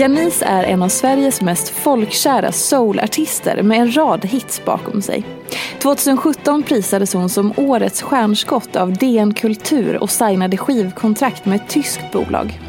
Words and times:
Janice 0.00 0.44
är 0.44 0.64
en 0.64 0.82
av 0.82 0.88
Sveriges 0.88 1.40
mest 1.40 1.68
folkkära 1.68 2.52
soulartister 2.52 3.62
med 3.62 3.78
en 3.78 3.96
rad 3.96 4.24
hits 4.24 4.64
bakom 4.64 5.02
sig. 5.02 5.24
2017 5.82 6.62
prisades 6.62 7.14
hon 7.14 7.28
som 7.28 7.52
årets 7.56 8.02
stjärnskott 8.02 8.76
av 8.76 8.92
DN 8.92 9.34
Kultur 9.34 10.02
och 10.02 10.10
signade 10.10 10.56
skivkontrakt 10.56 11.44
med 11.44 11.60
ett 11.60 11.68
tyskt 11.68 12.12
bolag. 12.12 12.60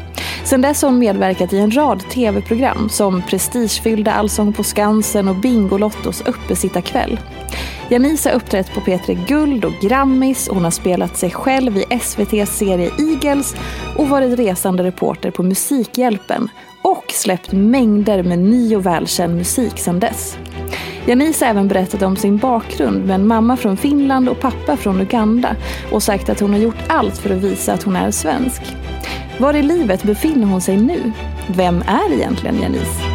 Sedan 0.44 0.60
dess 0.62 0.82
har 0.82 0.88
hon 0.88 0.98
medverkat 0.98 1.52
i 1.52 1.58
en 1.58 1.76
rad 1.76 2.00
tv-program 2.10 2.88
som 2.88 3.22
prestigefyllda 3.22 4.12
Allsång 4.12 4.52
på 4.52 4.64
Skansen 4.64 5.28
och 5.28 5.36
Bingolottos 5.36 6.22
uppesittarkväll. 6.26 7.18
Janice 7.92 8.28
har 8.28 8.36
uppträtt 8.36 8.74
på 8.74 8.80
P3 8.80 9.26
Guld 9.26 9.64
och 9.64 9.72
Grammis, 9.72 10.48
hon 10.52 10.64
har 10.64 10.70
spelat 10.70 11.16
sig 11.16 11.30
själv 11.30 11.76
i 11.76 11.84
SVTs 11.90 12.58
serie 12.58 12.90
Eagles 12.98 13.56
och 13.96 14.08
varit 14.08 14.38
resande 14.38 14.82
reporter 14.82 15.30
på 15.30 15.42
Musikhjälpen 15.42 16.48
och 16.82 17.04
släppt 17.08 17.52
mängder 17.52 18.22
med 18.22 18.38
ny 18.38 18.76
och 18.76 18.86
välkänd 18.86 19.36
musik 19.36 19.78
sedan 19.78 20.00
dess. 20.00 20.38
Janice 21.06 21.44
har 21.44 21.50
även 21.50 21.68
berättat 21.68 22.02
om 22.02 22.16
sin 22.16 22.38
bakgrund 22.38 23.06
med 23.06 23.14
en 23.14 23.26
mamma 23.26 23.56
från 23.56 23.76
Finland 23.76 24.28
och 24.28 24.40
pappa 24.40 24.76
från 24.76 25.00
Uganda 25.00 25.56
och 25.92 26.02
sagt 26.02 26.28
att 26.28 26.40
hon 26.40 26.52
har 26.52 26.60
gjort 26.60 26.84
allt 26.88 27.18
för 27.18 27.30
att 27.36 27.42
visa 27.42 27.72
att 27.72 27.82
hon 27.82 27.96
är 27.96 28.10
svensk. 28.10 28.62
Var 29.38 29.54
i 29.54 29.62
livet 29.62 30.02
befinner 30.02 30.46
hon 30.46 30.60
sig 30.60 30.76
nu? 30.76 31.12
Vem 31.46 31.82
är 31.86 32.12
egentligen 32.12 32.62
Janice? 32.62 33.11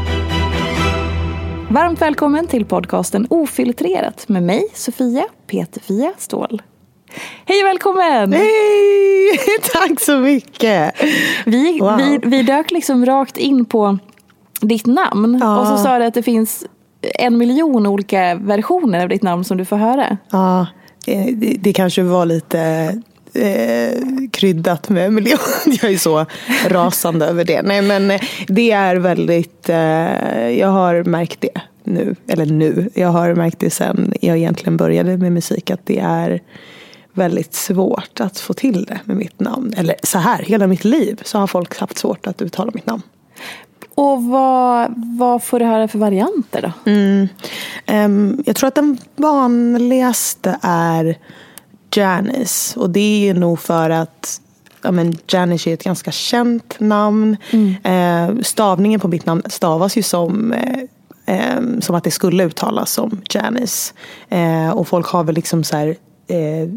Varmt 1.69 2.01
välkommen 2.01 2.47
till 2.47 2.65
podcasten 2.65 3.27
Ofiltrerat 3.29 4.29
med 4.29 4.43
mig, 4.43 4.67
Sofia 4.73 5.23
Peterfia 5.47 6.13
Ståhl. 6.17 6.61
Hej 7.45 7.61
och 7.63 7.67
välkommen! 7.67 8.33
Hej! 8.33 9.39
Tack 9.73 9.99
så 10.01 10.17
mycket! 10.17 10.93
Vi, 11.45 11.79
Wow. 11.81 11.97
vi, 11.97 12.19
vi 12.23 12.43
dök 12.43 12.71
liksom 12.71 13.05
rakt 13.05 13.37
in 13.37 13.65
på 13.65 13.97
ditt 14.61 14.85
namn 14.85 15.37
Ja. 15.41 15.59
och 15.59 15.67
så 15.67 15.77
sa 15.77 15.99
du 15.99 16.05
att 16.05 16.13
det 16.13 16.23
finns 16.23 16.65
en 17.19 17.37
miljon 17.37 17.87
olika 17.87 18.35
versioner 18.35 19.03
av 19.03 19.09
ditt 19.09 19.23
namn 19.23 19.43
som 19.43 19.57
du 19.57 19.65
får 19.65 19.75
höra. 19.77 20.17
Ja, 20.31 20.67
det, 21.05 21.57
det 21.59 21.73
kanske 21.73 22.01
var 22.03 22.25
lite 22.25 23.01
eh, 23.33 24.01
kryddat 24.31 24.89
med 24.89 25.13
miljon. 25.13 25.39
Jag 25.81 25.91
är 25.91 25.97
så 25.97 26.25
rasande 26.67 27.25
över 27.25 27.43
det. 27.43 27.61
Nej 27.61 27.81
men 27.81 28.11
eh, 28.11 28.21
det 28.47 28.71
är 28.71 28.95
väldigt, 28.95 29.69
eh, 29.69 30.49
jag 30.49 30.67
har 30.67 31.03
märkt 31.03 31.41
det 31.41 31.61
nu. 31.83 32.15
Eller 32.27 32.45
nu, 32.45 32.89
jag 32.93 33.07
har 33.07 33.35
märkt 33.35 33.59
det 33.59 33.69
sen 33.69 34.13
jag 34.21 34.37
egentligen 34.37 34.77
började 34.77 35.17
med 35.17 35.31
musik. 35.31 35.71
Att 35.71 35.85
det 35.85 35.99
är 35.99 36.41
väldigt 37.13 37.53
svårt 37.53 38.19
att 38.19 38.39
få 38.39 38.53
till 38.53 38.85
det 38.85 38.99
med 39.03 39.17
mitt 39.17 39.39
namn. 39.39 39.73
Eller 39.77 39.95
så 40.03 40.17
här, 40.17 40.43
hela 40.43 40.67
mitt 40.67 40.83
liv 40.83 41.21
så 41.25 41.37
har 41.37 41.47
folk 41.47 41.79
haft 41.79 41.97
svårt 41.97 42.27
att 42.27 42.41
uttala 42.41 42.71
mitt 42.73 42.85
namn. 42.85 43.01
Och 43.95 44.23
vad, 44.23 44.93
vad 45.19 45.43
får 45.43 45.59
du 45.59 45.65
höra 45.65 45.87
för 45.87 45.99
varianter 45.99 46.61
då? 46.61 46.91
Mm. 46.91 47.27
Ehm, 47.85 48.43
jag 48.45 48.55
tror 48.55 48.67
att 48.67 48.75
den 48.75 48.97
vanligaste 49.15 50.59
är 50.61 51.17
Janice. 51.91 52.79
Och 52.79 52.89
det 52.89 53.29
är 53.29 53.33
nog 53.33 53.59
för 53.59 53.89
att 53.89 54.41
ja, 54.81 54.91
men 54.91 55.17
Janice 55.27 55.69
är 55.69 55.73
ett 55.73 55.83
ganska 55.83 56.11
känt 56.11 56.79
namn. 56.79 57.37
Eh, 57.83 58.41
stavningen 58.41 58.99
på 58.99 59.07
mitt 59.07 59.25
namn 59.25 59.43
stavas 59.49 59.97
ju 59.97 60.03
som, 60.03 60.53
eh, 60.53 60.79
ehm, 61.25 61.81
som 61.81 61.95
att 61.95 62.03
det 62.03 62.11
skulle 62.11 62.43
uttalas 62.43 62.91
som 62.91 63.21
Janice. 63.29 63.93
Eh, 64.29 64.69
och 64.69 64.87
folk 64.87 65.07
har 65.07 65.23
väl 65.23 65.35
liksom 65.35 65.63
så 65.63 65.77
här, 65.77 65.87
eh, 66.27 66.69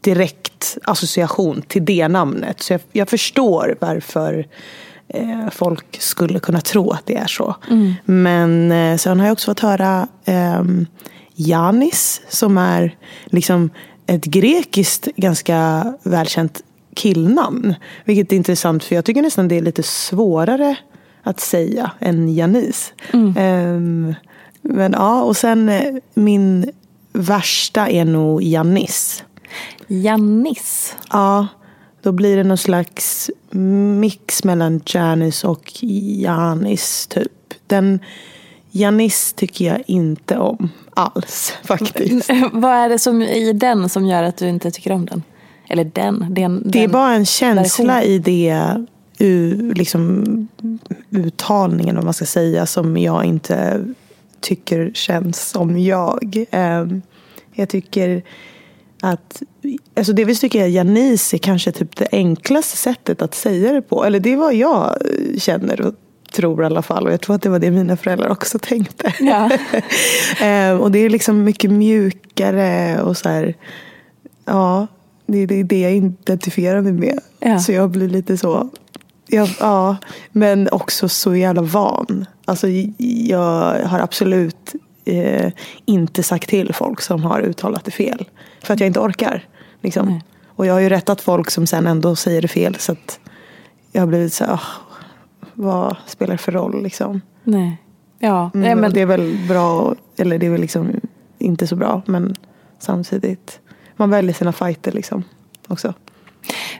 direkt 0.00 0.78
association 0.84 1.62
till 1.62 1.84
det 1.84 2.08
namnet. 2.08 2.62
Så 2.62 2.72
jag, 2.72 2.80
jag 2.92 3.08
förstår 3.08 3.76
varför 3.80 4.46
eh, 5.08 5.50
folk 5.50 6.00
skulle 6.00 6.38
kunna 6.38 6.60
tro 6.60 6.90
att 6.90 7.06
det 7.06 7.16
är 7.16 7.26
så. 7.26 7.56
Men 8.04 8.72
eh, 8.72 8.96
sen 8.96 9.20
har 9.20 9.26
jag 9.26 9.32
också 9.32 9.50
fått 9.50 9.60
höra 9.60 10.08
Janis 11.34 12.22
som 12.28 12.58
är 12.58 12.96
liksom 13.24 13.70
ett 14.14 14.24
grekiskt 14.24 15.08
ganska 15.16 15.84
välkänt 16.02 16.62
killnamn. 16.94 17.74
Vilket 18.04 18.32
är 18.32 18.36
intressant 18.36 18.84
för 18.84 18.94
jag 18.94 19.04
tycker 19.04 19.22
nästan 19.22 19.48
det 19.48 19.56
är 19.56 19.62
lite 19.62 19.82
svårare 19.82 20.76
att 21.22 21.40
säga 21.40 21.90
än 22.00 22.34
Janis. 22.34 22.92
Ehm, 23.36 24.14
men 24.62 24.92
ja, 24.92 25.22
och 25.22 25.36
sen 25.36 25.68
eh, 25.68 25.94
min 26.14 26.70
värsta 27.12 27.88
är 27.88 28.04
nog 28.04 28.42
Janis. 28.42 29.24
Jannis. 29.86 30.96
Ja, 31.10 31.46
då 32.02 32.12
blir 32.12 32.36
det 32.36 32.44
någon 32.44 32.58
slags 32.58 33.30
mix 34.00 34.44
mellan 34.44 34.80
Janis 34.86 35.44
och 35.44 35.70
Janis 36.20 37.06
typ. 37.06 37.54
Den 37.66 38.00
Janis 38.70 39.32
tycker 39.32 39.64
jag 39.64 39.82
inte 39.86 40.38
om 40.38 40.70
alls 40.94 41.52
faktiskt. 41.64 42.30
vad 42.52 42.72
är 42.72 42.88
det 42.88 42.98
som, 42.98 43.22
i 43.22 43.52
den 43.52 43.88
som 43.88 44.06
gör 44.06 44.22
att 44.22 44.36
du 44.36 44.48
inte 44.48 44.70
tycker 44.70 44.92
om 44.92 45.06
den? 45.06 45.22
Eller 45.68 45.84
den? 45.84 46.26
den 46.30 46.62
Det 46.66 46.78
är 46.78 46.82
den 46.82 46.92
bara 46.92 47.14
en 47.14 47.26
känsla 47.26 47.84
version. 47.86 48.10
i 48.10 48.18
det 48.18 48.86
u, 49.18 49.72
liksom, 49.74 50.48
uttalningen 51.10 51.98
om 51.98 52.04
man 52.04 52.14
ska 52.14 52.24
säga 52.24 52.66
som 52.66 52.96
jag 52.96 53.24
inte 53.24 53.84
tycker 54.40 54.90
känns 54.94 55.48
som 55.48 55.78
jag. 55.78 56.44
Ehm, 56.50 57.02
jag 57.52 57.68
tycker 57.68 58.22
att 59.02 59.42
alltså 59.96 60.12
delvis 60.12 60.40
tycker 60.40 60.60
jag 60.60 60.70
Janice 60.70 61.36
är 61.36 61.38
kanske 61.38 61.72
typ 61.72 61.96
det 61.96 62.08
enklaste 62.12 62.76
sättet 62.76 63.22
att 63.22 63.34
säga 63.34 63.72
det 63.72 63.82
på. 63.82 64.04
Eller 64.04 64.20
det 64.20 64.32
är 64.32 64.36
vad 64.36 64.54
jag 64.54 64.84
eh, 64.84 65.38
känner 65.38 65.80
och 65.80 65.94
tror 66.32 66.62
i 66.62 66.66
alla 66.66 66.82
fall. 66.82 67.06
Och 67.06 67.12
jag 67.12 67.20
tror 67.20 67.36
att 67.36 67.42
det 67.42 67.48
var 67.48 67.58
det 67.58 67.70
mina 67.70 67.96
föräldrar 67.96 68.28
också 68.28 68.58
tänkte. 68.58 69.14
Ja. 69.20 69.50
Ehm, 70.40 70.80
och 70.80 70.90
det 70.90 70.98
är 70.98 71.10
liksom 71.10 71.44
mycket 71.44 71.70
mjukare 71.70 73.02
och 73.02 73.16
så 73.16 73.28
här. 73.28 73.54
Ja, 74.44 74.86
det 75.26 75.38
är 75.38 75.46
det, 75.46 75.54
är 75.54 75.64
det 75.64 75.80
jag 75.80 75.92
identifierar 75.92 76.80
mig 76.80 76.92
med. 76.92 77.20
Ja. 77.40 77.58
Så 77.58 77.72
jag 77.72 77.90
blir 77.90 78.08
lite 78.08 78.36
så. 78.36 78.70
Ja, 79.26 79.48
ja, 79.60 79.96
men 80.32 80.68
också 80.72 81.08
så 81.08 81.36
jävla 81.36 81.62
van. 81.62 82.26
Alltså, 82.44 82.68
jag 83.26 83.84
har 83.84 84.00
absolut 84.00 84.74
eh, 85.04 85.52
inte 85.84 86.22
sagt 86.22 86.48
till 86.48 86.74
folk 86.74 87.00
som 87.00 87.24
har 87.24 87.40
uttalat 87.40 87.84
det 87.84 87.90
fel. 87.90 88.28
För 88.62 88.74
att 88.74 88.80
jag 88.80 88.86
inte 88.86 89.00
orkar. 89.00 89.46
Liksom. 89.80 90.20
Och 90.46 90.66
jag 90.66 90.72
har 90.72 90.80
ju 90.80 90.88
rättat 90.88 91.20
folk 91.20 91.50
som 91.50 91.66
sen 91.66 91.86
ändå 91.86 92.16
säger 92.16 92.42
det 92.42 92.48
fel. 92.48 92.76
Så 92.78 92.92
att 92.92 93.20
jag 93.92 94.02
har 94.02 94.06
blivit 94.06 94.32
så 94.32 94.44
här, 94.44 94.54
oh, 94.54 94.62
vad 95.54 95.96
spelar 96.06 96.32
det 96.34 96.38
för 96.38 96.52
roll 96.52 96.82
liksom? 96.82 97.20
Nej. 97.44 97.76
Ja, 98.18 98.50
Mm, 98.54 98.66
nej, 98.66 98.74
men 98.74 98.92
Det 98.92 99.00
är 99.00 99.06
väl 99.06 99.36
bra, 99.48 99.94
eller 100.16 100.38
det 100.38 100.46
är 100.46 100.50
väl 100.50 100.60
liksom 100.60 100.90
inte 101.38 101.66
så 101.66 101.76
bra. 101.76 102.02
Men 102.06 102.34
samtidigt, 102.78 103.60
man 103.96 104.10
väljer 104.10 104.34
sina 104.34 104.52
fighter 104.52 104.92
liksom 104.92 105.24
också. 105.68 105.94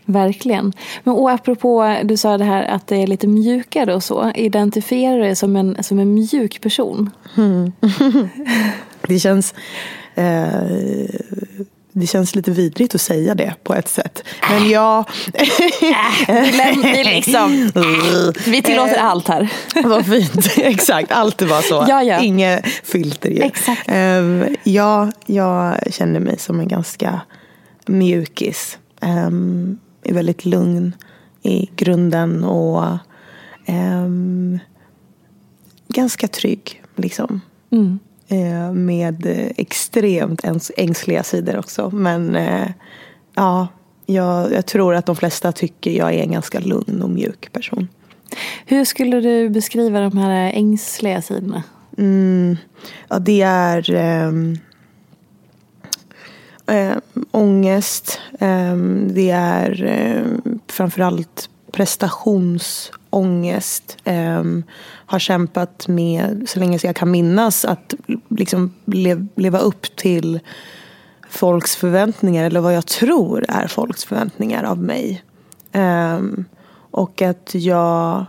verkligen. 0.05 0.73
Men 1.05 1.15
och 1.15 1.31
apropå, 1.31 1.97
du 2.05 2.17
sa 2.17 2.39
det 2.39 2.45
här 2.45 2.65
att 2.65 2.87
det 2.87 2.97
är 2.97 3.07
lite 3.07 3.27
mjukare 3.27 3.95
och 3.95 4.03
så. 4.05 4.31
Identifierar 4.35 5.17
du 5.17 5.23
dig 5.23 5.37
som 5.37 5.57
en, 5.57 5.77
som 5.83 5.99
en 5.99 6.15
mjuk 6.15 6.61
person? 6.61 7.11
Det 9.09 9.19
känns, 9.19 9.55
eh, 10.15 10.53
det 11.93 12.07
känns 12.07 12.35
lite 12.35 12.51
vidrigt 12.51 12.95
att 12.95 13.01
säga 13.01 13.35
det 13.35 13.55
på 13.63 13.75
ett 13.75 13.89
sätt. 13.89 14.25
Men 14.51 14.71
jag... 14.71 15.05
Vi, 16.83 17.05
liksom, 17.05 17.71
vi 18.47 18.63
tillåter 18.63 18.97
allt 18.97 19.29
här. 19.29 19.53
Vad 19.85 20.07
fint. 20.07 20.47
Exakt, 20.57 21.13
alltid 21.13 21.49
var 21.49 21.63
så. 21.63 21.87
Ja, 21.89 22.03
ja. 22.03 22.21
Inget 22.21 22.67
filter 22.67 23.31
ju. 23.31 23.43
Exakt. 23.43 23.83
Ehm, 23.87 24.57
ja, 24.63 25.13
jag 25.27 25.79
känner 25.91 26.21
mig 26.21 26.39
som 26.39 26.61
en 26.61 26.69
ganska 26.69 27.21
mjukis. 27.87 28.79
Um, 29.01 29.79
är 30.05 30.15
väldigt 30.15 30.45
lugn 30.45 30.95
i 31.43 31.71
grunden 31.77 32.45
och 32.45 32.85
ehm, 33.67 34.59
ganska 35.89 36.29
trygg. 36.29 36.83
Liksom. 36.97 37.41
Mm. 37.73 37.99
Eh, 38.33 38.73
med 38.73 39.27
eh, 39.27 39.51
extremt 39.57 40.41
ängsliga 40.77 41.23
sidor 41.23 41.59
också. 41.59 41.91
Men 41.91 42.37
eh, 42.37 42.69
ja, 43.35 43.69
jag, 44.07 44.53
jag 44.53 44.67
tror 44.67 44.95
att 44.95 45.07
de 45.07 45.17
flesta 45.17 45.53
tycker 45.53 45.91
jag 45.91 46.15
är 46.15 46.23
en 46.23 46.33
ganska 46.33 46.61
lugn 46.61 47.03
och 47.03 47.11
mjuk 47.11 47.53
person. 47.53 47.89
Hur 48.67 48.85
skulle 48.85 49.21
du 49.21 49.49
beskriva 49.49 50.01
de 50.01 50.19
här 50.19 50.53
ängsliga 50.53 51.23
sidorna? 51.23 51.63
Mm, 51.99 52.57
ja, 53.09 53.19
det 53.19 53.43
är 53.43 53.91
ehm, 53.95 54.59
eh, 56.67 56.97
ångest. 57.31 58.21
ehm, 58.41 59.09
det 59.15 59.31
är 59.31 59.85
eh, 59.85 60.53
framförallt 60.69 61.51
ångest, 63.15 63.97
ehm, 64.05 64.65
har 65.07 65.19
kämpat 65.19 65.89
med, 65.89 66.45
så 66.49 66.59
länge 66.59 66.79
jag 66.83 66.97
kan 66.97 67.11
minnas, 67.11 67.65
att 67.65 67.95
liksom 68.29 68.75
lev, 68.85 69.27
leva 69.37 69.59
upp 69.59 69.97
till 69.97 70.41
folks 71.29 71.77
förväntningar. 71.77 72.45
Eller 72.45 72.61
vad 72.61 72.75
jag 72.75 72.87
tror 72.87 73.45
är 73.49 73.67
folks 73.67 74.05
förväntningar 74.05 74.65
av 74.65 74.79
mig. 74.79 75.25
Ehm, 75.73 76.45
och 76.91 77.23
att 77.23 77.51
jag 77.55 78.27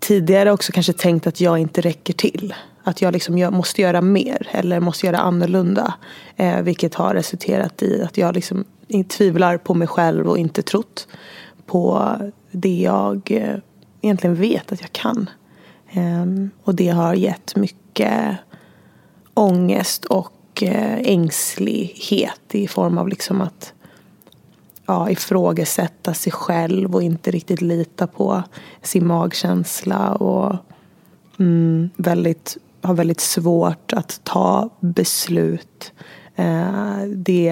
tidigare 0.00 0.52
också 0.52 0.72
kanske 0.72 0.92
tänkt 0.92 1.26
att 1.26 1.40
jag 1.40 1.58
inte 1.58 1.80
räcker 1.80 2.14
till. 2.14 2.54
Att 2.84 3.02
jag 3.02 3.12
liksom 3.12 3.38
jag 3.38 3.52
måste 3.52 3.82
göra 3.82 4.00
mer 4.00 4.48
eller 4.50 4.80
måste 4.80 5.06
göra 5.06 5.18
annorlunda. 5.18 5.94
Eh, 6.36 6.60
vilket 6.60 6.94
har 6.94 7.14
resulterat 7.14 7.82
i 7.82 8.02
att 8.02 8.18
jag 8.18 8.34
liksom 8.34 8.64
tvivlar 9.08 9.58
på 9.58 9.74
mig 9.74 9.88
själv 9.88 10.28
och 10.28 10.38
inte 10.38 10.62
trott 10.62 11.08
på 11.66 12.16
det 12.50 12.80
jag 12.80 13.30
eh, 13.30 13.56
egentligen 14.00 14.36
vet 14.36 14.72
att 14.72 14.80
jag 14.80 14.92
kan. 14.92 15.30
Ehm, 15.90 16.50
och 16.64 16.74
det 16.74 16.88
har 16.88 17.14
gett 17.14 17.56
mycket 17.56 18.36
ångest 19.34 20.04
och 20.04 20.62
eh, 20.62 20.98
ängslighet 21.04 22.40
i 22.52 22.68
form 22.68 22.98
av 22.98 23.08
liksom 23.08 23.40
att 23.40 23.72
ja, 24.86 25.10
ifrågasätta 25.10 26.14
sig 26.14 26.32
själv 26.32 26.94
och 26.94 27.02
inte 27.02 27.30
riktigt 27.30 27.60
lita 27.60 28.06
på 28.06 28.42
sin 28.82 29.06
magkänsla. 29.06 30.14
Och 30.14 30.56
mm, 31.38 31.90
väldigt, 31.96 32.56
har 32.82 32.94
väldigt 32.94 33.20
svårt 33.20 33.92
att 33.92 34.20
ta 34.24 34.70
beslut. 34.80 35.92
Eh, 36.36 37.02
det 37.06 37.48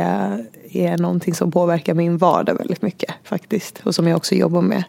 är 0.72 0.98
någonting 0.98 1.34
som 1.34 1.50
påverkar 1.50 1.94
min 1.94 2.18
vardag 2.18 2.54
väldigt 2.54 2.82
mycket 2.82 3.14
faktiskt. 3.24 3.82
Och 3.84 3.94
som 3.94 4.08
jag 4.08 4.16
också 4.16 4.34
jobbar 4.34 4.62
med 4.62 4.84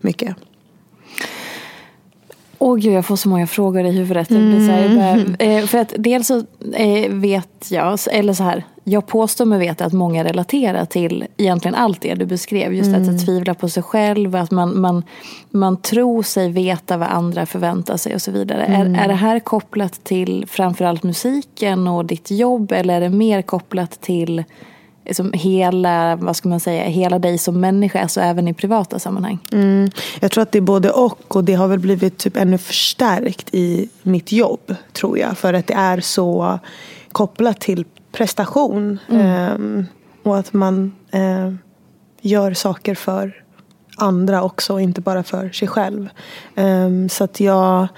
mycket. 0.00 0.36
Åh 2.66 2.76
gud, 2.76 2.92
jag 2.92 3.06
får 3.06 3.16
så 3.16 3.28
många 3.28 3.46
frågor 3.46 3.84
i 3.84 3.90
huvudet. 3.90 4.28
Det 4.28 4.34
blir 4.34 4.66
så 4.66 4.72
här, 4.72 4.96
bara, 4.96 5.36
eh, 5.52 5.66
för 5.66 5.78
att 5.78 5.94
dels 5.98 6.26
så 6.26 6.42
eh, 6.74 7.10
vet 7.10 7.70
jag, 7.70 7.98
eller 8.10 8.32
så 8.32 8.42
här, 8.42 8.64
jag 8.84 9.06
påstår 9.06 9.44
mig 9.44 9.58
veta 9.58 9.84
att 9.84 9.92
många 9.92 10.24
relaterar 10.24 10.84
till 10.84 11.26
egentligen 11.36 11.74
allt 11.74 12.00
det 12.00 12.14
du 12.14 12.26
beskrev. 12.26 12.74
Just 12.74 12.94
att, 12.94 13.08
att 13.08 13.26
tvivla 13.26 13.54
på 13.54 13.68
sig 13.68 13.82
själv, 13.82 14.36
att 14.36 14.50
man, 14.50 14.80
man, 14.80 15.02
man 15.50 15.76
tror 15.76 16.22
sig 16.22 16.50
veta 16.50 16.96
vad 16.96 17.08
andra 17.08 17.46
förväntar 17.46 17.96
sig 17.96 18.14
och 18.14 18.22
så 18.22 18.30
vidare. 18.30 18.64
Är, 18.64 18.84
är 19.04 19.08
det 19.08 19.14
här 19.14 19.38
kopplat 19.38 20.04
till 20.04 20.44
framförallt 20.48 21.02
musiken 21.02 21.88
och 21.88 22.04
ditt 22.04 22.30
jobb 22.30 22.72
eller 22.72 22.96
är 22.96 23.00
det 23.00 23.10
mer 23.10 23.42
kopplat 23.42 24.00
till 24.00 24.44
liksom 25.04 25.32
hela, 25.32 26.16
vad 26.16 26.36
ska 26.36 26.48
man 26.48 26.60
säga, 26.60 26.84
hela 26.84 27.18
dig 27.18 27.38
som 27.38 27.60
människa, 27.60 28.00
alltså 28.02 28.20
även 28.20 28.48
i 28.48 28.54
privata 28.54 28.98
sammanhang? 28.98 29.38
Mm. 29.52 29.90
Jag 30.20 30.30
tror 30.30 30.42
att 30.42 30.52
det 30.52 30.58
är 30.58 30.62
både 30.62 30.90
och 30.90 31.36
och 31.36 31.44
det 31.44 31.54
har 31.54 31.68
väl 31.68 31.78
blivit 31.78 32.18
typ 32.18 32.36
ännu 32.36 32.58
förstärkt 32.58 33.54
i 33.54 33.88
mitt 34.02 34.32
jobb 34.32 34.74
tror 34.92 35.18
jag. 35.18 35.38
För 35.38 35.54
att 35.54 35.66
det 35.66 35.74
är 35.74 36.00
så 36.00 36.58
kopplat 37.12 37.60
till 37.60 37.84
prestation. 38.12 38.98
Ehm, 39.10 39.86
och 40.22 40.38
att 40.38 40.52
man 40.52 40.94
eh, 41.10 41.52
gör 42.20 42.54
saker 42.54 42.94
för 42.94 43.44
andra 43.96 44.42
också, 44.42 44.80
inte 44.80 45.00
bara 45.00 45.22
för 45.22 45.50
sig 45.50 45.68
själv. 45.68 46.08
Ehm, 46.54 47.08
så 47.08 47.24
att 47.24 47.40
jag, 47.40 47.88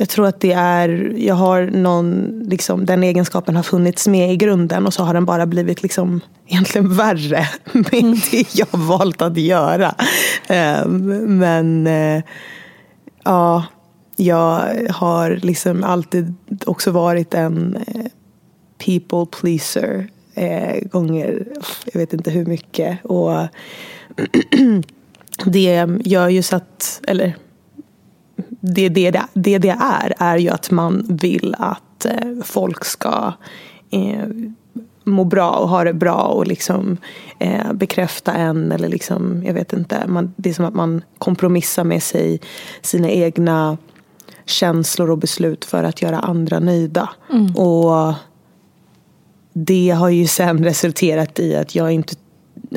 jag 0.00 0.08
tror 0.08 0.26
att 0.26 0.40
det 0.40 0.52
är, 0.52 1.14
jag 1.16 1.34
har 1.34 1.62
någon, 1.62 2.40
liksom, 2.46 2.86
den 2.86 3.02
egenskapen 3.02 3.56
har 3.56 3.62
funnits 3.62 4.08
med 4.08 4.32
i 4.32 4.36
grunden 4.36 4.86
och 4.86 4.94
så 4.94 5.02
har 5.02 5.14
den 5.14 5.24
bara 5.24 5.46
blivit 5.46 5.82
liksom 5.82 6.20
egentligen 6.46 6.96
värre 6.96 7.48
med 7.72 8.20
det 8.30 8.54
jag 8.54 8.66
har 8.70 8.98
valt 8.98 9.22
att 9.22 9.36
göra. 9.36 9.94
Ehm, 10.48 11.38
men 11.38 11.86
eh, 11.86 12.22
ja, 13.24 13.64
jag 14.16 14.62
har 14.90 15.40
liksom 15.42 15.84
alltid 15.84 16.34
också 16.66 16.90
varit 16.90 17.34
en 17.34 17.76
eh, 17.86 18.04
people 18.84 19.38
pleaser 19.40 20.08
eh, 20.34 20.88
gånger, 20.88 21.46
jag 21.92 22.00
vet 22.00 22.12
inte 22.12 22.30
hur 22.30 22.46
mycket. 22.46 23.04
Och 23.04 23.32
det 25.44 25.86
gör 26.04 26.28
ju 26.28 26.42
så 26.42 26.56
att, 26.56 27.00
eller 27.06 27.36
det 28.60 28.88
det, 28.88 29.10
det, 29.34 29.58
det 29.58 29.76
är, 29.80 30.14
är 30.18 30.36
ju 30.36 30.48
att 30.48 30.70
man 30.70 31.06
vill 31.08 31.54
att 31.58 32.04
eh, 32.04 32.42
folk 32.44 32.84
ska 32.84 33.32
eh, 33.90 34.28
må 35.04 35.24
bra 35.24 35.50
och 35.50 35.68
ha 35.68 35.84
det 35.84 35.94
bra 35.94 36.22
och 36.22 36.46
liksom 36.46 36.96
eh, 37.38 37.72
bekräfta 37.72 38.32
en 38.32 38.72
eller 38.72 38.88
liksom, 38.88 39.42
jag 39.46 39.54
vet 39.54 39.72
inte. 39.72 40.06
Man, 40.06 40.34
det 40.36 40.50
är 40.50 40.54
som 40.54 40.64
att 40.64 40.74
man 40.74 41.02
kompromissar 41.18 41.84
med 41.84 42.02
sig, 42.02 42.40
sina 42.82 43.10
egna 43.10 43.78
känslor 44.44 45.10
och 45.10 45.18
beslut 45.18 45.64
för 45.64 45.84
att 45.84 46.02
göra 46.02 46.18
andra 46.18 46.58
nöjda. 46.58 47.08
Och 47.56 48.14
det 49.52 49.90
har 49.90 50.08
ju 50.08 50.26
sen 50.26 50.64
resulterat 50.64 51.40
i 51.40 51.56
att 51.56 51.74
jag 51.74 51.92
inte 51.92 52.14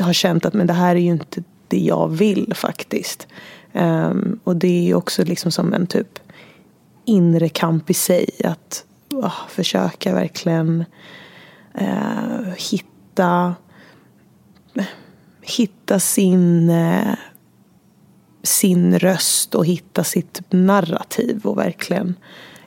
har 0.01 0.13
känt 0.13 0.45
att 0.45 0.53
men 0.53 0.67
det 0.67 0.73
här 0.73 0.95
är 0.95 0.99
ju 0.99 1.11
inte 1.11 1.43
det 1.67 1.79
jag 1.79 2.07
vill 2.07 2.53
faktiskt. 2.55 3.27
Um, 3.73 4.39
och 4.43 4.55
det 4.55 4.67
är 4.67 4.83
ju 4.83 4.95
också 4.95 5.23
liksom 5.23 5.51
som 5.51 5.73
en 5.73 5.87
typ 5.87 6.19
inre 7.05 7.49
kamp 7.49 7.89
i 7.89 7.93
sig. 7.93 8.29
Att 8.43 8.85
åh, 9.13 9.47
försöka 9.49 10.13
verkligen 10.13 10.85
uh, 11.81 12.53
hitta, 12.57 13.55
hitta 15.41 15.99
sin, 15.99 16.69
uh, 16.69 17.15
sin 18.43 18.99
röst 18.99 19.55
och 19.55 19.65
hitta 19.65 20.03
sitt 20.03 20.41
narrativ. 20.49 21.41
Och 21.43 21.57
verkligen, 21.57 22.15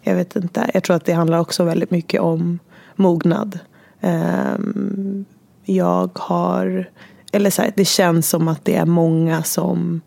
jag 0.02 0.14
vet 0.14 0.37
inte, 0.37 0.70
jag 0.75 0.82
tror 0.82 0.96
att 0.96 1.04
det 1.04 1.12
handlar 1.12 1.38
också 1.38 1.64
väldigt 1.64 1.90
mycket 1.90 2.20
om 2.20 2.58
mognad. 2.96 3.58
Um, 4.00 5.25
jag 5.64 6.11
har, 6.18 6.90
eller 7.32 7.50
så 7.50 7.62
här, 7.62 7.73
det 7.76 7.84
känns 7.84 8.28
som 8.28 8.49
att 8.49 8.64
det 8.64 8.76
är 8.76 8.87
många 8.87 9.42
som 9.42 10.00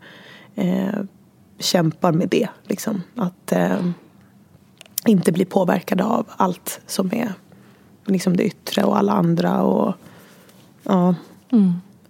eh, 0.58 1.00
kämpar 1.58 2.12
med 2.12 2.28
det. 2.28 2.48
Liksom. 2.62 3.02
Att 3.16 3.52
eh, 3.52 3.86
inte 5.06 5.32
bli 5.32 5.44
påverkade 5.44 6.04
av 6.04 6.26
allt 6.36 6.80
som 6.86 7.14
är 7.14 7.32
liksom 8.06 8.36
det 8.36 8.44
yttre 8.44 8.84
och 8.84 8.98
alla 8.98 9.12
andra. 9.12 9.62
Och, 9.62 9.94
ja. 10.82 11.14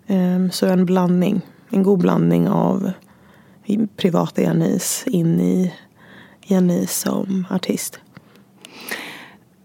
Ehm, 0.07 0.51
så 0.51 0.67
en 0.67 0.87
blandning, 0.87 1.41
en 1.71 1.83
god 1.83 1.99
blandning 1.99 2.49
av 2.49 2.91
privata 3.97 4.43
Janice 4.43 5.11
in 5.11 5.41
i 5.41 5.75
Janice 6.47 7.01
som 7.01 7.47
artist. 7.51 8.01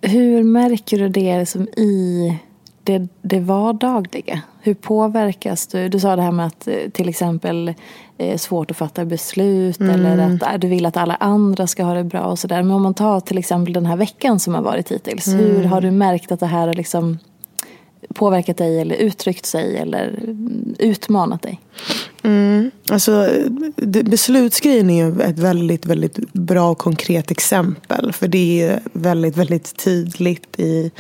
Hur 0.02 0.44
märker 0.44 0.98
du 0.98 1.10
det 1.10 1.40
liksom 1.40 1.68
i 1.68 2.40
det, 2.84 3.08
det 3.22 3.40
vardagliga? 3.40 4.42
Hur 4.66 4.74
påverkas 4.74 5.68
du? 5.68 5.90
Du 5.90 6.00
sa 6.00 6.16
det 6.16 6.22
här 6.22 6.32
med 6.32 6.46
att 6.46 6.68
eh, 6.68 6.76
till 6.94 7.10
exempel 7.10 7.74
eh, 8.18 8.38
svårt 8.38 8.72
att 8.72 8.78
fatta 8.78 9.06
beslut 9.06 9.80
mm. 9.80 10.06
eller 10.06 10.36
att 10.36 10.54
äh, 10.54 10.60
du 10.60 10.68
vill 10.68 10.86
att 10.86 10.98
alla 10.98 11.16
andra 11.16 11.68
ska 11.68 11.84
ha 11.84 11.94
det 11.94 12.04
bra 12.04 12.22
och 12.22 12.40
sådär. 12.40 12.64
Men 12.64 12.72
om 12.72 12.82
man 12.82 12.94
tar 12.94 13.20
till 13.20 13.38
exempel 13.38 13.74
den 13.74 13.86
här 13.86 13.96
veckan 13.96 14.40
som 14.40 14.54
har 14.54 14.62
varit 14.62 14.92
hittills. 14.92 15.28
Mm. 15.28 15.40
Hur 15.40 15.64
har 15.64 15.82
du 15.82 15.92
märkt 15.92 16.32
att 16.32 16.40
det 16.40 16.46
här 16.46 16.68
har 16.68 16.74
liksom 16.74 17.18
påverkat 18.14 18.58
dig 18.58 18.80
eller 18.80 18.96
uttryckt 18.96 19.46
sig 19.46 19.78
eller 19.78 20.20
utmanat 20.80 21.42
dig? 21.42 21.60
Mm. 22.24 22.72
Alltså, 22.90 23.30
beslutsgrejen 24.04 24.90
är 24.90 25.06
ju 25.06 25.22
ett 25.22 25.40
väldigt, 25.40 25.86
väldigt 25.86 26.34
bra 26.34 26.72
och 26.72 26.78
konkret 26.78 27.32
exempel. 27.32 28.14
För 28.14 28.28
det 28.28 28.62
är 28.62 28.80
väldigt, 28.94 29.38
väldigt 29.38 29.84
tydligt 29.84 30.60
i 30.60 30.92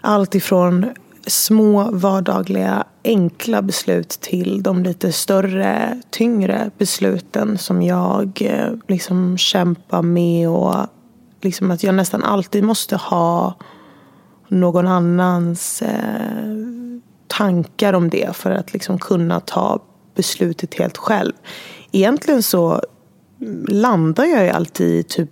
allt 0.00 0.34
ifrån 0.34 0.86
små 1.30 1.90
vardagliga 1.90 2.84
enkla 3.04 3.62
beslut 3.62 4.08
till 4.08 4.62
de 4.62 4.82
lite 4.82 5.12
större, 5.12 6.02
tyngre 6.10 6.70
besluten 6.78 7.58
som 7.58 7.82
jag 7.82 8.42
eh, 8.42 8.72
liksom 8.88 9.38
kämpar 9.38 10.02
med 10.02 10.48
och 10.48 10.86
liksom 11.40 11.70
att 11.70 11.82
jag 11.82 11.94
nästan 11.94 12.24
alltid 12.24 12.64
måste 12.64 12.96
ha 12.96 13.54
någon 14.48 14.86
annans 14.86 15.82
eh, 15.82 16.56
tankar 17.26 17.92
om 17.92 18.10
det 18.10 18.36
för 18.36 18.50
att 18.50 18.72
liksom 18.72 18.98
kunna 18.98 19.40
ta 19.40 19.82
beslutet 20.14 20.74
helt 20.74 20.96
själv. 20.96 21.32
Egentligen 21.92 22.42
så 22.42 22.82
landar 23.68 24.24
jag 24.24 24.44
ju 24.44 24.50
alltid 24.50 25.00
i 25.00 25.02
typ 25.02 25.30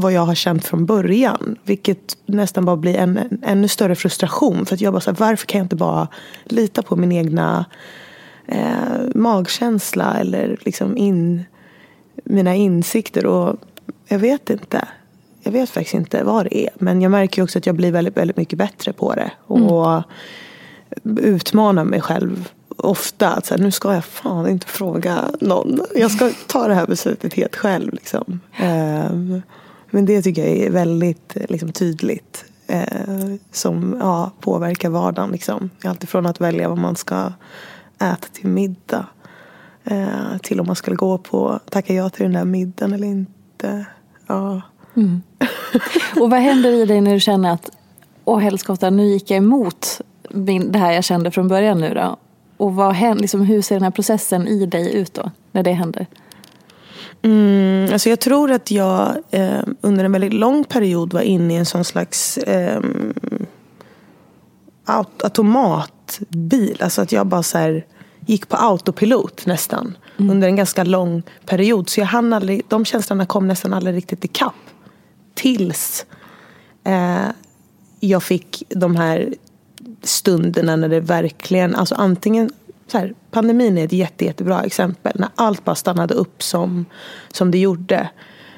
vad 0.00 0.12
jag 0.12 0.26
har 0.26 0.34
känt 0.34 0.64
från 0.64 0.86
början. 0.86 1.56
Vilket 1.64 2.16
nästan 2.26 2.64
bara 2.64 2.76
blir 2.76 2.96
en, 2.96 3.16
en 3.16 3.40
ännu 3.42 3.68
större 3.68 3.94
frustration. 3.94 4.66
För 4.66 4.74
att 4.74 4.80
jag 4.80 4.92
bara 4.92 5.00
så 5.00 5.10
här, 5.10 5.18
varför 5.18 5.46
kan 5.46 5.58
jag 5.58 5.64
inte 5.64 5.76
bara 5.76 6.08
lita 6.44 6.82
på 6.82 6.96
min 6.96 7.12
egna 7.12 7.64
eh, 8.46 9.14
magkänsla 9.14 10.16
eller 10.20 10.56
liksom 10.60 10.96
in, 10.96 11.44
mina 12.24 12.54
insikter. 12.54 13.26
Och 13.26 13.56
jag 14.08 14.18
vet 14.18 14.50
inte. 14.50 14.88
Jag 15.42 15.52
vet 15.52 15.70
faktiskt 15.70 15.94
inte 15.94 16.24
vad 16.24 16.44
det 16.44 16.58
är. 16.58 16.70
Men 16.78 17.02
jag 17.02 17.10
märker 17.10 17.42
också 17.42 17.58
att 17.58 17.66
jag 17.66 17.74
blir 17.74 17.92
väldigt, 17.92 18.16
väldigt 18.16 18.36
mycket 18.36 18.58
bättre 18.58 18.92
på 18.92 19.14
det. 19.14 19.30
Och 19.46 19.88
mm. 19.88 20.02
utmanar 21.18 21.84
mig 21.84 22.00
själv 22.00 22.48
ofta. 22.76 23.28
Att 23.28 23.46
så 23.46 23.54
här, 23.54 23.62
nu 23.62 23.70
ska 23.70 23.94
jag 23.94 24.04
fan 24.04 24.48
inte 24.48 24.66
fråga 24.66 25.24
någon. 25.40 25.80
Jag 25.94 26.10
ska 26.10 26.30
ta 26.46 26.68
det 26.68 26.74
här 26.74 26.86
beslutet 26.86 27.34
helt 27.34 27.56
själv. 27.56 27.92
Liksom. 27.92 28.40
Um, 28.62 29.42
men 29.90 30.06
det 30.06 30.22
tycker 30.22 30.46
jag 30.46 30.56
är 30.56 30.70
väldigt 30.70 31.36
liksom, 31.48 31.72
tydligt. 31.72 32.44
Eh, 32.66 33.34
som 33.52 33.96
ja, 34.00 34.30
påverkar 34.40 34.88
vardagen. 34.88 35.30
Liksom. 35.30 35.70
Alltifrån 35.84 36.26
att 36.26 36.40
välja 36.40 36.68
vad 36.68 36.78
man 36.78 36.96
ska 36.96 37.32
äta 37.98 38.28
till 38.32 38.48
middag. 38.48 39.06
Eh, 39.84 40.38
till 40.42 40.60
om 40.60 40.66
man 40.66 40.76
ska 40.76 40.94
gå 40.94 41.18
på, 41.18 41.60
tacka 41.70 41.94
ja 41.94 42.10
till 42.10 42.22
den 42.22 42.32
där 42.32 42.44
middagen 42.44 42.92
eller 42.92 43.06
inte. 43.06 43.86
Ja. 44.26 44.62
Mm. 44.96 45.22
Och 46.20 46.30
vad 46.30 46.40
händer 46.40 46.70
i 46.70 46.86
dig 46.86 47.00
när 47.00 47.14
du 47.14 47.20
känner 47.20 47.52
att 47.52 47.70
åh 48.24 48.38
helskotta, 48.38 48.90
nu 48.90 49.06
gick 49.06 49.30
jag 49.30 49.36
emot 49.36 50.00
min, 50.30 50.72
det 50.72 50.78
här 50.78 50.92
jag 50.92 51.04
kände 51.04 51.30
från 51.30 51.48
början 51.48 51.80
nu 51.80 51.94
då? 51.94 52.16
Och 52.56 52.74
vad 52.74 52.94
händer, 52.94 53.22
liksom, 53.22 53.40
hur 53.40 53.62
ser 53.62 53.74
den 53.74 53.82
här 53.82 53.90
processen 53.90 54.48
i 54.48 54.66
dig 54.66 54.94
ut 54.94 55.14
då, 55.14 55.30
när 55.52 55.62
det 55.62 55.72
händer? 55.72 56.06
Mm, 57.26 57.92
alltså 57.92 58.08
jag 58.08 58.20
tror 58.20 58.50
att 58.50 58.70
jag 58.70 59.16
eh, 59.30 59.62
under 59.80 60.04
en 60.04 60.12
väldigt 60.12 60.32
lång 60.32 60.64
period 60.64 61.12
var 61.12 61.20
inne 61.20 61.54
i 61.54 61.56
en 61.56 61.66
sån 61.66 61.84
slags 61.84 62.38
eh, 62.38 62.80
automatbil. 64.86 66.76
Alltså 66.80 67.02
att 67.02 67.12
jag 67.12 67.26
bara 67.26 67.42
så 67.42 67.58
här, 67.58 67.86
gick 68.26 68.48
på 68.48 68.56
autopilot 68.56 69.46
nästan. 69.46 69.98
Mm. 70.18 70.30
Under 70.30 70.48
en 70.48 70.56
ganska 70.56 70.84
lång 70.84 71.22
period. 71.46 71.88
Så 71.88 72.00
jag 72.00 72.06
hann 72.06 72.32
aldrig, 72.32 72.62
de 72.68 72.84
känslorna 72.84 73.26
kom 73.26 73.48
nästan 73.48 73.74
aldrig 73.74 73.96
riktigt 73.96 74.24
ikapp. 74.24 74.54
Tills 75.34 76.06
eh, 76.84 77.26
jag 78.00 78.22
fick 78.22 78.62
de 78.68 78.96
här 78.96 79.34
stunderna 80.02 80.76
när 80.76 80.88
det 80.88 81.00
verkligen, 81.00 81.74
alltså 81.74 81.94
antingen 81.94 82.50
så 82.86 82.98
här, 82.98 83.14
pandemin 83.30 83.78
är 83.78 83.84
ett 83.84 83.92
jätte, 83.92 84.24
jättebra 84.24 84.62
exempel. 84.62 85.12
När 85.14 85.28
allt 85.34 85.64
bara 85.64 85.74
stannade 85.74 86.14
upp 86.14 86.42
som, 86.42 86.86
som 87.32 87.50
det 87.50 87.58
gjorde. 87.58 88.10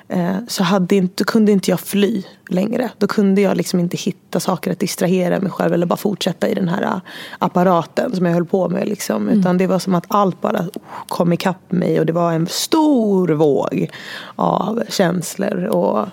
Eh, 0.09 0.37
så 0.49 0.63
hade 0.63 0.97
inte, 0.97 1.25
kunde 1.25 1.53
inte 1.53 1.71
jag 1.71 1.81
fly 1.81 2.23
längre. 2.49 2.91
Då 2.99 3.07
kunde 3.07 3.41
jag 3.41 3.57
liksom 3.57 3.81
inte 3.81 3.97
hitta 3.97 4.41
saker 4.41 4.73
att 4.73 4.79
distrahera 4.79 5.41
mig 5.41 5.51
själv 5.51 5.75
eller 5.75 5.87
bara 5.87 5.97
fortsätta 5.97 6.49
i 6.49 6.55
den 6.55 6.69
här 6.69 6.83
uh, 6.83 7.01
apparaten 7.39 8.17
som 8.17 8.27
jag 8.27 8.33
höll 8.33 8.47
på 8.47 8.69
med. 8.69 8.89
Liksom. 8.89 9.23
Mm. 9.23 9.39
Utan 9.39 9.59
det 9.59 9.67
var 9.67 9.79
som 9.79 9.95
att 9.95 10.05
allt 10.09 10.41
bara 10.41 10.65
kom 11.09 11.33
ikapp 11.33 11.73
mig 11.73 12.01
och 12.01 12.07
det 12.07 12.13
var 12.13 12.33
en 12.33 12.47
stor 12.47 13.29
våg 13.29 13.91
av 14.35 14.83
känslor 14.89 15.65
och, 15.65 16.07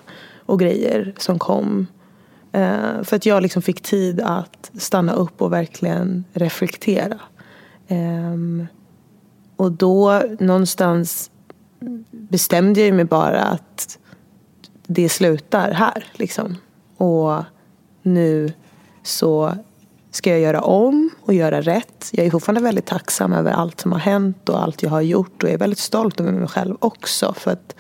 och 0.46 0.60
grejer 0.60 1.14
som 1.18 1.40
kom. 1.40 1.88
Eh, 2.52 3.04
för 3.04 3.16
att 3.16 3.26
jag 3.26 3.44
liksom 3.44 3.62
fick 3.62 3.82
tid 3.82 4.22
att 4.22 4.72
stanna 4.78 5.14
upp 5.14 5.42
och 5.42 5.54
verkligen 5.54 6.24
reflektera. 6.34 7.20
Um, 7.90 8.68
och 9.56 9.72
då 9.72 10.22
någonstans 10.40 11.32
bestämde 12.12 12.82
jag 12.82 12.96
mig 12.96 13.06
bara 13.06 13.42
att 13.42 14.00
det 14.88 15.10
slutar 15.10 15.72
här. 15.72 16.06
Liksom. 16.14 16.56
Och 16.98 17.44
nu 18.02 18.54
så 19.04 19.54
ska 20.12 20.30
jag 20.30 20.40
göra 20.40 20.62
om 20.62 21.10
och 21.22 21.34
göra 21.34 21.62
rätt. 21.62 22.10
Jag 22.12 22.26
är 22.26 22.32
fortfarande 22.32 22.62
väldigt 22.62 22.86
tacksam 22.86 23.34
över 23.34 23.52
allt 23.52 23.82
som 23.82 23.92
har 23.92 24.00
hänt 24.00 24.50
och 24.50 24.64
allt 24.64 24.84
jag 24.84 24.90
har 24.90 25.02
gjort. 25.02 25.44
Och 25.44 25.50
jag 25.50 25.54
är 25.54 25.58
väldigt 25.58 25.80
stolt 25.80 26.20
över 26.20 26.32
mig 26.32 26.48
själv 26.48 26.78
också. 26.80 27.34
För 27.34 27.52
att 27.52 27.76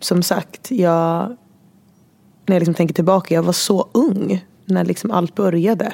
som 0.00 0.22
sagt, 0.22 0.70
jag, 0.70 1.36
när 2.46 2.54
jag 2.54 2.60
liksom 2.60 2.74
tänker 2.74 2.94
tillbaka, 2.94 3.34
jag 3.34 3.42
var 3.42 3.52
så 3.52 3.88
ung 3.92 4.44
när 4.64 4.84
liksom 4.84 5.10
allt 5.10 5.34
började. 5.34 5.92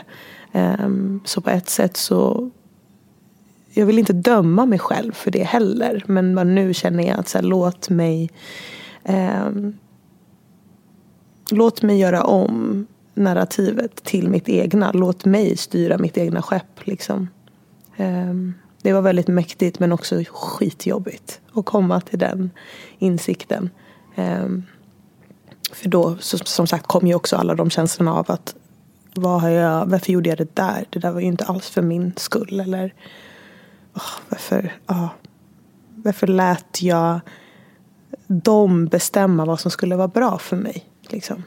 Um, 0.55 1.21
så 1.25 1.41
på 1.41 1.51
ett 1.51 1.69
sätt 1.69 1.97
så 1.97 2.51
jag 3.71 3.87
vill 3.87 3.99
inte 3.99 4.13
döma 4.13 4.67
mig 4.67 4.79
själv 4.79 5.13
för 5.13 5.31
det 5.31 5.43
heller. 5.43 6.05
Men 6.07 6.55
nu 6.55 6.75
känner 6.75 7.05
jag 7.05 7.19
att 7.19 7.29
så 7.29 7.39
här, 7.39 7.43
låt 7.43 7.91
mig 7.91 8.31
um, 9.05 9.77
Låt 11.51 11.83
mig 11.83 11.99
göra 11.99 12.23
om 12.25 12.87
narrativet 13.15 14.05
till 14.05 14.29
mitt 14.29 14.49
egna. 14.49 14.93
Låt 14.93 15.25
mig 15.25 15.57
styra 15.57 15.99
mitt 15.99 16.19
egna 16.19 16.43
skepp. 16.43 16.87
Liksom. 16.87 17.29
Um, 17.97 18.55
det 18.83 18.93
var 18.93 19.03
väldigt 19.03 19.29
mäktigt 19.29 19.79
men 19.79 19.93
också 19.93 20.25
skitjobbigt 20.31 21.41
att 21.53 21.65
komma 21.65 22.01
till 22.01 22.19
den 22.19 22.51
insikten. 22.99 23.71
för 25.73 25.89
då, 25.89 26.17
som 26.21 26.67
sagt, 26.67 26.87
kom 26.87 27.07
ju 27.07 27.15
också 27.15 27.37
alla 27.37 27.55
de 27.55 27.71
känslorna 27.71 28.15
av 28.15 28.31
att 28.31 28.55
vad 29.15 29.41
har 29.41 29.49
jag, 29.49 29.87
varför 29.87 30.13
gjorde 30.13 30.29
jag 30.29 30.39
det 30.39 30.57
där? 30.57 30.85
Det 30.91 30.99
där 30.99 31.13
var 31.13 31.21
ju 31.21 31.27
inte 31.27 31.45
alls 31.45 31.71
för 31.71 31.83
min 31.83 32.13
skull. 32.17 32.61
Eller 32.61 32.95
oh, 33.95 34.13
varför, 34.29 34.73
oh, 34.89 35.09
varför 35.89 36.27
lät 36.27 36.83
jag 36.83 37.21
dem 38.27 38.87
bestämma 38.87 39.45
vad 39.45 39.61
som 39.61 39.71
skulle 39.71 39.97
vara 39.97 40.09
bra 40.09 40.39
för 40.39 40.57
mig? 40.57 40.85
Liksom. 41.09 41.43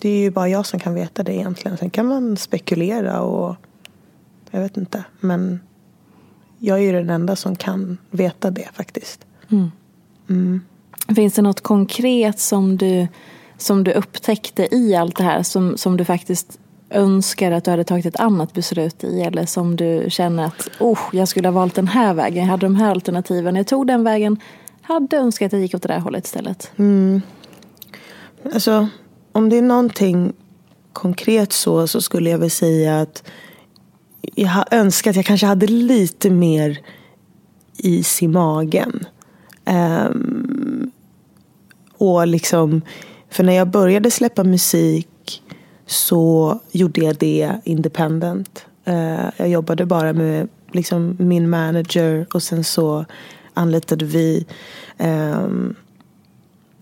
Det 0.00 0.08
är 0.08 0.18
ju 0.18 0.30
bara 0.30 0.48
jag 0.48 0.66
som 0.66 0.80
kan 0.80 0.94
veta 0.94 1.22
det 1.22 1.34
egentligen. 1.34 1.76
Sen 1.76 1.90
kan 1.90 2.06
man 2.06 2.36
spekulera 2.36 3.20
och 3.20 3.56
jag 4.50 4.60
vet 4.60 4.76
inte. 4.76 5.04
Men 5.20 5.60
jag 6.58 6.78
är 6.78 6.82
ju 6.82 6.92
den 6.92 7.10
enda 7.10 7.36
som 7.36 7.56
kan 7.56 7.98
veta 8.10 8.50
det 8.50 8.68
faktiskt. 8.72 9.26
Mm. 9.48 9.70
Mm. 10.28 10.60
Finns 11.14 11.34
det 11.34 11.42
något 11.42 11.60
konkret 11.60 12.38
som 12.38 12.76
du 12.76 13.08
som 13.62 13.84
du 13.84 13.92
upptäckte 13.92 14.74
i 14.74 14.94
allt 14.94 15.16
det 15.16 15.24
här 15.24 15.42
som, 15.42 15.76
som 15.76 15.96
du 15.96 16.04
faktiskt 16.04 16.59
önskar 16.90 17.52
att 17.52 17.64
du 17.64 17.70
hade 17.70 17.84
tagit 17.84 18.06
ett 18.06 18.20
annat 18.20 18.52
beslut 18.52 19.04
i 19.04 19.20
eller 19.20 19.46
som 19.46 19.76
du 19.76 20.06
känner 20.08 20.44
att 20.44 20.70
oh, 20.80 21.00
jag 21.12 21.28
skulle 21.28 21.48
ha 21.48 21.52
valt 21.52 21.74
den 21.74 21.88
här 21.88 22.14
vägen, 22.14 22.44
jag 22.44 22.50
hade 22.50 22.66
de 22.66 22.76
här 22.76 22.90
alternativen, 22.90 23.56
jag 23.56 23.66
tog 23.66 23.86
den 23.86 24.04
vägen, 24.04 24.40
hade 24.82 25.16
önskat 25.16 25.46
att 25.46 25.52
jag 25.52 25.62
gick 25.62 25.74
åt 25.74 25.82
det 25.82 25.88
där 25.88 25.98
hållet 25.98 26.24
istället? 26.24 26.70
Mm. 26.76 27.22
Alltså, 28.54 28.88
om 29.32 29.48
det 29.48 29.58
är 29.58 29.62
någonting 29.62 30.32
konkret 30.92 31.52
så, 31.52 31.86
så 31.86 32.00
skulle 32.00 32.30
jag 32.30 32.38
väl 32.38 32.50
säga 32.50 33.00
att 33.00 33.22
jag 34.34 34.48
har 34.48 34.64
önskat 34.70 35.10
att 35.10 35.16
jag 35.16 35.24
kanske 35.24 35.46
hade 35.46 35.66
lite 35.66 36.30
mer 36.30 36.80
is 37.76 38.22
i 38.22 38.28
magen. 38.28 39.06
Um, 39.64 40.90
och 41.96 42.26
liksom 42.26 42.82
för 43.30 43.44
när 43.44 43.52
jag 43.52 43.68
började 43.68 44.10
släppa 44.10 44.44
musik 44.44 45.08
så 45.90 46.60
gjorde 46.72 47.00
jag 47.00 47.16
det 47.16 47.52
independent. 47.64 48.66
Eh, 48.84 49.28
jag 49.36 49.48
jobbade 49.48 49.86
bara 49.86 50.12
med 50.12 50.48
liksom 50.72 51.16
min 51.18 51.50
manager 51.50 52.26
och 52.34 52.42
sen 52.42 52.64
så 52.64 53.04
anlitade 53.54 54.04
vi 54.04 54.46
um, 54.98 55.74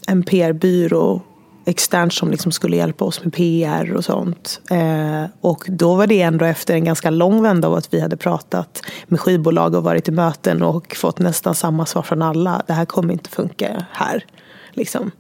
en 0.07 0.23
PR-byrå 0.23 1.23
externt 1.65 2.13
som 2.13 2.31
liksom 2.31 2.53
skulle 2.53 2.77
hjälpa 2.77 3.05
oss 3.05 3.25
med 3.25 3.35
PR 3.35 3.93
och 3.95 4.05
sånt. 4.05 4.61
Eh, 4.71 5.25
och 5.41 5.65
då 5.69 5.95
var 5.95 6.07
det 6.07 6.23
ändå 6.23 6.45
efter 6.45 6.75
en 6.75 6.85
ganska 6.85 7.11
lång 7.11 7.43
vända 7.43 7.69
av 7.69 7.75
att 7.75 7.95
vi 7.95 8.01
hade 8.01 8.17
pratat 8.17 8.83
med 9.07 9.21
skivbolag 9.21 9.75
och 9.75 9.83
varit 9.83 10.09
i 10.09 10.11
möten 10.11 10.63
och 10.63 10.97
fått 10.97 11.19
nästan 11.19 11.55
samma 11.55 11.87
svar 11.87 12.03
från 12.03 12.23
alla. 12.23 12.63
Det 12.67 12.73
här 12.73 12.85
kommer 12.85 13.13
inte 13.13 13.31
funka 13.31 13.87
här. 13.91 14.25
Liksom. 14.73 15.11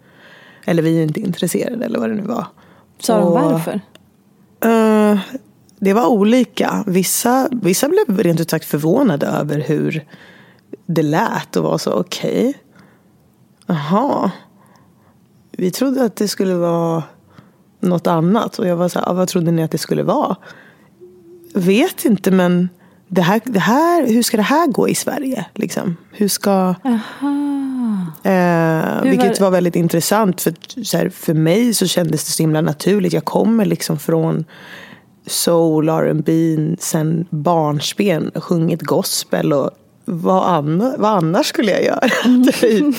Eller 0.64 0.83
vi 0.83 0.99
är 0.99 1.02
inte 1.02 1.21
intresserade 1.21 1.85
eller 1.85 1.99
vad 1.99 2.09
det 2.09 2.14
nu 2.14 2.23
var. 2.23 2.47
Sa 2.99 3.19
de 3.19 3.33
varför? 3.33 3.81
Uh, 4.64 5.21
det 5.78 5.93
var 5.93 6.07
olika. 6.07 6.85
Vissa, 6.87 7.49
vissa 7.52 7.88
blev 7.88 8.19
rent 8.19 8.40
ut 8.40 8.50
sagt 8.50 8.64
förvånade 8.64 9.26
över 9.26 9.61
hur 9.61 10.05
det 10.87 11.02
lät 11.02 11.57
och 11.57 11.64
var 11.64 11.78
så 11.78 11.93
okej. 11.93 12.49
Okay. 12.49 12.55
Jaha. 13.67 14.31
Vi 15.50 15.71
trodde 15.71 16.05
att 16.05 16.17
det 16.17 16.28
skulle 16.28 16.55
vara 16.55 17.02
något 17.81 18.07
annat. 18.07 18.59
Och 18.59 18.67
jag 18.67 18.76
var 18.76 18.88
så 18.88 18.99
här, 18.99 19.14
vad 19.14 19.28
trodde 19.28 19.50
ni 19.50 19.62
att 19.62 19.71
det 19.71 19.78
skulle 19.78 20.02
vara? 20.02 20.37
Vet 21.55 22.05
inte 22.05 22.31
men 22.31 22.69
det 23.09 23.23
här, 23.23 23.41
det 23.45 23.59
här, 23.59 24.07
hur 24.07 24.23
ska 24.23 24.37
det 24.37 24.43
här 24.43 24.67
gå 24.67 24.88
i 24.88 24.95
Sverige? 24.95 25.45
Liksom? 25.55 25.97
Hur 26.12 26.29
ska... 26.29 26.75
Eh, 28.23 29.03
vilket 29.03 29.41
var 29.41 29.50
väldigt 29.50 29.77
intressant. 29.77 30.41
För, 30.41 30.55
så 30.85 30.97
här, 30.97 31.09
för 31.09 31.35
mig 31.35 31.75
så 31.75 31.87
kändes 31.87 32.25
det 32.25 32.31
så 32.31 32.43
himla 32.43 32.61
naturligt. 32.61 33.12
Jag 33.12 33.25
kommer 33.25 33.65
liksom 33.65 33.99
från 33.99 34.45
soul, 35.27 35.88
R&B 35.88 36.57
sen 36.79 37.27
barnsben. 37.31 38.31
Sjungit 38.35 38.83
gospel 38.83 39.53
och 39.53 39.71
vad, 40.05 40.45
anna, 40.45 40.95
vad 40.99 41.11
annars 41.11 41.47
skulle 41.47 41.71
jag 41.71 41.85
göra? 41.85 42.09
typ. 42.53 42.97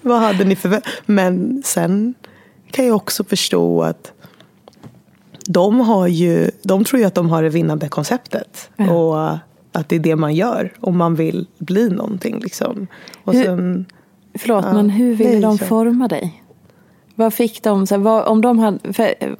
Vad 0.00 0.20
hade 0.20 0.44
ni 0.44 0.56
för... 0.56 0.80
Men 1.06 1.62
sen 1.64 2.14
kan 2.70 2.86
jag 2.86 2.96
också 2.96 3.24
förstå 3.24 3.82
att 3.82 4.12
de, 5.46 5.80
har 5.80 6.06
ju, 6.06 6.50
de 6.62 6.84
tror 6.84 7.00
ju 7.00 7.06
att 7.06 7.14
de 7.14 7.30
har 7.30 7.42
det 7.42 7.48
vinnande 7.48 7.88
konceptet. 7.88 8.70
Ja. 8.76 8.92
Och 8.92 9.38
att 9.78 9.88
det 9.88 9.96
är 9.96 10.00
det 10.00 10.16
man 10.16 10.34
gör 10.34 10.72
om 10.80 10.98
man 10.98 11.14
vill 11.14 11.46
bli 11.58 11.90
någonting. 11.90 12.38
Liksom. 12.38 12.86
Och 13.24 13.34
hur, 13.34 13.44
sen, 13.44 13.86
förlåt, 14.38 14.64
ja, 14.64 14.72
men 14.72 14.90
hur 14.90 15.14
ville 15.14 15.40
de 15.40 15.58
forma 15.58 16.08
dig? 16.08 16.42
Vad 17.14 17.34
fick 17.34 17.62
de? 17.62 17.86
Så 17.86 17.94
här, 17.94 18.02
vad, 18.02 18.24
om 18.24 18.40
de 18.40 18.58
hade, 18.58 18.78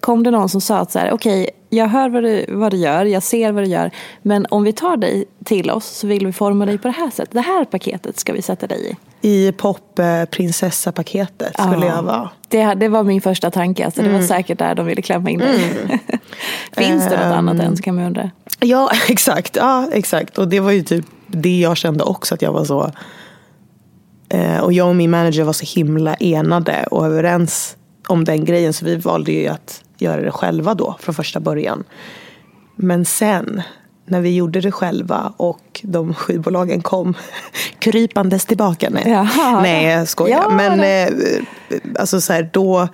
kom 0.00 0.22
det 0.22 0.30
någon 0.30 0.48
som 0.48 0.60
sa 0.60 0.78
att 0.78 0.92
så 0.92 0.98
här, 0.98 1.12
okej, 1.12 1.42
okay, 1.42 1.54
jag 1.70 1.88
hör 1.88 2.08
vad 2.08 2.22
du, 2.22 2.44
vad 2.48 2.72
du 2.72 2.76
gör, 2.76 3.04
jag 3.04 3.22
ser 3.22 3.52
vad 3.52 3.64
du 3.64 3.68
gör, 3.68 3.90
men 4.22 4.46
om 4.50 4.64
vi 4.64 4.72
tar 4.72 4.96
dig 4.96 5.24
till 5.44 5.70
oss 5.70 5.86
så 5.86 6.06
vill 6.06 6.26
vi 6.26 6.32
forma 6.32 6.66
dig 6.66 6.78
på 6.78 6.88
det 6.88 6.94
här 6.94 7.10
sättet. 7.10 7.32
Det 7.32 7.40
här 7.40 7.64
paketet 7.64 8.18
ska 8.18 8.32
vi 8.32 8.42
sätta 8.42 8.66
dig 8.66 8.90
i. 8.90 8.96
I 9.20 9.52
popprinsessa-paketet 9.52 11.60
skulle 11.60 11.86
ja, 11.86 11.96
jag 11.96 12.02
vara. 12.02 12.30
Det, 12.48 12.74
det 12.74 12.88
var 12.88 13.02
min 13.02 13.20
första 13.20 13.50
tanke, 13.50 13.84
alltså, 13.84 14.02
det 14.02 14.08
var 14.08 14.14
mm. 14.14 14.28
säkert 14.28 14.58
där 14.58 14.74
de 14.74 14.86
ville 14.86 15.02
klämma 15.02 15.30
in 15.30 15.38
dig. 15.38 15.72
Mm. 15.84 15.98
Finns 16.72 17.08
det 17.08 17.16
något 17.16 17.36
annat 17.36 17.60
än 17.60 17.76
så 17.76 17.82
kan 17.82 17.94
man 17.94 18.04
undra. 18.04 18.30
Ja, 18.60 18.90
exakt. 19.08 19.56
Ja, 19.56 19.88
exakt. 19.92 20.38
Och 20.38 20.48
det 20.48 20.60
var 20.60 20.70
ju 20.70 20.82
typ 20.82 21.06
det 21.26 21.60
jag 21.60 21.76
kände 21.76 22.04
också, 22.04 22.34
att 22.34 22.42
jag 22.42 22.52
var 22.52 22.64
så 22.64 22.92
Eh, 24.28 24.60
och 24.60 24.72
jag 24.72 24.88
och 24.88 24.96
min 24.96 25.10
manager 25.10 25.44
var 25.44 25.52
så 25.52 25.80
himla 25.80 26.14
enade 26.14 26.86
och 26.90 27.06
överens 27.06 27.76
om 28.08 28.24
den 28.24 28.44
grejen. 28.44 28.72
Så 28.72 28.84
vi 28.84 28.96
valde 28.96 29.32
ju 29.32 29.48
att 29.48 29.84
göra 29.98 30.20
det 30.20 30.30
själva 30.30 30.74
då 30.74 30.96
från 31.00 31.14
första 31.14 31.40
början. 31.40 31.84
Men 32.76 33.04
sen 33.04 33.62
när 34.06 34.20
vi 34.20 34.36
gjorde 34.36 34.60
det 34.60 34.72
själva 34.72 35.32
och 35.36 35.80
de 35.82 36.14
skivbolagen 36.14 36.82
kom 36.82 37.14
krypandes 37.78 38.46
tillbaka. 38.46 38.88
Nej, 38.90 39.04
Jaha, 39.06 39.62
nej 39.62 39.86
jag 39.86 40.08
skojar. 40.08 40.38
Ja, 40.38 40.50
Men 40.56 40.80
eh, 40.80 41.42
alltså 41.98 42.20
så 42.20 42.32
här, 42.32 42.50
då 42.52 42.88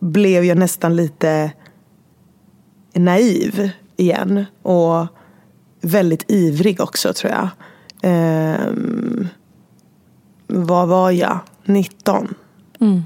blev 0.00 0.44
jag 0.44 0.58
nästan 0.58 0.96
lite 0.96 1.50
naiv 2.94 3.70
igen. 3.98 4.44
Och 4.62 5.06
väldigt 5.80 6.30
ivrig 6.30 6.80
också 6.80 7.12
tror 7.12 7.32
jag. 7.32 7.48
Um, 8.02 9.28
vad 10.46 10.88
var 10.88 11.10
jag? 11.10 11.38
19? 11.64 12.34
Mm. 12.80 13.02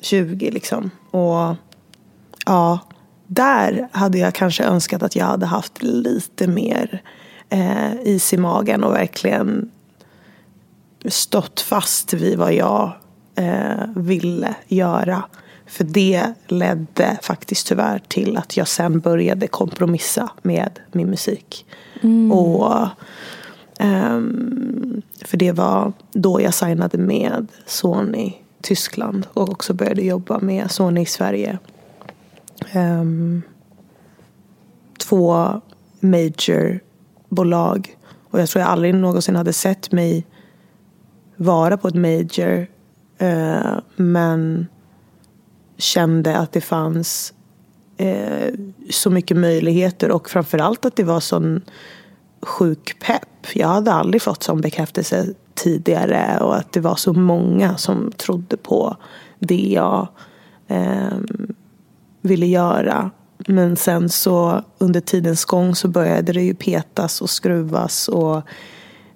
20 0.00 0.50
liksom. 0.50 0.90
Och 1.10 1.54
ja, 2.46 2.78
där 3.26 3.88
hade 3.92 4.18
jag 4.18 4.34
kanske 4.34 4.64
önskat 4.64 5.02
att 5.02 5.16
jag 5.16 5.26
hade 5.26 5.46
haft 5.46 5.82
lite 5.82 6.46
mer 6.46 7.02
eh, 7.48 7.92
is 8.02 8.32
i 8.32 8.36
magen 8.36 8.84
och 8.84 8.92
verkligen 8.92 9.70
stått 11.04 11.60
fast 11.60 12.12
vid 12.12 12.38
vad 12.38 12.54
jag 12.54 12.92
eh, 13.34 13.86
ville 13.96 14.54
göra. 14.68 15.24
För 15.66 15.84
det 15.84 16.34
ledde 16.46 17.18
faktiskt 17.22 17.66
tyvärr 17.66 18.02
till 18.08 18.36
att 18.36 18.56
jag 18.56 18.68
sen 18.68 19.00
började 19.00 19.46
kompromissa 19.46 20.30
med 20.42 20.80
min 20.92 21.10
musik. 21.10 21.66
Mm. 22.02 22.32
Och 22.32 22.88
um, 23.80 25.02
för 25.24 25.36
det 25.36 25.52
var 25.52 25.92
då 26.12 26.40
jag 26.40 26.54
signade 26.54 26.98
med 26.98 27.46
Sony 27.66 28.34
Tyskland 28.62 29.26
och 29.32 29.48
också 29.48 29.74
började 29.74 30.02
jobba 30.02 30.38
med 30.38 30.70
Sony 30.70 31.00
i 31.00 31.06
Sverige. 31.06 31.58
Um, 32.74 33.42
två 34.98 35.60
majorbolag. 36.00 37.96
Och 38.30 38.40
jag 38.40 38.48
tror 38.48 38.60
jag 38.60 38.70
aldrig 38.70 38.94
någonsin 38.94 39.36
hade 39.36 39.52
sett 39.52 39.92
mig 39.92 40.26
vara 41.36 41.76
på 41.76 41.88
ett 41.88 41.94
major. 41.94 42.66
Uh, 43.22 43.78
men 43.96 44.66
kände 45.76 46.36
att 46.38 46.52
det 46.52 46.60
fanns 46.60 47.32
eh, 47.96 48.54
så 48.90 49.10
mycket 49.10 49.36
möjligheter 49.36 50.10
och 50.10 50.30
framförallt 50.30 50.84
att 50.84 50.96
det 50.96 51.04
var 51.04 51.20
sån 51.20 51.62
sjuk 52.42 52.96
pepp. 53.00 53.46
Jag 53.54 53.68
hade 53.68 53.92
aldrig 53.92 54.22
fått 54.22 54.42
sån 54.42 54.60
bekräftelse 54.60 55.26
tidigare 55.54 56.38
och 56.40 56.56
att 56.56 56.72
det 56.72 56.80
var 56.80 56.96
så 56.96 57.12
många 57.12 57.76
som 57.76 58.12
trodde 58.12 58.56
på 58.56 58.96
det 59.38 59.68
jag 59.72 60.08
eh, 60.68 61.18
ville 62.20 62.46
göra. 62.46 63.10
Men 63.38 63.76
sen 63.76 64.08
så 64.08 64.62
under 64.78 65.00
tidens 65.00 65.44
gång 65.44 65.74
så 65.74 65.88
började 65.88 66.32
det 66.32 66.42
ju 66.42 66.54
petas 66.54 67.22
och 67.22 67.30
skruvas 67.30 68.08
och 68.08 68.42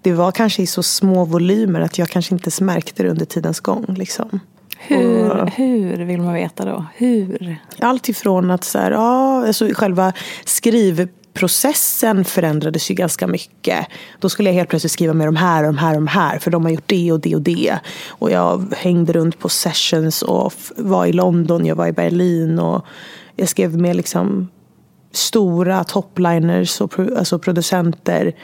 det 0.02 0.12
var 0.12 0.32
kanske 0.32 0.62
i 0.62 0.66
så 0.66 0.82
små 0.82 1.24
volymer 1.24 1.80
att 1.80 1.98
jag 1.98 2.08
kanske 2.08 2.34
inte 2.34 2.44
ens 2.44 2.60
märkte 2.60 3.02
det 3.02 3.10
under 3.10 3.24
tidens 3.24 3.60
gång. 3.60 3.84
Liksom. 3.88 4.40
Hur, 4.82 5.30
och, 5.30 5.50
hur 5.50 5.96
vill 6.04 6.20
man 6.20 6.34
veta 6.34 6.64
då? 6.64 6.84
Hur? 6.94 7.56
Allt 7.78 8.08
ifrån 8.08 8.50
att 8.50 8.64
så 8.64 8.78
här, 8.78 8.90
ja, 8.90 9.46
alltså 9.46 9.68
själva 9.74 10.12
skriv 10.44 11.08
processen 11.32 12.24
förändrades 12.24 12.90
ju 12.90 12.94
ganska 12.94 13.26
mycket. 13.26 13.86
Då 14.18 14.28
skulle 14.28 14.48
jag 14.48 14.54
helt 14.54 14.68
plötsligt 14.68 14.92
skriva 14.92 15.12
med 15.12 15.28
de 15.28 15.36
här 15.36 15.62
och 15.62 15.66
de 15.66 15.78
här 15.78 15.90
och 15.90 15.94
de 15.94 16.06
här 16.06 16.38
för 16.38 16.50
de 16.50 16.64
har 16.64 16.72
gjort 16.72 16.88
det 16.88 17.12
och 17.12 17.20
det 17.20 17.34
och 17.34 17.42
det. 17.42 17.78
Och 18.08 18.30
jag 18.30 18.74
hängde 18.76 19.12
runt 19.12 19.38
på 19.38 19.48
sessions 19.48 20.22
och 20.22 20.52
var 20.76 21.06
i 21.06 21.12
London, 21.12 21.66
jag 21.66 21.76
var 21.76 21.86
i 21.86 21.92
Berlin 21.92 22.58
och 22.58 22.86
jag 23.36 23.48
skrev 23.48 23.78
med 23.78 23.96
liksom 23.96 24.48
stora 25.12 25.84
topliners 25.84 26.80
och 26.80 26.98
alltså 26.98 27.38
producenter 27.38 28.34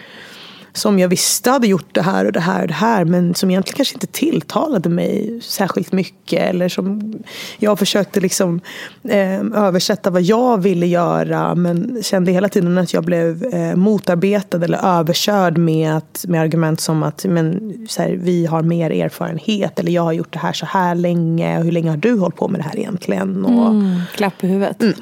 som 0.77 0.99
jag 0.99 1.09
visste 1.09 1.51
hade 1.51 1.67
gjort 1.67 1.95
det 1.95 2.03
här 2.03 2.25
och 2.25 2.33
det 2.33 2.41
här 2.41 2.63
och 2.63 2.69
det 2.69 2.75
här 2.75 3.05
men 3.05 3.35
som 3.35 3.51
egentligen 3.51 3.77
kanske 3.77 3.95
inte 3.95 4.07
tilltalade 4.07 4.89
mig 4.89 5.41
särskilt 5.43 5.93
mycket. 5.93 6.41
Eller 6.41 6.69
som 6.69 7.15
jag 7.59 7.79
försökte 7.79 8.21
liksom 8.21 8.61
eh, 9.09 9.41
översätta 9.55 10.11
vad 10.11 10.23
jag 10.23 10.63
ville 10.63 10.87
göra 10.87 11.55
men 11.55 12.03
kände 12.03 12.33
hela 12.33 12.49
tiden 12.49 12.79
att 12.79 12.95
jag 12.95 13.05
blev 13.05 13.45
eh, 13.45 13.77
motarbetad 13.77 14.65
eller 14.65 14.99
överkörd 14.99 15.59
med, 15.59 15.97
att, 15.97 16.25
med 16.29 16.41
argument 16.41 16.81
som 16.81 17.03
att 17.03 17.25
men, 17.25 17.73
här, 17.99 18.11
vi 18.11 18.47
har 18.47 18.63
mer 18.63 18.91
erfarenhet 18.91 19.81
eller 19.81 19.93
jag 19.93 20.03
har 20.03 20.13
gjort 20.13 20.33
det 20.33 20.39
här 20.39 20.53
så 20.53 20.67
här 20.67 20.95
länge. 20.95 21.63
Hur 21.63 21.73
länge 21.73 21.91
har 21.91 21.97
du 21.97 22.19
hållit 22.19 22.37
på 22.37 22.49
med 22.49 22.61
det 22.61 22.65
här 22.65 22.79
egentligen? 22.79 23.45
Och, 23.45 23.69
mm, 23.69 24.01
klapp 24.15 24.45
i 24.45 24.47
huvudet. 24.47 24.83
Mm. 24.83 24.95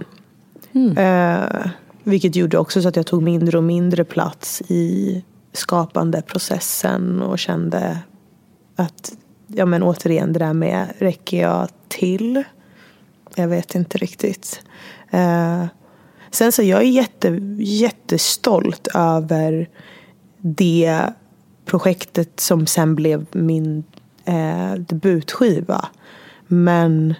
Mm. 0.73 0.99
Eh, 0.99 1.71
vilket 2.03 2.37
gjorde 2.37 2.59
också 2.59 2.83
så 2.83 2.89
att 2.89 2.97
jag 2.97 3.07
tog 3.07 3.23
mindre 3.23 3.59
och 3.59 3.65
mindre 3.65 4.05
plats 4.05 4.63
i 4.69 5.23
skapande 5.55 6.23
processen 6.23 7.23
och 7.23 7.38
kände 7.38 7.99
att, 8.77 9.12
ja 9.47 9.67
men 9.67 9.83
återigen 9.83 10.33
det 10.33 10.38
där 10.38 10.53
med, 10.53 10.93
räcker 10.99 11.40
jag 11.40 11.69
till? 11.88 12.45
Jag 13.35 13.49
vet 13.49 13.75
inte 13.75 13.99
riktigt. 13.99 14.62
Eh, 15.11 15.67
sen 16.31 16.53
så 16.53 16.62
jag 16.62 16.81
är 16.81 16.87
jätte, 16.87 17.29
jättestolt 17.59 18.88
över 18.95 19.69
det 20.38 21.03
projektet 21.64 22.40
som 22.40 22.67
sen 22.67 22.95
blev 22.95 23.27
min 23.33 23.85
eh, 24.25 24.73
debutskiva. 24.75 25.88
Men 26.47 27.14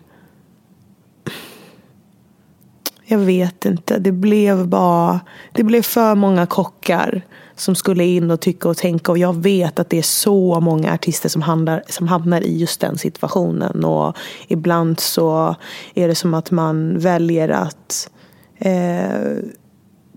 jag 3.07 3.19
vet 3.19 3.64
inte. 3.64 3.99
Det 3.99 4.12
blev 4.12 4.69
bara, 4.69 5.21
det 5.53 5.62
blev 5.64 5.83
för 5.83 6.14
många 6.14 6.47
kockar 6.47 7.23
som 7.57 7.75
skulle 7.75 8.05
in 8.05 8.31
och 8.31 8.40
tycka 8.40 8.69
och 8.69 8.77
tänka. 8.77 9.12
Och 9.12 9.19
jag 9.19 9.43
vet 9.43 9.79
att 9.79 9.90
det 9.90 9.99
är 9.99 10.03
så 10.03 10.61
många 10.61 10.93
artister 10.93 11.29
som, 11.29 11.43
handlar, 11.43 11.83
som 11.88 12.09
hamnar 12.09 12.40
i 12.40 12.59
just 12.59 12.81
den 12.81 12.99
situationen. 12.99 13.85
Och 13.85 14.17
ibland 14.49 15.01
så 15.01 15.57
är 15.95 16.09
det 16.09 16.14
som 16.14 16.35
att 16.35 16.51
man 16.51 16.99
väljer 16.99 17.49
att 17.49 18.11
eh, 18.59 19.37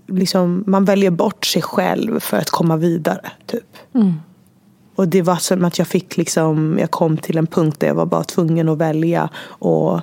liksom, 0.06 0.64
man 0.66 0.84
väljer 0.84 1.10
bort 1.10 1.46
sig 1.46 1.62
själv 1.62 2.20
för 2.20 2.36
att 2.36 2.50
komma 2.50 2.76
vidare. 2.76 3.30
Typ. 3.46 3.76
Mm. 3.94 4.14
Och 4.94 5.08
det 5.08 5.22
var 5.22 5.36
som 5.36 5.64
att 5.64 5.78
jag 5.78 5.88
fick 5.88 6.16
liksom, 6.16 6.76
jag 6.80 6.90
kom 6.90 7.16
till 7.16 7.38
en 7.38 7.46
punkt 7.46 7.80
där 7.80 7.86
jag 7.86 7.94
var 7.94 8.06
bara 8.06 8.24
tvungen 8.24 8.68
att 8.68 8.78
välja. 8.78 9.28
Och 9.46 10.00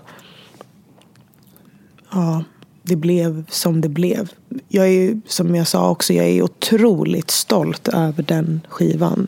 ja, 2.11 2.43
det 2.87 2.95
blev 2.95 3.43
som 3.49 3.81
det 3.81 3.89
blev. 3.89 4.31
Jag 4.67 4.87
är, 4.87 5.21
som 5.27 5.55
jag 5.55 5.67
sa 5.67 5.89
också, 5.89 6.13
jag 6.13 6.25
är 6.25 6.41
otroligt 6.41 7.31
stolt 7.31 7.87
över 7.87 8.23
den 8.23 8.61
skivan. 8.69 9.27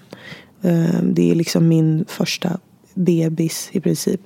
Eh, 0.62 1.02
det 1.04 1.32
är 1.32 1.36
liksom 1.36 1.68
min 1.68 2.06
första 2.08 2.58
bebis 2.94 3.70
i 3.72 3.80
princip. 3.80 4.22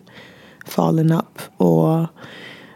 Fallen 0.66 1.12
up. 1.12 1.40
Och, 1.58 2.06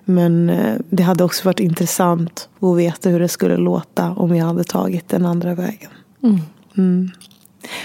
men 0.06 0.50
eh, 0.50 0.76
det 0.90 1.04
hade 1.04 1.24
också 1.24 1.46
varit 1.46 1.60
intressant 1.60 2.50
att 2.60 2.78
veta 2.78 3.10
hur 3.10 3.20
det 3.20 3.28
skulle 3.28 3.58
låta 3.58 4.12
om 4.12 4.36
jag 4.36 4.46
hade 4.46 4.64
tagit 4.64 5.10
den 5.10 5.26
andra 5.26 5.56
vägen. 5.56 5.92
Mm. 6.24 6.40
Mm. 6.78 7.10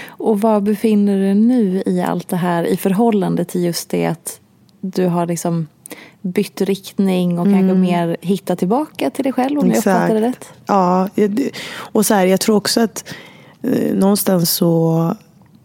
Och 0.07 0.41
var 0.41 0.61
befinner 0.61 1.15
du 1.15 1.21
dig 1.21 1.35
nu 1.35 1.83
i 1.85 2.01
allt 2.01 2.27
det 2.27 2.37
här 2.37 2.63
i 2.63 2.77
förhållande 2.77 3.45
till 3.45 3.63
just 3.63 3.89
det 3.89 4.05
att 4.05 4.39
du 4.81 5.05
har 5.05 5.25
liksom 5.25 5.67
bytt 6.21 6.61
riktning 6.61 7.39
och 7.39 7.45
kanske 7.45 7.73
mer 7.73 8.17
hittat 8.21 8.59
tillbaka 8.59 9.09
till 9.09 9.23
dig 9.23 9.33
själv 9.33 9.59
om 9.59 9.67
jag 9.67 9.77
Exakt. 9.77 9.95
uppfattar 9.95 10.21
det 10.21 10.27
rätt? 10.27 10.49
Ja, 10.65 11.09
jag- 11.15 11.49
och 11.75 12.05
så 12.05 12.13
här, 12.13 12.25
jag 12.25 12.39
tror 12.39 12.55
också 12.55 12.81
att 12.81 13.13
eh, 13.63 13.95
någonstans 13.95 14.51
så 14.51 15.15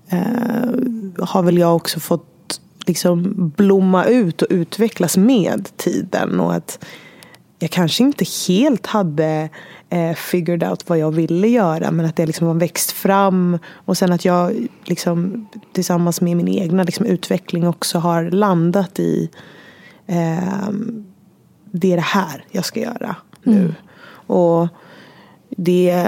eh, 0.09 1.25
har 1.25 1.43
väl 1.43 1.59
jag 1.59 1.77
också 1.77 2.01
fått 2.01 2.61
liksom 2.87 3.35
blomma 3.57 4.05
ut 4.05 4.43
och 4.43 4.49
utvecklas 4.51 5.17
med 5.17 5.69
tiden. 5.77 6.41
Och 6.41 6.55
att 6.55 6.85
jag 7.59 7.71
kanske 7.71 8.03
inte 8.03 8.25
helt 8.49 8.87
hade 8.87 9.49
eh, 9.91 10.15
figured 10.15 10.65
out 10.65 10.89
vad 10.89 10.99
jag 10.99 11.11
ville 11.11 11.49
göra 11.49 11.91
men 11.91 12.07
att 12.07 12.17
det 12.17 12.27
liksom 12.27 12.47
har 12.47 12.55
växt 12.55 12.91
fram 12.91 13.59
och 13.73 13.99
sen 13.99 14.13
att 14.13 14.25
jag 14.25 14.69
liksom 14.85 15.47
tillsammans 15.73 16.21
med 16.21 16.37
min 16.37 16.49
egna 16.49 16.83
liksom, 16.83 17.07
utveckling 17.07 17.69
också 17.69 17.99
har 17.99 18.31
landat 18.31 18.99
i 19.01 19.31
eh, 20.07 20.71
det 21.71 21.93
är 21.93 21.97
det 21.97 22.03
här 22.03 22.45
jag 22.51 22.65
ska 22.65 22.81
göra 22.81 23.17
nu. 23.43 23.75
Och 24.27 24.69
det 25.51 26.05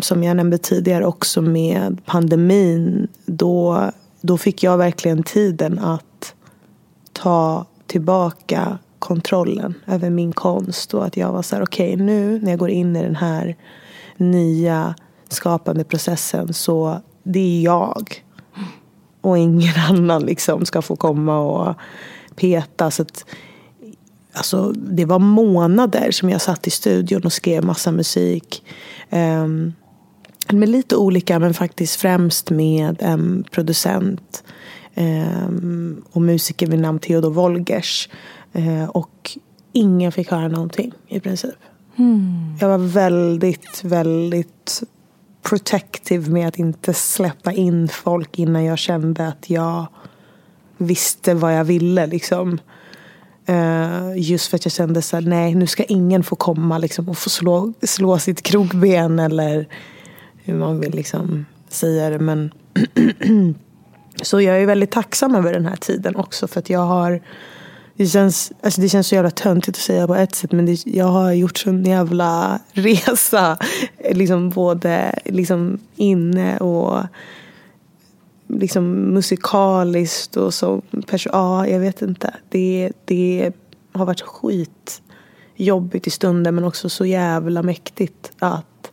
som 0.00 0.22
jag 0.22 0.36
nämnde 0.36 0.58
tidigare 0.58 1.06
också 1.06 1.42
med 1.42 2.00
pandemin. 2.06 3.08
Då, 3.26 3.90
då 4.20 4.38
fick 4.38 4.62
jag 4.62 4.78
verkligen 4.78 5.22
tiden 5.22 5.78
att 5.78 6.34
ta 7.12 7.66
tillbaka 7.86 8.78
kontrollen 8.98 9.74
över 9.86 10.10
min 10.10 10.32
konst. 10.32 10.94
Och 10.94 11.04
att 11.04 11.16
jag 11.16 11.32
var 11.32 11.42
så 11.42 11.56
här, 11.56 11.62
okej 11.62 11.96
nu 11.96 12.40
när 12.42 12.50
jag 12.50 12.58
går 12.58 12.70
in 12.70 12.96
i 12.96 13.02
den 13.02 13.16
här 13.16 13.56
nya 14.16 14.94
skapande 15.28 15.84
processen 15.84 16.54
så 16.54 17.00
det 17.22 17.58
är 17.58 17.62
jag. 17.62 18.24
Och 19.20 19.38
ingen 19.38 19.74
annan 19.88 20.22
liksom 20.22 20.66
ska 20.66 20.82
få 20.82 20.96
komma 20.96 21.38
och 21.38 21.74
peta. 22.38 22.90
Så 22.90 23.02
att, 23.02 23.24
alltså, 24.32 24.72
det 24.72 25.04
var 25.04 25.18
månader 25.18 26.10
som 26.10 26.30
jag 26.30 26.40
satt 26.40 26.66
i 26.66 26.70
studion 26.70 27.22
och 27.24 27.32
skrev 27.32 27.64
massa 27.64 27.92
musik. 27.92 28.64
Um, 29.10 29.72
med 30.52 30.68
lite 30.68 30.96
olika, 30.96 31.38
men 31.38 31.54
faktiskt 31.54 31.96
främst 31.96 32.50
med 32.50 32.96
en 33.00 33.44
producent 33.50 34.44
um, 34.94 36.04
och 36.12 36.22
musiker 36.22 36.66
vid 36.66 36.80
namn 36.80 36.98
Theodor 36.98 37.30
Wolgers. 37.30 38.08
Uh, 38.56 38.84
och 38.84 39.38
ingen 39.72 40.12
fick 40.12 40.30
höra 40.30 40.48
någonting 40.48 40.92
i 41.08 41.20
princip. 41.20 41.54
Jag 42.60 42.68
var 42.68 42.78
väldigt, 42.78 43.84
väldigt 43.84 44.82
protective 45.42 46.30
med 46.30 46.48
att 46.48 46.58
inte 46.58 46.94
släppa 46.94 47.52
in 47.52 47.88
folk 47.88 48.38
innan 48.38 48.64
jag 48.64 48.78
kände 48.78 49.28
att 49.28 49.50
jag 49.50 49.86
visste 50.78 51.34
vad 51.34 51.56
jag 51.56 51.64
ville. 51.64 52.06
Liksom. 52.06 52.58
Uh, 53.48 54.12
just 54.16 54.50
för 54.50 54.56
att 54.56 54.64
jag 54.64 54.72
kände 54.72 55.02
så 55.02 55.16
här, 55.16 55.22
nej 55.22 55.54
nu 55.54 55.66
ska 55.66 55.84
ingen 55.84 56.24
få 56.24 56.36
komma 56.36 56.78
liksom, 56.78 57.08
och 57.08 57.18
få 57.18 57.30
slå, 57.30 57.72
slå 57.82 58.18
sitt 58.18 58.42
krokben 58.42 59.18
eller 59.18 59.68
hur 60.44 60.54
man 60.54 60.80
vill 60.80 60.94
liksom 60.94 61.46
säga 61.68 62.10
det. 62.10 62.18
Men 62.18 62.52
så 64.22 64.40
jag 64.40 64.62
är 64.62 64.66
väldigt 64.66 64.90
tacksam 64.90 65.34
över 65.34 65.52
den 65.52 65.66
här 65.66 65.76
tiden 65.76 66.16
också 66.16 66.48
för 66.48 66.58
att 66.58 66.70
jag 66.70 66.86
har 66.86 67.20
det 67.98 68.06
känns, 68.06 68.52
alltså 68.62 68.80
det 68.80 68.88
känns 68.88 69.08
så 69.08 69.14
jävla 69.14 69.30
töntigt 69.30 69.78
att 69.78 69.82
säga 69.82 70.06
på 70.06 70.14
ett 70.14 70.34
sätt 70.34 70.52
men 70.52 70.66
det, 70.66 70.86
jag 70.86 71.06
har 71.06 71.32
gjort 71.32 71.58
sån 71.58 71.84
jävla 71.84 72.60
resa. 72.72 73.58
Liksom 74.10 74.50
både 74.50 75.18
liksom 75.24 75.78
inne 75.96 76.58
och 76.58 77.02
liksom 78.48 79.14
musikaliskt 79.14 80.36
och 80.36 80.54
så. 80.54 80.82
Ja, 81.24 81.66
jag 81.66 81.80
vet 81.80 82.02
inte. 82.02 82.34
Det, 82.48 82.92
det 83.04 83.52
har 83.92 84.06
varit 84.06 84.20
skit 84.20 85.02
jobbigt 85.56 86.06
i 86.06 86.10
stunden 86.10 86.54
men 86.54 86.64
också 86.64 86.88
så 86.88 87.06
jävla 87.06 87.62
mäktigt 87.62 88.32
att 88.38 88.92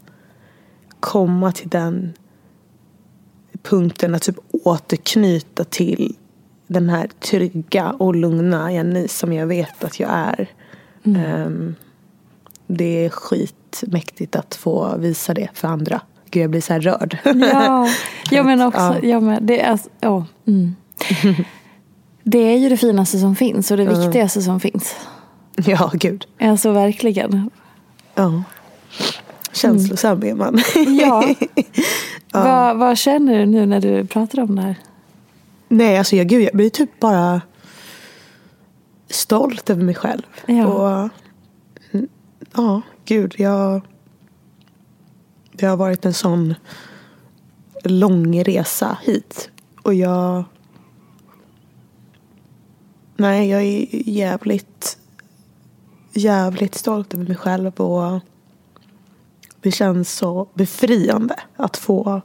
komma 1.00 1.52
till 1.52 1.70
den 1.70 2.14
punkten 3.64 4.16
att 4.16 4.22
typ 4.22 4.38
återknyta 4.52 5.64
till 5.64 6.16
den 6.68 6.90
här 6.90 7.10
trygga 7.20 7.92
och 7.92 8.16
lugna 8.16 8.74
Jenny 8.74 9.08
som 9.08 9.34
jag 9.34 9.48
vet 9.48 9.84
att 9.84 10.00
jag 10.00 10.10
är. 10.12 10.50
Ehm, 11.04 11.76
det 12.68 13.06
är 13.06 13.10
skitmäktigt 13.10 14.36
att 14.36 14.56
få 14.56 14.98
visa 14.98 15.34
det 15.34 15.50
för 15.54 15.68
andra. 15.68 16.02
Gud, 16.32 16.44
jag 16.44 16.50
blir 16.50 16.62
så 16.62 16.74
här 16.74 16.80
rörd. 16.80 17.18
Ja, 17.24 17.88
jag 18.32 18.46
men 18.46 18.62
också. 18.62 18.80
Ja. 18.80 19.00
Jag 19.04 19.24
med. 19.24 19.44
Det, 19.44 19.62
är, 19.62 19.72
alltså- 19.72 19.90
ja, 20.00 20.26
mm. 20.48 20.76
det 22.24 22.38
är 22.40 22.58
ju 22.58 22.70
det 22.70 22.78
finaste 22.78 23.20
som 23.20 23.36
finns 23.36 23.72
och 23.72 23.78
det 23.78 23.86
viktigaste 23.86 24.42
som 24.42 24.60
finns. 24.60 24.96
ja, 25.56 25.92
gud. 25.94 26.26
Alltså 26.42 26.72
verkligen. 26.72 27.50
Ja. 28.16 28.44
Känslosam 29.52 30.24
är 30.24 30.34
man. 30.34 30.62
Ja. 31.00 31.34
Vad, 32.32 32.78
vad 32.78 32.98
känner 32.98 33.40
du 33.40 33.46
nu 33.46 33.66
när 33.66 33.82
du 33.82 34.06
pratar 34.06 34.40
om 34.42 34.56
det 34.56 34.62
här? 34.62 34.76
Nej, 35.68 35.98
alltså 35.98 36.16
jag, 36.16 36.28
gud, 36.28 36.42
jag 36.42 36.56
blir 36.56 36.70
typ 36.70 37.00
bara 37.00 37.42
stolt 39.10 39.70
över 39.70 39.84
mig 39.84 39.96
själv. 39.96 40.22
Ja. 40.46 40.66
Och, 40.68 41.10
mm, 41.92 42.08
ja, 42.56 42.82
gud, 43.06 43.36
jag... 43.38 43.82
Det 45.58 45.66
har 45.66 45.78
varit 45.78 46.06
en 46.06 46.14
sån 46.14 46.56
lång 47.84 48.44
resa 48.44 48.98
hit. 49.04 49.50
Och 49.84 49.94
jag... 49.94 50.44
Nej, 53.18 53.50
jag 53.50 53.62
är 53.62 53.88
jävligt, 54.10 54.98
jävligt 56.14 56.76
stolt 56.76 57.14
över 57.14 57.26
mig 57.26 57.36
själv. 57.36 57.74
Och 57.74 58.20
det 59.62 59.72
känns 59.72 60.12
så 60.12 60.48
befriande 60.54 61.36
att 61.56 61.78
få 61.78 62.22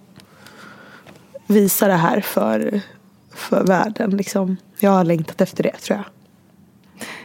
visa 1.46 1.86
det 1.86 1.94
här 1.94 2.20
för, 2.20 2.80
för 3.30 3.64
världen. 3.64 4.10
Liksom. 4.10 4.56
Jag 4.78 4.90
har 4.90 5.04
längtat 5.04 5.40
efter 5.40 5.62
det 5.62 5.76
tror 5.76 5.96
jag. 5.96 6.06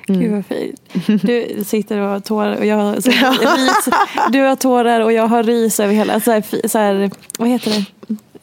Gud 0.07 0.31
vad 0.31 0.45
fint. 0.45 0.81
Du 1.23 1.63
sitter 1.65 1.99
och 1.99 2.09
har 2.09 2.19
tårar 2.19 2.57
och 2.57 2.65
jag 2.65 2.75
har 2.75 2.93
rys. 2.95 3.95
Du 4.31 4.41
har 4.41 4.55
tårar 4.55 5.01
och 5.01 5.11
jag 5.11 5.27
har 5.27 5.43
rys 5.43 5.79
över 5.79 5.93
hela, 5.93 6.19
så 6.19 6.31
här, 6.31 6.67
så 6.67 6.77
här, 6.77 7.11
vad 7.39 7.49
heter 7.49 7.71
det? 7.71 7.85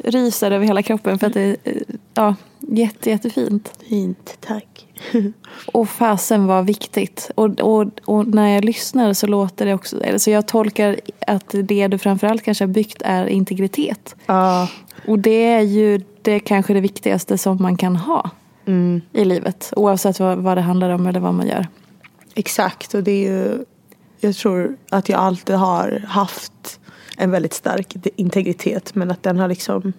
Ryser 0.05 0.51
över 0.51 0.67
hela 0.67 0.83
kroppen 0.83 1.19
för 1.19 1.27
att 1.27 1.35
det 1.35 1.41
är 1.41 1.57
ja, 2.15 2.35
jätte, 2.59 3.11
jättefint. 3.11 3.73
Fint, 3.89 4.37
tack. 4.41 4.87
Och 5.73 5.89
fasen 5.89 6.47
var 6.47 6.63
viktigt. 6.63 7.31
Och, 7.35 7.61
och, 7.61 7.87
och 8.05 8.27
när 8.27 8.49
jag 8.49 8.65
lyssnar 8.65 9.13
så 9.13 9.27
låter 9.27 9.67
det 9.67 9.75
också, 9.75 10.03
så 10.17 10.31
jag 10.31 10.49
tolkar 10.49 11.01
att 11.27 11.55
det 11.63 11.89
du 11.89 11.99
framförallt 11.99 12.43
kanske 12.43 12.65
har 12.65 12.69
byggt 12.69 13.03
är 13.05 13.27
integritet. 13.27 14.17
Ja, 14.27 14.69
Och 15.07 15.19
det 15.19 15.45
är 15.45 15.61
ju 15.61 16.01
det 16.23 16.41
kanske 16.41 16.75
det 16.75 16.81
viktigaste 16.81 17.39
som 17.39 17.63
man 17.63 17.77
kan 17.77 17.97
ha 17.97 18.31
i 19.13 19.25
livet. 19.25 19.73
Oavsett 19.77 20.21
vad, 20.21 20.39
vad 20.39 20.57
det 20.57 20.61
handlar 20.61 20.91
om 20.91 21.07
eller 21.07 21.21
vad 21.21 21.35
man 21.35 21.47
gör. 21.47 21.67
exakt. 22.35 22.95
Och 22.95 23.03
det 23.03 23.13
är 23.13 23.31
ju, 23.33 23.65
jag 24.21 24.35
tror 24.37 24.77
att 24.91 25.09
jag 25.09 25.21
alltid 25.21 25.57
har 25.57 26.05
haft 26.09 26.81
en 27.17 27.31
väldigt 27.31 27.53
stark 27.55 27.97
integritet. 28.17 28.95
Men 28.95 29.11
att 29.11 29.23
den 29.23 29.39
har 29.39 29.49
liksom 29.49 29.93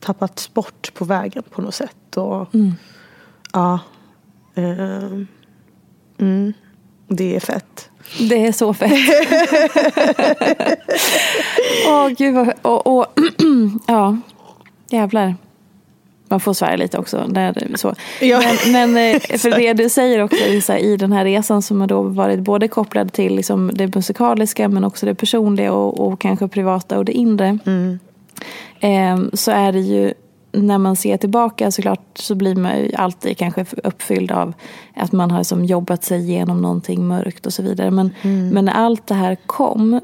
tappats 0.00 0.54
bort 0.54 0.94
på 0.94 1.04
vägen 1.04 1.42
på 1.50 1.62
något 1.62 1.74
sätt. 1.74 2.16
Och, 2.16 2.48
Ja. 3.52 3.78
ehm, 4.54 5.26
mm. 6.18 6.52
Det 7.08 7.36
är 7.36 7.40
fett. 7.40 7.90
Det 8.28 8.46
är 8.46 8.52
så 8.52 8.74
fett. 8.74 8.92
Åh 11.88 12.08
gud 12.08 12.34
vad, 12.34 12.52
och, 12.62 12.86
och 12.98 13.06
ja, 13.86 14.16
jävlar. 14.90 15.34
Man 16.28 16.40
får 16.40 16.52
svära 16.52 16.76
lite 16.76 16.98
också. 16.98 17.26
Där, 17.28 17.66
så. 17.74 17.94
Ja, 18.20 18.42
Men, 18.64 18.92
men 18.92 19.14
eh, 19.14 19.20
för 19.38 19.50
det 19.50 19.72
du 19.72 19.88
säger 19.88 20.22
också 20.22 20.72
här, 20.72 20.78
i 20.78 20.96
den 20.96 21.12
här 21.12 21.24
resan 21.24 21.62
som 21.62 21.80
har 21.80 21.88
då 21.88 22.02
varit 22.02 22.40
både 22.40 22.68
kopplad 22.68 23.12
till 23.12 23.36
liksom 23.36 23.70
det 23.74 23.94
musikaliska 23.94 24.68
men 24.68 24.84
också 24.84 25.06
det 25.06 25.14
personliga 25.14 25.72
och, 25.72 26.06
och 26.06 26.20
kanske 26.20 26.48
privata 26.48 26.98
och 26.98 27.04
det 27.04 27.12
inre. 27.12 27.58
Eh, 28.80 29.18
så 29.32 29.50
är 29.50 29.72
det 29.72 29.80
ju 29.80 30.14
när 30.52 30.78
man 30.78 30.96
ser 30.96 31.16
tillbaka 31.16 31.70
såklart 31.70 32.18
så 32.18 32.34
blir 32.34 32.54
man 32.54 32.78
ju 32.78 32.94
alltid 32.94 33.38
kanske 33.38 33.66
uppfylld 33.84 34.32
av 34.32 34.52
att 34.94 35.12
man 35.12 35.30
har 35.30 35.42
som 35.42 35.64
jobbat 35.64 36.04
sig 36.04 36.20
igenom 36.20 36.62
någonting 36.62 37.06
mörkt 37.06 37.46
och 37.46 37.52
så 37.52 37.62
vidare. 37.62 37.90
Men, 37.90 38.14
men 38.52 38.64
när 38.64 38.72
allt 38.72 39.06
det 39.06 39.14
här 39.14 39.36
kom 39.46 40.00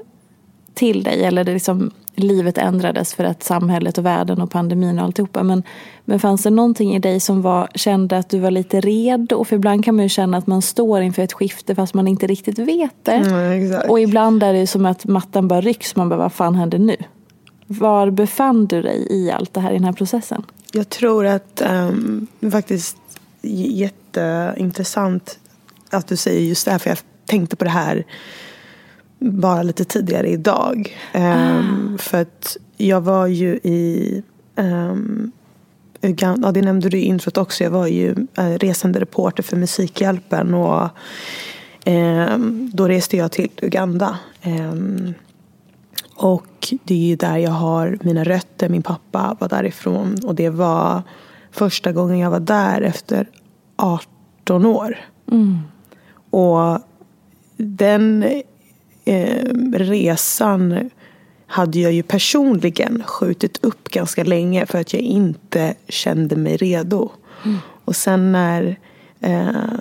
till 0.75 1.03
dig 1.03 1.25
eller 1.25 1.45
det 1.45 1.53
liksom, 1.53 1.91
livet 2.17 2.59
ändrades 2.59 3.15
för 3.15 3.25
att 3.25 3.43
samhället 3.43 3.99
och 3.99 4.07
världen 4.07 4.41
och 4.41 4.51
pandemin 4.51 4.99
och 4.99 5.05
alltihopa. 5.05 5.43
Men, 5.43 5.63
men 6.05 6.21
fanns 6.21 6.43
det 6.43 6.51
någonting 6.51 6.95
i 6.95 6.99
dig 6.99 7.21
som 7.21 7.43
var, 7.43 7.69
kände 7.75 8.19
att 8.19 8.29
du 8.29 8.39
var 8.39 8.51
lite 8.51 8.81
redo? 8.81 9.45
För 9.45 9.57
ibland 9.57 9.85
kan 9.85 9.97
man 9.97 10.03
ju 10.03 10.09
känna 10.09 10.37
att 10.37 10.47
man 10.47 10.63
står 10.63 11.01
inför 11.01 11.23
ett 11.23 11.33
skifte 11.33 11.75
fast 11.75 11.95
man 11.95 12.09
inte 12.09 12.27
riktigt 12.27 12.59
vet 12.59 12.95
det. 13.03 13.13
Mm. 13.13 13.91
Och 13.91 14.01
ibland 14.01 14.43
är 14.43 14.53
det 14.53 14.67
som 14.67 14.87
att 14.87 15.05
mattan 15.05 15.49
bara 15.49 15.61
rycks. 15.61 15.97
Man 15.97 16.09
bara, 16.09 16.17
vad 16.17 16.33
fan 16.33 16.55
händer 16.55 16.79
nu? 16.79 16.97
Var 17.67 18.11
befann 18.11 18.67
du 18.67 18.83
dig 18.83 19.07
i 19.11 19.31
allt 19.31 19.55
det 19.55 19.61
här 19.61 19.71
i 19.71 19.75
den 19.75 19.85
här 19.85 19.93
processen? 19.93 20.43
Jag 20.73 20.89
tror 20.89 21.27
att 21.27 21.63
um, 21.71 22.27
det 22.41 22.47
är 22.47 22.51
faktiskt 22.51 22.97
jätteintressant 23.43 25.39
att 25.91 26.07
du 26.07 26.17
säger 26.17 26.41
just 26.41 26.65
det 26.65 26.71
här. 26.71 26.79
För 26.79 26.91
jag 26.91 26.99
tänkte 27.27 27.57
på 27.57 27.65
det 27.65 27.71
här 27.71 28.05
bara 29.25 29.63
lite 29.63 29.85
tidigare 29.85 30.29
idag. 30.29 30.97
Um, 31.15 31.99
För 31.99 32.21
att 32.21 32.57
jag 32.77 33.01
var 33.01 33.27
ju 33.27 33.55
i 33.55 34.23
um, 34.57 35.33
Uganda, 36.03 36.49
ja, 36.49 36.53
det 36.53 36.63
nämnde 36.63 36.89
du 36.89 36.99
i 36.99 37.05
introt 37.05 37.37
också. 37.37 37.65
Jag 37.65 37.71
var 37.71 37.87
ju 37.87 38.15
uh, 38.39 38.59
resande 38.59 39.01
reporter 39.01 39.43
för 39.43 39.57
Musikhjälpen. 39.57 40.55
Och 40.55 40.89
um, 41.87 42.71
då 42.75 42.89
reste 42.89 43.17
jag 43.17 43.33
till 43.33 43.51
Uganda. 43.63 44.19
Och 46.17 46.75
det 46.85 46.95
är 46.95 47.09
ju 47.09 47.17
där 47.17 47.37
jag 47.37 47.51
har 47.51 47.99
mina 48.01 48.25
rötter. 48.25 48.69
Min 48.69 48.83
pappa 48.83 49.37
var 49.41 49.49
därifrån. 49.49 50.17
Och 50.25 50.35
det 50.35 50.51
var 50.51 51.03
första 51.51 51.93
gången 51.93 52.19
jag 52.19 52.31
var 52.31 52.41
där 52.41 52.81
efter 52.81 53.29
18 53.77 54.67
år. 54.67 54.99
Och 56.31 56.79
den 57.57 58.25
eh, 59.05 59.45
resan 59.73 60.91
hade 61.47 61.79
jag 61.79 61.93
ju 61.93 62.03
personligen 62.03 63.03
skjutit 63.07 63.65
upp 63.65 63.89
ganska 63.89 64.25
länge 64.25 64.67
för 64.67 64.81
att 64.81 64.93
jag 64.93 65.03
inte 65.03 65.75
kände 65.89 66.37
mig 66.37 66.57
redo. 66.57 67.11
Och 67.85 67.97
sen 67.97 68.33
när 68.33 68.79
eh, 69.21 69.79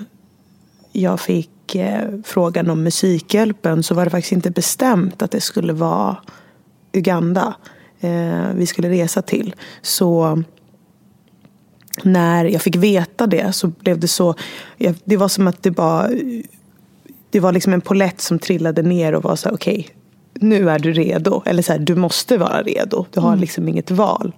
jag 0.91 1.19
fick 1.19 1.75
eh, 1.75 2.09
frågan 2.23 2.69
om 2.69 2.83
Musikhjälpen 2.83 3.83
så 3.83 3.95
var 3.95 4.05
det 4.05 4.11
faktiskt 4.11 4.31
inte 4.31 4.51
bestämt 4.51 5.21
att 5.21 5.31
det 5.31 5.41
skulle 5.41 5.73
vara 5.73 6.17
Uganda 6.91 7.55
eh, 7.99 8.49
vi 8.55 8.65
skulle 8.65 8.89
resa 8.89 9.21
till. 9.21 9.55
Så 9.81 10.43
när 12.03 12.45
jag 12.45 12.61
fick 12.61 12.75
veta 12.75 13.27
det 13.27 13.53
så 13.53 13.67
blev 13.67 13.99
det 13.99 14.07
så, 14.07 14.35
det 15.03 15.17
var 15.17 15.27
som 15.27 15.47
att 15.47 15.63
det 15.63 15.71
bara 15.71 16.09
det 17.33 17.39
var 17.39 17.51
liksom 17.51 17.73
en 17.73 17.81
polett 17.81 18.21
som 18.21 18.39
trillade 18.39 18.81
ner 18.81 19.15
och 19.15 19.23
var 19.23 19.35
så 19.35 19.49
här, 19.49 19.55
okej, 19.55 19.87
nu 20.33 20.69
är 20.69 20.79
du 20.79 20.93
redo. 20.93 21.43
Eller 21.45 21.61
så 21.61 21.71
här, 21.71 21.79
du 21.79 21.95
måste 21.95 22.37
vara 22.37 22.61
redo. 22.61 23.05
Du 23.11 23.19
har 23.19 23.35
liksom 23.35 23.67
inget 23.67 23.91
val. 23.91 24.35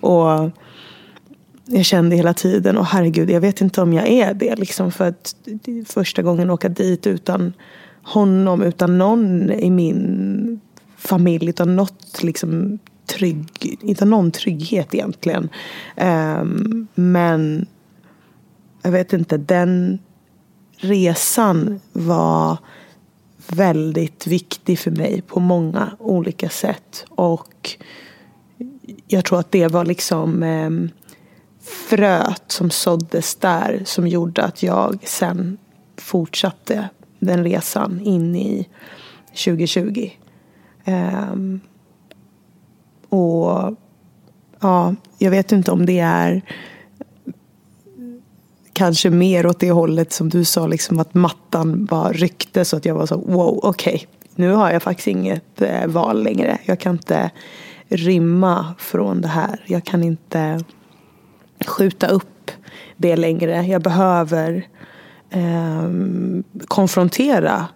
Och 0.00 0.50
jag 1.66 1.84
kände 1.84 2.16
hela 2.16 2.34
tiden, 2.34 2.78
och 2.78 2.86
herregud, 2.86 3.30
jag 3.30 3.40
vet 3.40 3.60
inte 3.60 3.82
om 3.82 3.92
jag 3.92 4.08
är 4.08 4.34
det. 4.34 4.56
Liksom, 4.56 4.92
för 4.92 5.08
att 5.08 5.36
det 5.44 5.78
är 5.78 5.84
första 5.84 6.22
gången 6.22 6.50
åka 6.50 6.68
dit 6.68 7.06
utan 7.06 7.52
honom, 8.02 8.62
utan 8.62 8.98
någon 8.98 9.50
i 9.50 9.70
min 9.70 10.60
familj, 10.96 11.48
utan 11.48 11.76
något 11.76 12.22
liksom 12.22 12.78
trygg, 13.06 13.78
inte 13.80 14.04
någon 14.04 14.30
trygghet 14.30 14.94
egentligen. 14.94 15.48
Ehm, 15.96 16.86
men 16.94 17.66
jag 18.82 18.90
vet 18.90 19.12
inte, 19.12 19.36
den 19.36 19.98
resan 20.76 21.80
var 21.92 22.56
väldigt 23.46 24.26
viktig 24.26 24.78
för 24.78 24.90
mig 24.90 25.22
på 25.22 25.40
många 25.40 25.96
olika 25.98 26.48
sätt. 26.48 27.04
Och 27.08 27.76
jag 29.06 29.24
tror 29.24 29.40
att 29.40 29.52
det 29.52 29.68
var 29.68 29.84
liksom 29.84 30.42
eh, 30.42 30.70
fröet 31.88 32.42
som 32.46 32.70
såddes 32.70 33.34
där 33.34 33.82
som 33.84 34.08
gjorde 34.08 34.44
att 34.44 34.62
jag 34.62 34.98
sen 35.04 35.58
fortsatte 35.96 36.88
den 37.18 37.44
resan 37.44 38.00
in 38.00 38.36
i 38.36 38.68
2020. 39.44 40.10
Eh, 40.84 41.34
och 43.08 43.76
ja, 44.60 44.94
jag 45.18 45.30
vet 45.30 45.52
inte 45.52 45.70
om 45.70 45.86
det 45.86 45.98
är 45.98 46.42
kanske 48.74 49.10
mer 49.10 49.46
åt 49.46 49.60
det 49.60 49.70
hållet 49.70 50.12
som 50.12 50.28
du 50.28 50.44
sa, 50.44 50.66
liksom 50.66 51.00
att 51.00 51.14
mattan 51.14 51.84
bara 51.84 52.12
ryckte 52.12 52.64
så 52.64 52.76
att 52.76 52.84
jag 52.84 52.94
var 52.94 53.06
så 53.06 53.16
wow, 53.16 53.60
okej, 53.62 53.94
okay, 53.94 54.06
nu 54.34 54.52
har 54.52 54.70
jag 54.70 54.82
faktiskt 54.82 55.08
inget 55.08 55.62
eh, 55.62 55.86
val 55.86 56.22
längre. 56.22 56.58
Jag 56.64 56.80
kan 56.80 56.92
inte 56.92 57.30
rymma 57.88 58.74
från 58.78 59.20
det 59.20 59.28
här. 59.28 59.64
Jag 59.66 59.84
kan 59.84 60.04
inte 60.04 60.64
skjuta 61.66 62.06
upp 62.06 62.50
det 62.96 63.16
längre. 63.16 63.62
Jag 63.62 63.82
behöver 63.82 64.66
eh, 65.30 65.90
konfrontera 66.66 67.66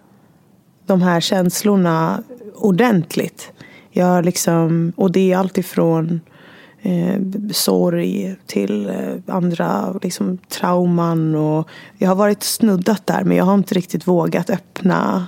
de 0.85 1.01
här 1.01 1.21
känslorna 1.21 2.23
ordentligt. 2.55 3.51
Jag 3.91 4.25
liksom, 4.25 4.93
och 4.95 5.11
det 5.11 5.31
är 5.31 5.37
alltifrån 5.37 6.21
eh, 6.81 7.21
sorg 7.51 8.35
till 8.45 8.89
eh, 8.89 9.35
andra 9.35 9.99
liksom, 10.01 10.37
trauman. 10.37 11.35
Och 11.35 11.69
jag 11.97 12.07
har 12.09 12.15
varit 12.15 12.43
snuddat 12.43 13.07
där 13.07 13.23
men 13.23 13.37
jag 13.37 13.45
har 13.45 13.53
inte 13.53 13.75
riktigt 13.75 14.07
vågat 14.07 14.49
öppna 14.49 15.27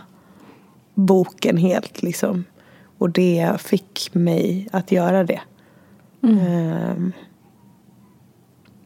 boken 0.93 1.57
helt. 1.57 2.01
Liksom. 2.01 2.43
Och 2.97 3.09
det 3.09 3.61
fick 3.61 4.09
mig 4.13 4.67
att 4.71 4.91
göra 4.91 5.23
det. 5.23 5.41
Eh, 6.23 6.95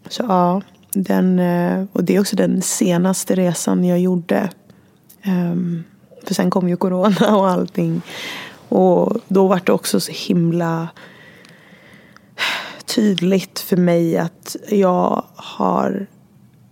så 0.08 0.24
ja, 0.28 0.62
den, 0.94 1.40
eh, 1.40 1.86
och 1.92 2.04
det 2.04 2.16
är 2.16 2.20
också 2.20 2.36
den 2.36 2.62
senaste 2.62 3.36
resan 3.36 3.84
jag 3.84 4.00
gjorde. 4.00 4.50
Um, 5.26 5.84
för 6.24 6.34
sen 6.34 6.50
kom 6.50 6.70
ju 6.70 6.78
corona 6.78 7.38
och 7.38 7.50
allting. 7.50 8.02
Och 8.70 9.18
då 9.28 9.48
var 9.48 9.62
det 9.66 9.72
också 9.72 10.00
så 10.00 10.12
himla 10.12 10.88
tydligt 12.88 13.60
för 13.60 13.78
mig 13.78 14.18
att 14.18 14.56
jag 14.70 15.24
har 15.36 16.08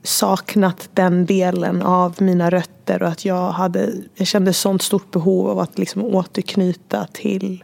saknat 0.04 0.90
den 0.94 1.26
delen 1.26 1.82
av 1.82 2.16
mina 2.22 2.50
rötter 2.50 3.04
och 3.04 3.10
att 3.10 3.26
jag, 3.26 3.52
hade, 3.52 3.94
jag 4.16 4.28
kände 4.28 4.54
sånt 4.54 4.82
stort 4.82 5.12
behov 5.12 5.50
av 5.50 5.60
att 5.60 5.78
liksom 5.80 6.04
återknyta 6.04 7.08
till 7.14 7.64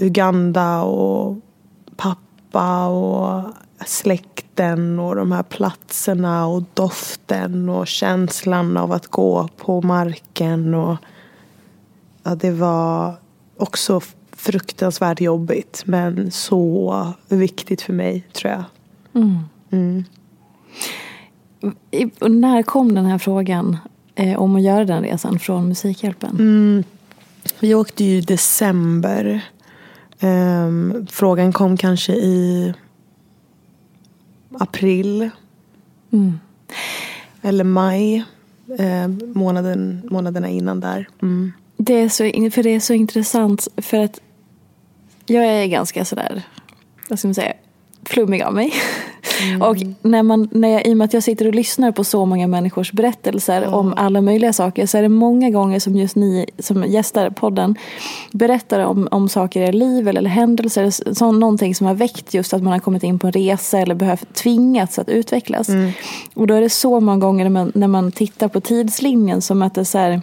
Uganda 0.00 0.82
och 0.82 1.36
pappa 1.96 2.86
och 2.86 3.44
släkten 3.86 4.98
och 4.98 5.16
de 5.16 5.32
här 5.32 5.42
platserna 5.42 6.46
och 6.46 6.62
doften 6.74 7.68
och 7.68 7.86
känslan 7.86 8.76
av 8.76 8.92
att 8.92 9.06
gå 9.06 9.48
på 9.56 9.82
marken. 9.82 10.74
Och, 10.74 10.96
ja, 12.22 12.34
det 12.34 12.50
var 12.50 13.14
också 13.56 14.00
fruktansvärt 14.36 15.20
jobbigt 15.20 15.82
men 15.86 16.30
så 16.30 17.12
viktigt 17.28 17.82
för 17.82 17.92
mig 17.92 18.24
tror 18.32 18.52
jag. 18.52 18.64
Mm. 19.70 20.04
I, 21.90 22.04
och 22.20 22.30
när 22.30 22.62
kom 22.62 22.94
den 22.94 23.06
här 23.06 23.18
frågan 23.18 23.76
eh, 24.14 24.38
om 24.38 24.56
att 24.56 24.62
göra 24.62 24.84
den 24.84 25.02
resan 25.02 25.38
från 25.38 25.68
Musikhjälpen? 25.68 26.30
Mm. 26.30 26.84
Vi 27.60 27.74
åkte 27.74 28.04
ju 28.04 28.18
i 28.18 28.20
december. 28.20 29.40
Um, 30.20 31.06
frågan 31.10 31.52
kom 31.52 31.76
kanske 31.76 32.12
i 32.12 32.74
april. 34.58 35.30
Mm. 36.12 36.40
Eller 37.42 37.64
maj. 37.64 38.24
Eh, 38.78 39.08
månaden, 39.34 40.08
månaderna 40.10 40.48
innan 40.48 40.80
där. 40.80 41.08
Mm. 41.22 41.52
Det 41.76 41.94
är 41.94 42.08
så, 42.08 42.50
för 42.50 42.62
det 42.62 42.70
är 42.70 42.80
så 42.80 42.92
intressant 42.94 43.68
för 43.76 44.04
att 44.04 44.20
jag 45.26 45.44
är 45.44 45.66
ganska 45.66 46.04
sådär, 46.04 46.42
vad 47.08 47.18
ska 47.18 47.28
man 47.28 47.34
säga, 47.34 47.52
flummig 48.04 48.42
av 48.42 48.54
mig. 48.54 48.72
Och 49.60 49.76
när 50.02 50.22
man, 50.22 50.48
när 50.52 50.68
jag, 50.68 50.86
i 50.86 50.92
och 50.92 50.96
med 50.96 51.04
att 51.04 51.12
jag 51.12 51.22
sitter 51.22 51.46
och 51.46 51.54
lyssnar 51.54 51.92
på 51.92 52.04
så 52.04 52.24
många 52.26 52.46
människors 52.46 52.92
berättelser 52.92 53.74
om 53.74 53.94
alla 53.96 54.20
möjliga 54.20 54.52
saker 54.52 54.86
så 54.86 54.98
är 54.98 55.02
det 55.02 55.08
många 55.08 55.50
gånger 55.50 55.78
som 55.78 55.96
just 55.96 56.16
ni 56.16 56.46
som 56.58 56.84
gästar 56.84 57.30
podden 57.30 57.74
berättar 58.32 58.80
om, 58.80 59.08
om 59.10 59.28
saker 59.28 59.60
i 59.60 59.64
er 59.64 59.72
liv 59.72 60.08
eller, 60.08 60.20
eller 60.20 60.30
händelser, 60.30 61.14
så, 61.14 61.32
någonting 61.32 61.74
som 61.74 61.86
har 61.86 61.94
väckt 61.94 62.34
just 62.34 62.54
att 62.54 62.62
man 62.62 62.72
har 62.72 62.80
kommit 62.80 63.02
in 63.02 63.18
på 63.18 63.26
en 63.26 63.32
resa 63.32 63.78
eller 63.78 63.94
behövt 63.94 64.34
tvingats 64.34 64.98
att 64.98 65.08
utvecklas. 65.08 65.68
Och 66.34 66.46
då 66.46 66.54
är 66.54 66.60
det 66.60 66.70
så 66.70 67.00
många 67.00 67.18
gånger 67.18 67.44
när 67.44 67.50
man, 67.50 67.72
när 67.74 67.88
man 67.88 68.12
tittar 68.12 68.48
på 68.48 68.60
tidslinjen 68.60 69.42
som 69.42 69.62
att 69.62 69.74
det 69.74 69.80
är 69.80 69.84
så 69.84 69.98
här 69.98 70.22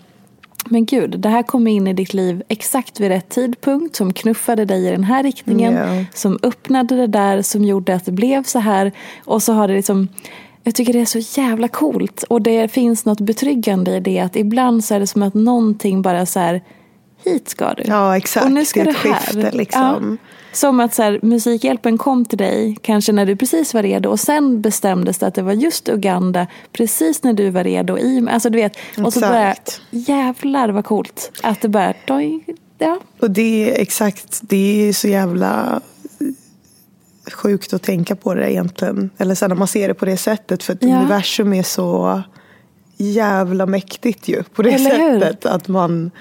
men 0.70 0.86
gud, 0.86 1.20
det 1.20 1.30
här 1.30 1.44
kom 1.44 1.68
in 1.68 1.88
i 1.88 1.94
ditt 1.94 2.14
liv 2.14 2.44
exakt 2.48 3.00
vid 3.00 3.08
rätt 3.08 3.30
tidpunkt 3.30 3.96
som 3.96 4.14
knuffade 4.14 4.66
dig 4.66 4.88
i 4.88 4.92
den 4.92 5.04
här 5.04 5.24
riktningen. 5.24 5.74
Ja. 5.74 6.06
Som 6.14 6.40
öppnade 6.44 6.96
det 6.96 7.08
där 7.08 7.42
som 7.42 7.64
gjorde 7.66 7.96
att 7.96 8.06
det 8.06 8.12
blev 8.12 8.44
så 8.44 8.60
här. 8.60 8.92
Och 9.26 9.44
så 9.44 9.54
har 9.54 9.68
det 9.68 9.74
liksom 9.74 10.08
jag 10.64 10.76
tycker 10.76 10.94
det 10.94 11.00
är 11.02 11.06
så 11.06 11.42
jävla 11.42 11.68
coolt. 11.68 12.24
Och 12.24 12.42
det 12.42 12.68
finns 12.72 13.06
något 13.06 13.20
betryggande 13.20 13.96
i 13.96 14.00
det. 14.00 14.20
Att 14.20 14.36
ibland 14.36 14.84
så 14.84 14.96
är 14.96 15.00
det 15.00 15.08
som 15.08 15.24
att 15.24 15.34
någonting 15.34 16.02
bara 16.02 16.26
så 16.26 16.40
här. 16.40 16.62
Hit 17.26 17.50
ska 17.50 17.74
du. 17.74 17.84
Ja, 17.86 18.18
exakt. 18.18 18.46
Och 18.46 18.52
nu 18.52 18.66
ska 18.66 18.84
Det 18.84 18.90
är 18.90 18.94
du 19.04 19.10
ett 19.10 19.16
här. 19.16 19.20
skifte, 19.20 19.58
liksom. 19.58 20.20
Ja. 20.22 20.30
Som 20.54 20.80
att 20.80 20.94
så 20.94 21.04
här, 21.04 21.20
Musikhjälpen 21.22 21.98
kom 21.98 22.26
till 22.26 22.38
dig, 22.38 22.78
kanske 22.82 23.12
när 23.12 23.26
du 23.26 23.36
precis 23.36 23.74
var 23.74 23.84
redo. 23.84 24.10
Och 24.10 24.20
sen 24.20 24.62
bestämdes 24.62 25.18
det 25.18 25.28
att 25.28 25.36
det 25.36 25.42
var 25.42 25.54
just 25.54 25.90
Uganda, 25.90 26.48
precis 26.72 27.24
när 27.24 27.34
du 27.34 27.50
var 27.50 27.64
redo. 27.64 27.98
I, 27.98 28.28
alltså 28.32 28.50
du 28.50 28.58
vet, 28.58 28.78
och 29.06 29.14
så 29.14 29.20
bara, 29.20 29.56
jävlar 29.92 30.70
vad 30.70 30.86
coolt. 30.86 31.32
Att 31.44 31.62
det 31.62 31.68
bara, 31.70 31.94
doj, 32.08 32.46
ja. 32.78 33.00
Och 33.20 33.32
det 33.32 33.72
är 33.72 33.82
exakt, 33.82 34.40
det 34.42 34.90
är 34.90 34.94
så 34.94 35.08
jävla 35.08 35.82
sjukt 37.34 37.74
att 37.74 37.84
tänka 37.84 38.16
på 38.16 38.34
det 38.34 38.52
egentligen. 38.52 39.10
Eller 39.18 39.36
sen 39.36 39.50
när 39.50 39.56
man 39.56 39.68
ser 39.68 39.88
det 39.88 39.94
på 39.94 40.06
det 40.06 40.18
sättet. 40.18 40.64
För 40.64 40.74
att 40.74 40.84
Ja. 40.84 40.98
universum 41.00 41.54
är 41.54 41.64
så 41.64 42.22
jävla 42.98 43.66
mäktigt 43.66 44.28
ju. 44.28 44.44
På 44.44 44.62
det 44.62 44.72
Eller 44.72 44.98
hur? 44.98 45.20
sättet. 45.20 45.46
Att 45.46 45.68
man, 45.68 46.12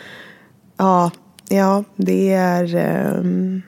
ja, 0.77 1.11
ja 1.49 1.85
det 1.97 2.33
är, 2.33 2.75
ehm, 2.77 3.63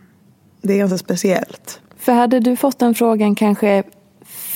det 0.65 0.73
är 0.75 0.79
ganska 0.79 0.99
speciellt. 0.99 1.81
För 1.99 2.13
hade 2.13 2.41
du 2.41 2.57
fått 2.57 2.79
den 2.79 2.95
frågan 2.95 3.35
kanske 3.35 3.83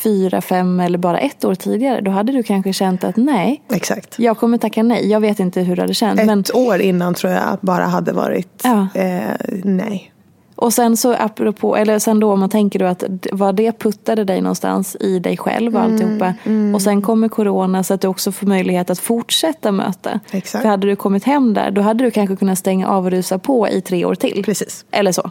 fyra, 0.03 0.40
fem 0.40 0.81
eller 0.81 0.99
bara 0.99 1.18
ett 1.18 1.44
år 1.44 1.55
tidigare, 1.55 2.01
då 2.01 2.11
hade 2.11 2.33
du 2.33 2.42
kanske 2.42 2.73
känt 2.73 3.05
att 3.05 3.16
nej, 3.16 3.62
Exakt. 3.73 4.18
jag 4.18 4.38
kommer 4.38 4.59
tacka 4.59 4.83
nej. 4.83 5.09
Jag 5.11 5.21
vet 5.21 5.40
inte 5.40 5.61
hur 5.61 5.77
du 5.77 5.83
hade 5.83 5.94
känt. 5.94 6.21
Ett 6.21 6.27
Men, 6.27 6.44
år 6.55 6.81
innan 6.81 7.14
tror 7.14 7.33
jag 7.33 7.42
att 7.44 7.61
bara 7.61 7.85
hade 7.85 8.12
varit 8.12 8.61
Ja. 8.64 8.88
eh, 8.94 9.21
nej. 9.64 10.12
och 10.55 10.73
sen 10.73 10.97
så 10.97 11.14
apropå, 11.14 11.77
eller 11.77 11.99
sen 11.99 12.21
då 12.21 12.33
om 12.33 12.40
man 12.40 12.49
tänker 12.51 12.79
då 12.79 12.85
att 12.87 13.05
vad 13.33 13.55
det 13.55 13.73
puttade 13.79 14.25
dig 14.25 14.40
någonstans 14.40 14.97
i 15.01 15.18
dig 15.18 15.37
själv 15.37 15.77
och 15.77 15.83
alltihopa. 15.83 16.35
Och 16.75 16.83
sen 16.83 17.03
kommer 17.03 17.29
corona 17.29 17.83
så 17.85 17.94
att 17.94 18.01
du 18.01 18.09
också 18.09 18.33
får 18.33 18.47
möjlighet 18.47 18.90
att 18.90 18.99
fortsätta 18.99 19.73
möta. 19.73 20.21
Exakt. 20.31 20.62
För 20.62 20.68
hade 20.68 20.87
du 20.87 20.97
kommit 20.97 21.25
hem 21.25 21.55
där, 21.55 21.71
då 21.71 21.81
hade 21.81 22.05
du 22.05 22.11
kanske 22.11 22.37
kunnat 22.37 22.59
stänga 22.59 22.88
av 22.88 23.05
och 23.05 23.11
rusa 23.11 23.38
på 23.38 23.68
i 23.68 23.81
tre 23.81 24.05
år 24.05 24.14
till. 24.14 24.42
Precis. 24.44 24.85
Eller 24.90 25.12
så. 25.12 25.31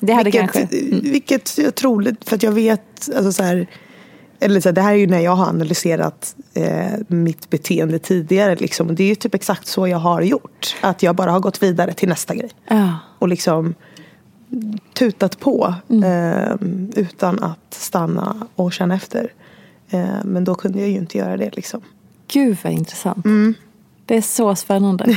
Det 0.00 0.12
hade 0.12 0.24
vilket, 0.24 0.52
kanske... 0.52 0.78
Mm. 0.78 1.00
vilket 1.12 1.58
jag 1.58 1.74
tror, 1.74 2.16
för 2.24 2.36
att 2.36 2.42
jag 2.42 2.52
vet, 2.52 3.08
alltså 3.16 3.32
så 3.32 3.42
här, 3.42 3.66
eller 4.40 4.60
så 4.60 4.68
här, 4.68 4.74
det 4.74 4.80
här 4.80 4.92
är 4.92 4.96
ju 4.96 5.06
när 5.06 5.20
jag 5.20 5.36
har 5.36 5.46
analyserat 5.46 6.36
eh, 6.54 6.92
mitt 7.08 7.50
beteende 7.50 7.98
tidigare. 7.98 8.56
Liksom. 8.56 8.94
Det 8.94 9.02
är 9.02 9.08
ju 9.08 9.14
typ 9.14 9.34
exakt 9.34 9.66
så 9.66 9.88
jag 9.88 9.98
har 9.98 10.22
gjort. 10.22 10.76
Att 10.80 11.02
jag 11.02 11.16
bara 11.16 11.30
har 11.30 11.40
gått 11.40 11.62
vidare 11.62 11.92
till 11.92 12.08
nästa 12.08 12.34
grej. 12.34 12.50
Ja. 12.68 12.98
Och 13.18 13.28
liksom 13.28 13.74
tutat 14.94 15.40
på 15.40 15.74
Mm. 15.90 16.04
eh, 16.04 16.56
utan 17.02 17.42
att 17.42 17.74
stanna 17.74 18.46
och 18.54 18.72
känna 18.72 18.94
efter. 18.94 19.32
Eh, 19.90 20.24
men 20.24 20.44
då 20.44 20.54
kunde 20.54 20.78
jag 20.80 20.88
ju 20.88 20.96
inte 20.96 21.18
göra 21.18 21.36
det. 21.36 21.56
Liksom. 21.56 21.80
Gud 22.28 22.56
vad 22.64 22.72
intressant. 22.72 23.24
Mm. 23.24 23.54
Det 24.06 24.16
är 24.16 24.20
så 24.20 24.54
spännande. 24.54 25.16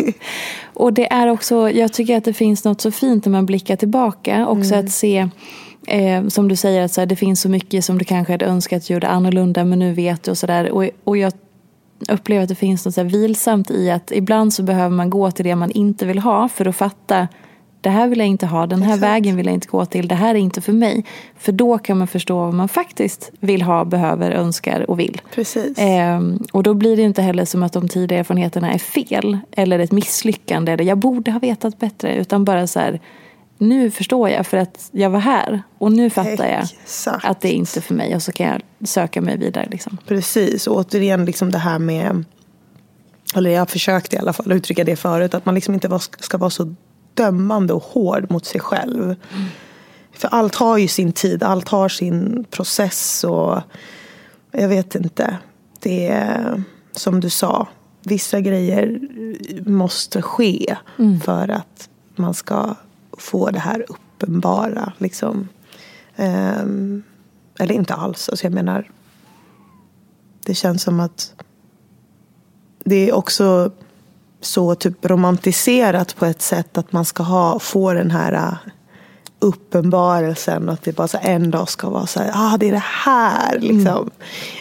och 0.74 0.92
det 0.92 1.12
är 1.12 1.26
också, 1.28 1.70
jag 1.70 1.92
tycker 1.92 2.16
att 2.16 2.24
det 2.24 2.32
finns 2.32 2.64
något 2.64 2.80
så 2.80 2.90
fint 2.90 3.24
när 3.24 3.32
man 3.32 3.46
blickar 3.46 3.76
tillbaka. 3.76 4.46
Också 4.46 4.74
Mm. 4.74 4.86
att 4.86 4.92
se, 4.92 5.28
eh, 5.86 6.26
som 6.28 6.48
du 6.48 6.56
säger, 6.56 6.84
att 6.84 6.92
så 6.92 7.00
här, 7.00 7.06
det 7.06 7.16
finns 7.16 7.40
så 7.40 7.48
mycket 7.48 7.84
som 7.84 7.98
du 7.98 8.04
kanske 8.04 8.32
hade 8.32 8.44
önskat 8.44 8.90
gjorde 8.90 9.08
annorlunda 9.08 9.64
men 9.64 9.78
nu 9.78 9.92
vet 9.92 10.22
du 10.22 10.30
och 10.30 10.38
sådär. 10.38 10.70
Och, 10.70 10.84
och 11.04 11.16
jag 11.16 11.32
upplever 12.08 12.42
att 12.42 12.48
det 12.48 12.54
finns 12.54 12.84
något 12.84 12.94
så 12.94 13.02
vilsamt 13.02 13.70
i 13.70 13.90
att 13.90 14.12
ibland 14.12 14.54
så 14.54 14.62
behöver 14.62 14.96
man 14.96 15.10
gå 15.10 15.30
till 15.30 15.44
det 15.44 15.56
man 15.56 15.70
inte 15.70 16.06
vill 16.06 16.18
ha 16.18 16.48
för 16.48 16.66
att 16.66 16.76
fatta 16.76 17.28
det 17.82 17.90
här 17.90 18.08
vill 18.08 18.18
jag 18.18 18.28
inte 18.28 18.46
ha, 18.46 18.66
den 18.66 18.82
här 18.82 18.94
Exakt. 18.94 19.12
vägen 19.12 19.36
vill 19.36 19.46
jag 19.46 19.54
inte 19.54 19.68
gå 19.68 19.86
till, 19.86 20.08
det 20.08 20.14
här 20.14 20.34
är 20.34 20.38
inte 20.38 20.60
för 20.60 20.72
mig. 20.72 21.04
För 21.38 21.52
då 21.52 21.78
kan 21.78 21.98
man 21.98 22.06
förstå 22.06 22.38
vad 22.38 22.54
man 22.54 22.68
faktiskt 22.68 23.30
vill 23.40 23.62
ha, 23.62 23.84
behöver, 23.84 24.30
önskar 24.30 24.90
och 24.90 25.00
vill. 25.00 25.20
Precis. 25.34 25.78
Ehm, 25.78 26.38
och 26.52 26.62
då 26.62 26.74
blir 26.74 26.96
det 26.96 27.02
inte 27.02 27.22
heller 27.22 27.44
som 27.44 27.62
att 27.62 27.72
de 27.72 27.88
tidiga 27.88 28.18
erfarenheterna 28.18 28.72
är 28.72 28.78
fel 28.78 29.38
eller 29.52 29.78
ett 29.78 29.92
misslyckande 29.92 30.72
eller 30.72 30.84
jag 30.84 30.98
borde 30.98 31.30
ha 31.30 31.38
vetat 31.38 31.78
bättre 31.78 32.16
utan 32.16 32.44
bara 32.44 32.66
så 32.66 32.80
här 32.80 33.00
nu 33.58 33.90
förstår 33.90 34.28
jag 34.28 34.46
för 34.46 34.56
att 34.56 34.88
jag 34.92 35.10
var 35.10 35.20
här 35.20 35.62
och 35.78 35.92
nu 35.92 36.10
fattar 36.10 36.46
jag 36.46 36.62
Exakt. 36.62 37.24
att 37.24 37.40
det 37.40 37.48
är 37.48 37.52
inte 37.52 37.80
för 37.80 37.94
mig 37.94 38.14
och 38.14 38.22
så 38.22 38.32
kan 38.32 38.46
jag 38.46 38.88
söka 38.88 39.20
mig 39.20 39.38
vidare. 39.38 39.68
Liksom. 39.70 39.98
Precis, 40.06 40.66
och 40.66 40.76
återigen 40.76 41.24
liksom 41.24 41.50
det 41.50 41.58
här 41.58 41.78
med 41.78 42.24
eller 43.34 43.50
jag 43.50 43.70
försökte 43.70 44.16
i 44.16 44.18
alla 44.18 44.32
fall 44.32 44.52
uttrycka 44.52 44.84
det 44.84 44.96
förut, 44.96 45.34
att 45.34 45.46
man 45.46 45.54
liksom 45.54 45.74
inte 45.74 45.98
ska 46.18 46.38
vara 46.38 46.50
så 46.50 46.74
dömande 47.14 47.72
och 47.72 47.82
hård 47.82 48.30
mot 48.30 48.46
sig 48.46 48.60
själv. 48.60 49.14
För 50.12 50.28
allt 50.28 50.54
har 50.54 50.78
ju 50.78 50.88
sin 50.88 51.12
tid, 51.12 51.42
allt 51.42 51.68
har 51.68 51.88
sin 51.88 52.44
process 52.50 53.24
och 53.24 53.60
jag 54.50 54.68
vet 54.68 54.94
inte. 54.94 55.36
Det 55.80 56.08
är 56.08 56.62
som 56.92 57.20
du 57.20 57.30
sa, 57.30 57.68
vissa 58.02 58.40
grejer 58.40 59.00
måste 59.66 60.22
ske 60.22 60.76
för 61.24 61.48
att 61.48 61.88
man 62.14 62.34
ska 62.34 62.74
få 63.18 63.50
det 63.50 63.58
här 63.58 63.84
uppenbara. 63.88 64.92
Liksom. 64.98 65.48
Ehm, 66.16 67.02
eller 67.58 67.74
inte 67.74 67.94
alls, 67.94 68.28
alltså 68.28 68.46
jag 68.46 68.52
menar 68.52 68.90
det 70.44 70.54
känns 70.54 70.82
som 70.82 71.00
att 71.00 71.34
det 72.84 73.08
är 73.08 73.14
också 73.14 73.72
så 74.42 74.74
typ 74.74 75.06
romantiserat 75.06 76.16
på 76.16 76.26
ett 76.26 76.42
sätt 76.42 76.78
att 76.78 76.92
man 76.92 77.04
ska 77.04 77.22
ha, 77.22 77.58
få 77.58 77.92
den 77.92 78.10
här 78.10 78.32
uh, 78.32 78.54
uppenbarelsen. 79.42 80.68
Att 80.68 80.82
det 80.82 80.96
bara 80.96 81.08
så 81.08 81.18
en 81.22 81.50
dag 81.50 81.68
ska 81.68 81.90
vara 81.90 82.06
så 82.06 82.20
här, 82.20 82.30
ah 82.34 82.56
det 82.56 82.68
är 82.68 82.72
det 82.72 82.84
här 82.84 83.58
liksom. 83.58 84.10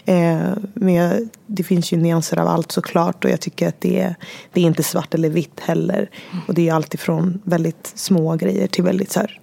Eh, 0.06 0.52
men 0.74 1.30
det 1.46 1.64
finns 1.64 1.94
ju 1.94 1.98
nyanser 1.98 2.40
av 2.40 2.48
allt 2.48 2.72
såklart. 2.72 3.26
Och 3.26 3.32
jag 3.32 3.42
tycker 3.42 3.68
att 3.68 3.82
det 3.82 4.00
är, 4.00 4.16
det 4.54 4.62
är 4.62 4.66
inte 4.66 4.84
svart 4.84 5.14
eller 5.14 5.30
vitt 5.30 5.60
heller. 5.60 6.10
Och 6.48 6.54
det 6.54 6.70
är 6.70 6.74
alltid 6.74 7.00
från 7.00 7.42
väldigt 7.44 7.92
små 7.96 8.36
grejer 8.36 8.68
till 8.68 8.84
väldigt 8.84 9.12
så 9.12 9.20
här 9.20 9.40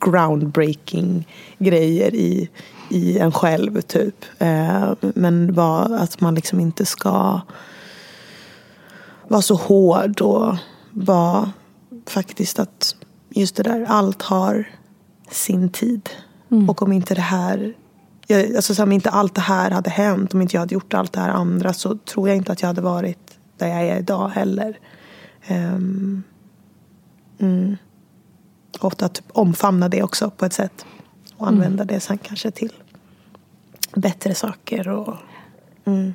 groundbreaking 0.00 1.28
grejer 1.58 2.14
i, 2.14 2.48
i 2.90 3.18
en 3.18 3.32
själv 3.32 3.80
typ. 3.80 4.24
Eh, 4.38 4.92
men 5.00 5.54
var, 5.54 5.96
att 5.96 6.20
man 6.20 6.34
liksom 6.34 6.60
inte 6.60 6.86
ska 6.86 7.40
vara 9.28 9.42
så 9.42 9.54
hård 9.54 10.20
och 10.20 10.56
vara 10.90 11.52
faktiskt 12.06 12.58
att 12.58 12.96
just 13.30 13.56
det 13.56 13.62
där, 13.62 13.84
allt 13.88 14.22
har 14.22 14.68
sin 15.30 15.68
tid. 15.68 16.10
Och 16.68 16.82
om 16.82 16.92
inte 16.92 17.14
det 17.14 17.20
här 17.20 17.74
jag, 18.26 18.56
alltså, 18.56 18.74
så 18.74 18.82
om 18.82 18.92
inte 18.92 19.10
allt 19.10 19.34
det 19.34 19.40
här 19.40 19.70
hade 19.70 19.90
hänt, 19.90 20.34
om 20.34 20.42
inte 20.42 20.56
jag 20.56 20.60
hade 20.60 20.74
gjort 20.74 20.94
allt 20.94 21.12
det 21.12 21.20
här 21.20 21.30
andra 21.30 21.72
så 21.72 21.96
tror 21.96 22.28
jag 22.28 22.36
inte 22.36 22.52
att 22.52 22.62
jag 22.62 22.66
hade 22.66 22.80
varit 22.80 23.38
där 23.56 23.68
jag 23.68 23.82
är 23.82 23.98
idag 23.98 24.28
heller. 24.28 24.78
Um, 25.50 26.22
mm. 27.38 27.76
Ofta 28.80 29.08
typ 29.08 29.24
omfamna 29.32 29.88
det 29.88 30.02
också 30.02 30.30
på 30.30 30.46
ett 30.46 30.52
sätt. 30.52 30.86
Och 31.36 31.48
använda 31.48 31.84
det 31.84 32.00
sen 32.00 32.18
kanske 32.18 32.50
till 32.50 32.72
bättre 33.94 34.34
saker. 34.34 34.88
Och, 34.88 35.16
mm. 35.84 36.14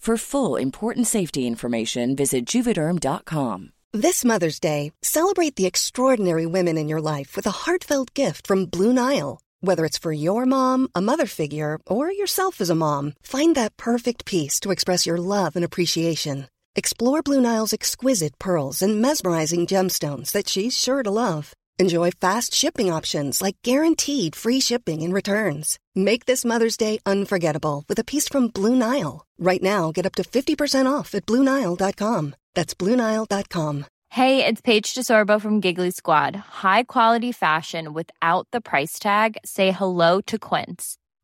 For 0.00 0.16
full 0.16 0.56
important 0.56 1.06
safety 1.06 1.46
information, 1.46 2.16
visit 2.16 2.46
juvederm.com. 2.46 3.72
This 3.92 4.24
Mother's 4.24 4.58
Day, 4.58 4.92
celebrate 5.02 5.56
the 5.56 5.66
extraordinary 5.66 6.46
women 6.46 6.78
in 6.78 6.88
your 6.88 7.02
life 7.02 7.36
with 7.36 7.46
a 7.46 7.66
heartfelt 7.66 8.14
gift 8.14 8.46
from 8.46 8.64
Blue 8.64 8.94
Nile. 8.94 9.42
Whether 9.60 9.84
it's 9.84 9.98
for 9.98 10.10
your 10.10 10.46
mom, 10.46 10.88
a 10.94 11.02
mother 11.02 11.26
figure, 11.26 11.78
or 11.86 12.10
yourself 12.10 12.62
as 12.62 12.70
a 12.70 12.74
mom, 12.74 13.12
find 13.22 13.54
that 13.56 13.76
perfect 13.76 14.24
piece 14.24 14.58
to 14.60 14.70
express 14.70 15.04
your 15.04 15.18
love 15.18 15.54
and 15.54 15.66
appreciation. 15.66 16.48
Explore 16.74 17.20
Blue 17.20 17.42
Nile's 17.42 17.74
exquisite 17.74 18.38
pearls 18.38 18.80
and 18.80 19.02
mesmerizing 19.02 19.66
gemstones 19.66 20.32
that 20.32 20.48
she's 20.48 20.78
sure 20.78 21.02
to 21.02 21.10
love. 21.10 21.52
Enjoy 21.80 22.10
fast 22.10 22.52
shipping 22.52 22.92
options 22.92 23.40
like 23.40 23.56
guaranteed 23.62 24.36
free 24.36 24.60
shipping 24.60 25.02
and 25.02 25.14
returns. 25.14 25.78
Make 25.94 26.26
this 26.26 26.44
Mother's 26.44 26.76
Day 26.76 26.98
unforgettable 27.06 27.84
with 27.88 27.98
a 27.98 28.04
piece 28.04 28.28
from 28.28 28.48
Blue 28.48 28.76
Nile. 28.76 29.24
Right 29.38 29.62
now, 29.62 29.90
get 29.90 30.04
up 30.04 30.14
to 30.16 30.22
50% 30.22 30.92
off 30.92 31.14
at 31.14 31.24
BlueNile.com. 31.24 32.34
That's 32.54 32.74
BlueNile.com. 32.74 33.86
Hey, 34.10 34.44
it's 34.44 34.60
Paige 34.60 34.92
DeSorbo 34.92 35.40
from 35.40 35.60
Giggly 35.60 35.90
Squad. 35.90 36.36
High 36.62 36.82
quality 36.82 37.32
fashion 37.32 37.94
without 37.94 38.46
the 38.52 38.60
price 38.60 38.98
tag? 38.98 39.38
Say 39.44 39.70
hello 39.70 40.20
to 40.26 40.38
Quince. 40.38 40.98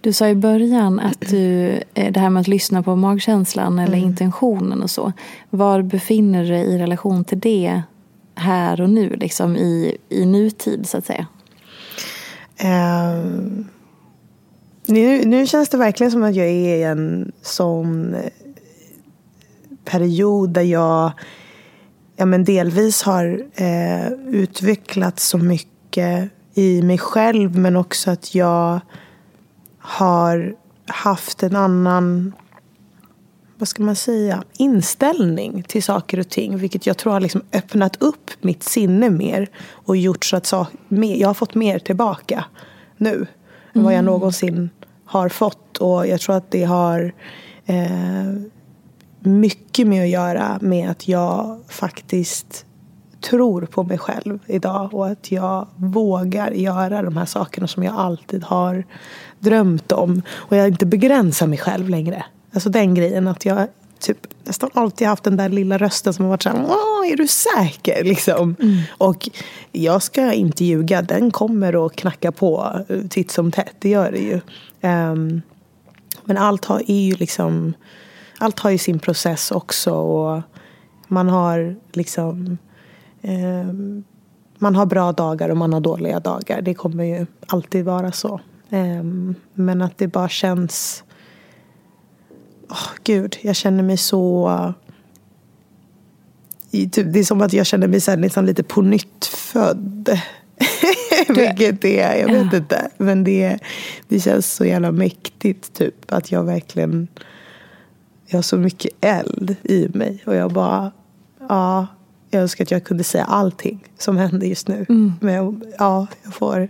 Du 0.00 0.12
sa 0.12 0.28
i 0.28 0.34
början 0.34 1.00
att 1.00 1.20
du, 1.20 1.70
eh, 1.94 2.12
det 2.12 2.20
här 2.20 2.30
med 2.30 2.40
att 2.40 2.48
lyssna 2.48 2.82
på 2.82 2.96
magkänslan 2.96 3.78
eller 3.78 3.96
Mm. 3.98 4.08
intentionen 4.08 4.82
och 4.82 4.90
så. 4.90 5.12
Var 5.50 5.82
befinner 5.82 6.42
du 6.42 6.48
dig 6.48 6.64
i 6.64 6.78
relation 6.78 7.24
till 7.24 7.40
det 7.40 7.82
här 8.34 8.80
och 8.80 8.90
nu, 8.90 9.16
liksom 9.16 9.56
i, 9.56 9.96
i 10.08 10.26
nutid 10.26 10.88
så 10.88 10.98
att 10.98 11.06
säga? 11.06 11.26
Ehm, 12.56 13.68
nu, 14.86 15.24
nu 15.24 15.46
känns 15.46 15.68
det 15.68 15.76
verkligen 15.76 16.10
som 16.10 16.22
att 16.22 16.34
jag 16.34 16.46
är 16.46 16.76
i 16.76 16.82
en 16.82 17.32
sån 17.42 18.14
eh, 18.14 18.20
period 19.84 20.50
där 20.50 20.62
jag 20.62 21.12
ja, 22.16 22.26
men 22.26 22.44
delvis 22.44 23.02
har 23.02 23.44
eh, 23.54 24.08
utvecklat 24.28 25.20
så 25.20 25.38
mycket 25.38 26.30
i 26.54 26.82
mig 26.82 26.98
själv 26.98 27.58
men 27.58 27.76
också 27.76 28.10
att 28.10 28.34
jag 28.34 28.80
har 29.82 30.54
haft 30.86 31.42
en 31.42 31.56
annan 31.56 32.32
vad 33.62 33.68
ska 33.68 33.82
man 33.82 33.96
säga, 33.96 34.44
inställning 34.58 35.62
till 35.62 35.82
saker 35.82 36.20
och 36.20 36.28
ting. 36.28 36.56
Vilket 36.56 36.86
jag 36.86 36.98
tror 36.98 37.12
har 37.12 37.20
liksom 37.20 37.42
öppnat 37.52 38.02
upp 38.02 38.30
mitt 38.40 38.62
sinne 38.62 39.10
mer. 39.10 39.50
Och 39.70 39.96
gjort 39.96 40.24
så 40.24 40.36
att 40.36 40.54
mer, 40.88 41.16
jag 41.16 41.28
har 41.28 41.34
fått 41.34 41.54
mer 41.54 41.78
tillbaka 41.78 42.44
nu. 42.96 43.26
Än 43.72 43.84
vad 43.84 43.94
jag 43.94 44.04
någonsin 44.04 44.70
har 45.04 45.28
fått. 45.28 45.78
Och 45.78 46.06
jag 46.06 46.20
tror 46.20 46.36
att 46.36 46.50
det 46.50 46.64
har 46.64 47.12
eh, 47.66 48.34
mycket 49.20 49.86
med 49.86 50.02
att 50.02 50.08
göra 50.08 50.58
med 50.60 50.90
att 50.90 51.08
jag 51.08 51.60
faktiskt 51.68 52.66
tror 53.22 53.62
på 53.66 53.82
mig 53.82 53.98
själv 53.98 54.38
idag. 54.46 54.94
Och 54.94 55.08
att 55.08 55.32
jag 55.32 55.68
vågar 55.76 56.50
göra 56.50 57.02
de 57.02 57.16
här 57.16 57.26
sakerna 57.26 57.66
som 57.66 57.82
jag 57.82 57.94
alltid 57.94 58.44
har 58.44 58.84
drömt 59.38 59.92
om. 59.92 60.22
Och 60.32 60.56
jag 60.56 60.68
inte 60.68 60.86
begränsar 60.86 61.46
mig 61.46 61.58
själv 61.58 61.88
längre. 61.88 62.24
Alltså 62.54 62.70
den 62.70 62.94
grejen 62.94 63.28
att 63.28 63.44
jag 63.44 63.68
typ 63.98 64.18
nästan 64.44 64.70
alltid 64.74 65.08
haft 65.08 65.24
den 65.24 65.36
där 65.36 65.48
lilla 65.48 65.78
rösten 65.78 66.14
som 66.14 66.24
har 66.24 66.30
varit 66.30 66.42
så 66.42 66.48
här, 66.48 66.66
"Åh, 66.68 67.12
är 67.12 67.16
du 67.16 67.26
säker? 67.26 68.04
Liksom. 68.04 68.56
Och 68.98 69.28
jag 69.72 70.02
ska 70.02 70.32
inte 70.32 70.64
ljuga, 70.64 71.02
den 71.02 71.30
kommer 71.30 71.86
att 71.86 71.96
knacka 71.96 72.32
på 72.32 72.80
eh, 72.88 73.00
titt 73.10 73.30
som 73.30 73.52
tätt, 73.52 73.74
det 73.78 73.88
gör 73.88 74.12
det 74.12 74.18
ju. 74.18 74.40
Ehm, 74.80 75.42
men 76.24 76.38
allt 76.38 76.64
har, 76.64 76.82
är 76.90 77.00
ju 77.00 77.14
liksom, 77.14 77.74
allt 78.38 78.60
har 78.60 78.70
ju 78.70 78.78
sin 78.78 78.98
process 78.98 79.50
också 79.50 79.92
och 79.92 80.42
man 81.08 81.28
har 81.28 81.76
liksom 81.92 82.58
ehm, 83.22 84.04
man 84.58 84.76
har 84.76 84.86
bra 84.86 85.12
dagar 85.12 85.48
och 85.48 85.56
man 85.56 85.72
har 85.72 85.80
dåliga 85.80 86.20
dagar. 86.20 86.62
Det 86.62 86.74
kommer 86.74 87.04
ju 87.04 87.26
alltid 87.46 87.84
vara 87.84 88.12
så. 88.12 88.40
Ehm, 88.70 89.34
men 89.54 89.82
att 89.82 89.98
det 89.98 90.08
bara 90.08 90.28
känns 90.28 91.04
Åh, 92.72 92.88
gud, 93.04 93.36
jag 93.42 93.56
känner 93.56 93.82
mig 93.82 93.96
så... 93.96 94.74
i 96.70 96.90
typ, 96.90 97.12
det 97.12 97.18
är 97.18 97.24
som 97.24 97.40
att 97.40 97.52
jag 97.52 97.66
känner 97.66 97.88
mig 97.88 98.00
så 98.00 98.10
här, 98.10 98.18
liksom 98.18 98.44
lite 98.44 98.62
på 98.62 98.82
nytt 98.82 99.24
född. 99.24 100.20
Vilket 101.28 101.80
det 101.80 102.00
är, 102.00 102.20
jag 102.20 102.28
vet 102.28 102.52
inte. 102.52 102.90
Men 102.96 103.24
det, 103.24 103.58
det 104.08 104.20
känns 104.20 104.52
så 104.52 104.64
jävla 104.64 104.92
mäktigt 104.92 105.72
typ. 105.72 106.12
Att 106.12 106.32
jag 106.32 106.44
verkligen... 106.44 107.08
Jag 108.26 108.38
har 108.38 108.42
så 108.42 108.56
mycket 108.56 108.92
eld 109.00 109.56
i 109.62 109.88
mig. 109.94 110.22
Och 110.26 110.34
jag 110.34 110.52
bara... 110.52 110.92
Ja, 111.48 111.86
jag 112.32 112.42
önskar 112.42 112.64
att 112.64 112.70
jag 112.70 112.84
kunde 112.84 113.04
säga 113.04 113.24
allting 113.24 113.84
som 113.98 114.16
händer 114.16 114.46
just 114.46 114.68
nu. 114.68 114.86
Men 115.20 115.34
jag, 115.34 115.60
ja, 115.78 116.06
jag 116.22 116.34
får... 116.34 116.68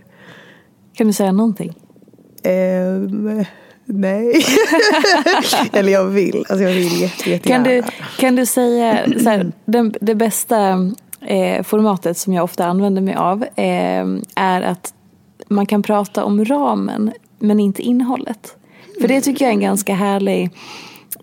Kan 0.93 1.07
du 1.07 1.13
säga 1.13 1.31
någonting? 1.31 1.73
Ehm, 2.43 3.45
nej. 3.85 4.45
Eller 5.73 5.91
jag 5.91 6.05
vill. 6.05 6.37
Alltså 6.37 6.63
jag 6.63 6.71
vill 6.73 7.01
jätte, 7.01 7.39
Kan 7.49 7.63
du, 7.63 7.69
jättegärna. 7.75 7.87
kan 8.19 8.35
du 8.35 8.45
säga 8.45 9.05
så 9.23 9.29
här, 9.29 9.51
den, 9.65 9.93
det 10.01 10.15
bästa 10.15 10.91
eh, 11.21 11.63
formatet 11.63 12.17
som 12.17 12.33
jag 12.33 12.43
ofta 12.43 12.65
använder 12.65 13.01
mig 13.01 13.15
av 13.15 13.43
eh, 13.43 14.05
är 14.35 14.61
att 14.61 14.93
man 15.47 15.65
kan 15.65 15.83
prata 15.83 16.23
om 16.23 16.45
ramen 16.45 17.11
men 17.39 17.59
inte 17.59 17.81
innehållet. 17.81 18.55
För 19.01 19.07
det 19.07 19.21
tycker 19.21 19.45
jag 19.45 19.49
är 19.49 19.53
en 19.55 19.61
ganska 19.61 19.93
härlig 19.95 20.43
eh, 20.43 20.49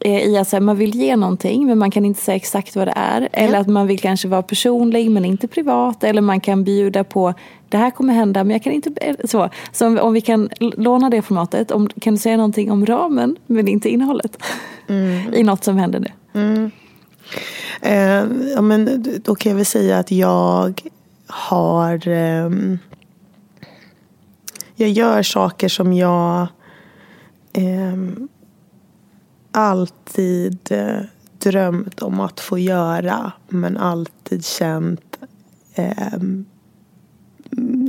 i 0.05 0.37
att 0.37 0.53
här, 0.53 0.61
man 0.61 0.77
vill 0.77 0.95
ge 0.95 1.17
någonting 1.17 1.67
men 1.67 1.79
man 1.79 1.91
kan 1.91 2.05
inte 2.05 2.21
säga 2.23 2.37
exakt 2.37 2.77
vad 2.77 2.89
det 2.89 2.93
är. 2.97 3.29
Eller 3.33 3.59
att 3.59 3.67
man 3.67 3.87
vill 3.87 3.99
kanske 3.99 4.29
vara 4.29 4.43
personlig 4.43 5.11
men 5.11 5.25
inte 5.25 5.49
privat. 5.49 6.05
Eller 6.05 6.21
man 6.23 6.41
kan 6.41 6.65
bjuda 6.65 7.05
på 7.05 7.35
det 7.69 7.77
här 7.77 7.91
kommer 7.91 8.15
hända 8.15 8.45
men 8.45 8.51
jag 8.53 8.63
kan 8.63 8.73
inte... 8.73 8.91
eh, 9.01 9.17
Så, 9.25 9.49
så 9.73 9.87
om, 9.87 9.99
om 9.99 10.13
vi 10.13 10.21
kan 10.21 10.49
låna 10.59 11.11
det 11.11 11.23
formatet. 11.23 11.71
Om, 11.71 11.89
kan 11.89 12.15
du 12.15 12.21
säga 12.21 12.37
någonting 12.37 12.71
om 12.71 12.87
ramen 12.87 13.37
men 13.47 13.69
inte 13.69 13.89
innehållet? 13.89 14.43
I 15.33 15.43
något 15.43 15.65
som 15.65 15.77
händer 15.79 16.01
nu. 16.01 16.71
Eh, 17.83 18.25
ja, 18.55 18.61
men 18.61 19.05
då 19.25 19.35
kan 19.35 19.51
jag 19.51 19.57
väl 19.57 19.67
säga 19.67 19.99
att 19.99 20.11
jag 20.11 20.83
har... 21.27 22.09
ehm, 22.09 22.79
jag 24.75 24.89
gör 24.89 25.23
saker 25.23 25.69
som 25.69 25.93
jag... 25.93 26.47
ehm, 27.53 28.29
alltid 29.53 30.59
eh, 30.71 31.01
drömt 31.39 32.03
om 32.03 32.21
att 32.21 32.41
få 32.41 32.59
göra 32.59 33.33
men 33.49 33.77
alltid 33.77 34.45
känt 34.45 35.19
eh, 35.75 36.19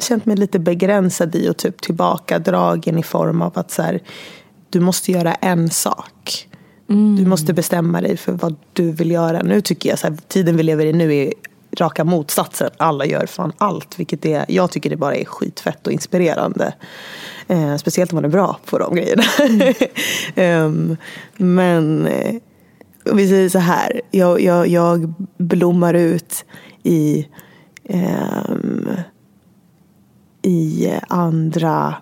känt 0.02 0.26
mig 0.26 0.38
lite 0.38 0.60
begränsad 0.60 1.36
i 1.36 1.50
och 1.50 1.58
typ 1.58 1.82
tillbakadragen 1.82 2.98
i 2.98 3.04
form 3.04 3.42
av 3.42 3.60
att 3.60 3.72
så 3.72 3.82
här, 3.82 4.00
du 4.70 4.80
måste 4.80 5.12
göra 5.12 5.34
en 5.34 5.70
sak. 5.70 6.48
Mm. 6.90 7.16
Du 7.16 7.26
måste 7.26 7.54
bestämma 7.54 8.02
dig 8.02 8.18
för 8.18 8.32
vad 8.32 8.56
du 8.74 8.92
vill 8.92 9.12
göra. 9.12 9.44
Nu 9.44 9.62
tycker 9.62 9.90
jag 9.90 10.00
så 10.00 10.08
här, 10.08 10.18
tiden 10.28 10.58
vi 10.58 10.64
lever 10.64 10.86
i 10.86 10.94
nu 10.94 11.16
är 11.16 11.34
raka 11.78 12.04
motsatsen. 12.04 12.70
Alla 12.78 13.06
gör 13.06 13.26
fan 13.26 13.54
allt. 13.58 14.00
Vilket 14.00 14.26
är, 14.26 14.46
jag 14.48 14.72
tycker 14.72 14.90
det 14.90 14.98
bara 14.98 15.16
är 15.16 15.26
skitfett 15.26 15.88
och 15.88 15.94
inspirerande. 15.94 16.74
Eh, 17.52 17.78
speciellt 17.78 18.12
om 18.12 18.16
man 18.16 18.26
är 18.26 18.30
bra 18.30 18.60
på 18.66 18.78
de 18.78 18.96
grejerna. 18.96 19.24
Mm. 20.36 20.66
um, 20.66 20.98
men 21.38 22.08
eh, 22.08 22.36
vi 23.14 23.30
säger 23.30 23.50
så 23.50 23.60
här. 23.60 24.02
Jag, 24.12 24.42
jag, 24.42 24.68
jag 24.68 25.14
blommar 25.38 25.94
ut 25.94 26.46
i 26.84 27.28
um, 27.90 28.90
i 30.42 30.92
andra 31.08 31.96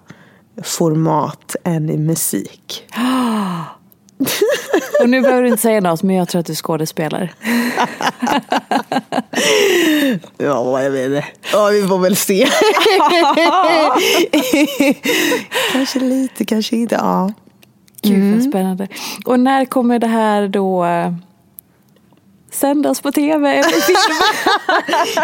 format 0.64 1.56
än 1.64 1.90
i 1.90 1.98
musik. 1.98 2.88
Och 5.00 5.10
nu 5.10 5.22
behöver 5.22 5.42
du 5.42 5.48
inte 5.48 5.62
säga 5.62 5.82
något, 5.82 6.04
men 6.04 6.16
jag 6.16 6.28
tror 6.28 6.40
att 6.40 6.46
du 6.46 6.56
skådespelar. 6.56 7.34
ja, 10.38 10.84
jag 10.84 10.92
vet 10.92 11.06
inte. 11.06 11.26
Ja, 11.54 11.68
vi 11.68 11.88
får 11.88 12.00
väl 12.00 12.16
se. 12.16 12.48
kanske 15.72 16.00
lite, 16.00 16.46
kanske 16.46 16.76
inte. 16.76 16.96
Ja. 16.96 17.32
Gud 18.02 18.20
vad 18.20 18.34
mm. 18.34 18.52
spännande. 18.52 18.88
Och 19.26 19.40
när 19.40 19.66
kommer 19.66 20.00
det 20.00 20.08
här 20.08 20.48
då 20.48 20.86
sändas 22.52 23.02
på 23.02 23.12
tv 23.12 23.50
eller 23.50 23.64
film. 23.70 24.18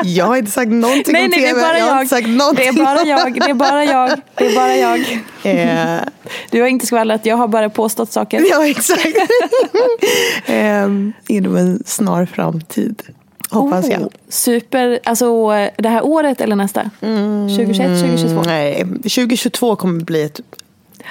jag 0.04 0.26
har 0.26 0.38
inte 0.38 0.52
sagt 0.52 0.72
någonting 0.72 1.14
nej, 1.14 1.26
om 1.26 1.30
nej, 1.30 1.40
tv. 1.40 1.54
Det 1.54 1.60
är 1.60 1.62
bara 1.62 1.80
jag. 1.80 2.02
jag. 2.02 2.10
Sagt 2.10 2.28
det 2.56 2.68
är 2.68 2.84
bara 2.84 3.04
jag. 3.04 3.34
Det 3.34 3.50
är 3.50 3.54
bara 3.54 3.86
jag. 3.86 4.22
Det 4.36 4.46
är 4.46 4.56
bara 4.56 4.76
jag. 4.76 5.24
Yeah. 5.44 6.04
Du 6.52 6.62
har 6.62 6.68
inte 6.68 6.86
skvallrat, 6.86 7.26
jag 7.26 7.38
har 7.38 7.48
bara 7.48 7.70
påstått 7.70 8.12
saker. 8.12 8.44
Ja, 8.50 8.68
exakt. 8.68 9.06
um, 10.48 11.14
inom 11.28 11.56
en 11.56 11.84
snar 11.86 12.26
framtid. 12.26 13.04
Hoppas 13.50 13.86
oh, 13.86 13.92
jag. 13.92 14.14
Super. 14.30 15.00
Alltså 15.04 15.50
det 15.78 15.90
här 15.90 16.06
året 16.06 16.42
eller 16.42 16.56
nästa? 16.56 16.90
Mm, 17.02 17.48
2021, 17.50 18.00
2022? 18.00 18.42
Nej, 18.42 18.86
2022 18.86 19.76
kommer 19.76 20.04
bli 20.04 20.24
ett 20.24 20.42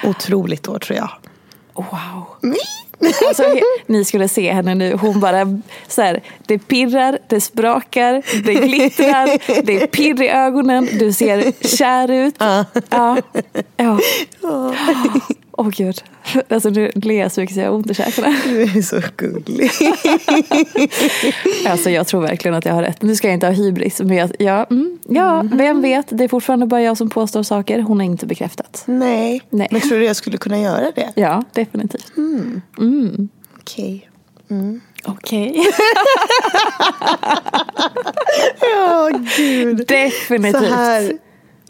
otroligt 0.03 0.67
år 0.67 0.79
tror 0.79 0.97
jag. 0.97 1.09
Wow. 1.73 2.53
Alltså, 3.27 3.43
ni 3.87 4.05
skulle 4.05 4.27
se 4.27 4.53
henne 4.53 4.75
nu, 4.75 4.93
hon 4.93 5.19
bara 5.19 5.59
så 5.87 6.01
här, 6.01 6.21
det 6.47 6.57
pirrar, 6.57 7.19
det 7.27 7.41
sprakar, 7.41 8.13
det 8.43 8.53
glittrar, 8.53 9.61
det 9.61 9.81
är 9.83 9.87
pirr 9.87 10.21
i 10.21 10.29
ögonen, 10.29 10.89
du 10.99 11.13
ser 11.13 11.67
kär 11.77 12.11
ut. 12.11 12.35
Ja. 12.39 12.65
ja. 12.89 13.17
ja. 13.77 13.99
Åh 15.57 15.67
oh, 15.67 15.69
gud. 15.69 16.03
Alltså 16.49 16.69
nu 16.69 16.91
ler 16.95 17.19
jag 17.19 17.31
så 17.31 17.41
mycket 17.41 17.53
så 17.55 17.61
jag 17.61 17.67
har 17.67 17.75
ont 17.75 17.91
i 17.91 17.93
käkarna. 17.93 18.27
Du 18.43 18.61
är 18.61 18.81
så 18.81 19.01
gullig. 19.17 19.71
alltså 21.71 21.89
jag 21.89 22.07
tror 22.07 22.21
verkligen 22.21 22.55
att 22.55 22.65
jag 22.65 22.73
har 22.73 22.81
rätt. 22.81 23.01
Nu 23.01 23.15
ska 23.15 23.27
jag 23.27 23.33
inte 23.33 23.47
ha 23.47 23.53
hybris. 23.53 24.01
Men 24.01 24.17
jag, 24.17 24.31
ja, 24.39 24.65
mm, 24.69 24.99
ja 25.09 25.39
mm. 25.39 25.57
vem 25.57 25.81
vet. 25.81 26.05
Det 26.09 26.23
är 26.23 26.27
fortfarande 26.27 26.65
bara 26.65 26.81
jag 26.81 26.97
som 26.97 27.09
påstår 27.09 27.43
saker. 27.43 27.79
Hon 27.79 27.99
har 27.99 28.05
inte 28.05 28.25
bekräftat. 28.25 28.83
Nej. 28.85 29.41
Nej. 29.49 29.67
Men 29.71 29.81
tror 29.81 29.99
du 29.99 30.05
jag 30.05 30.15
skulle 30.15 30.37
kunna 30.37 30.59
göra 30.59 30.91
det? 30.95 31.11
Ja, 31.15 31.43
definitivt. 31.53 32.17
Mm. 32.17 32.61
Mm. 32.77 33.29
Okej. 33.59 34.09
Okay. 34.45 34.57
Mm. 34.57 34.81
Okej. 35.05 35.49
Okay. 35.49 35.63
ja, 38.61 39.09
gud. 39.37 39.87
Definitivt. 39.87 40.61
Så 40.61 40.73
här 40.73 41.17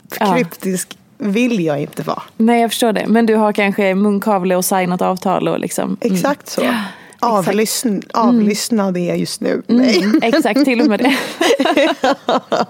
kryptisk 0.09 0.87
ja 0.91 1.04
vill 1.17 1.65
jag 1.65 1.81
inte 1.81 2.03
vara. 2.03 2.21
Nej 2.37 2.61
jag 2.61 2.71
förstår 2.71 2.93
det. 2.93 3.07
Men 3.07 3.25
du 3.25 3.35
har 3.35 3.53
kanske 3.53 3.95
munkavle 3.95 4.55
och 4.55 4.65
signat 4.65 5.01
avtal 5.01 5.47
och 5.47 5.59
liksom. 5.59 5.97
Mm. 6.01 6.15
Exakt 6.15 6.49
så. 6.49 6.61
Avlyssn 7.19 7.87
mm. 7.87 8.01
avlyssna 8.13 8.91
det 8.91 8.99
just 8.99 9.41
nu. 9.41 9.61
Mm, 9.67 10.19
exakt, 10.21 10.65
till 10.65 10.81
och 10.81 10.87
med 10.87 10.99
det. 10.99 11.17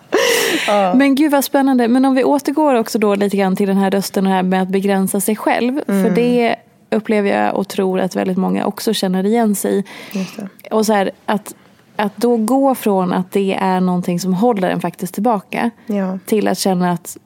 ja. 0.68 0.94
Men 0.96 1.16
gud 1.16 1.32
vad 1.32 1.44
spännande. 1.44 1.88
Men 1.88 2.06
om 2.06 2.16
vi 2.16 2.24
återgår 2.24 2.76
också 2.76 3.00
då 3.00 3.16
lite 3.16 3.38
grann 3.38 3.56
till 3.56 3.68
den 3.68 3.78
här 3.78 3.92
rösten 3.92 4.26
och 4.26 4.32
här 4.32 4.44
med 4.44 4.62
att 4.62 4.70
begränsa 4.70 5.22
sig 5.22 5.36
själv. 5.36 5.82
Mm. 5.88 6.04
För 6.04 6.16
det 6.16 6.56
upplever 6.90 7.30
jag 7.30 7.56
och 7.56 7.68
tror 7.68 8.00
att 8.00 8.16
väldigt 8.16 8.38
många 8.38 8.66
också 8.66 8.94
känner 8.94 9.26
igen 9.26 9.56
sig 9.56 9.84
i. 10.14 10.26
Och 10.72 10.86
så 10.86 10.94
här, 10.94 11.12
att, 11.26 11.56
att 11.96 12.18
då 12.18 12.38
gå 12.38 12.76
från 12.76 13.14
att 13.14 13.32
det 13.32 13.58
är 13.62 13.80
någonting 13.80 14.20
som 14.20 14.34
håller 14.34 14.70
en 14.70 14.82
faktiskt 14.82 15.14
tillbaka 15.14 15.70
ja. 15.86 16.20
till 16.26 16.48
att 16.48 16.58
känna 16.58 16.92
att 16.92 17.18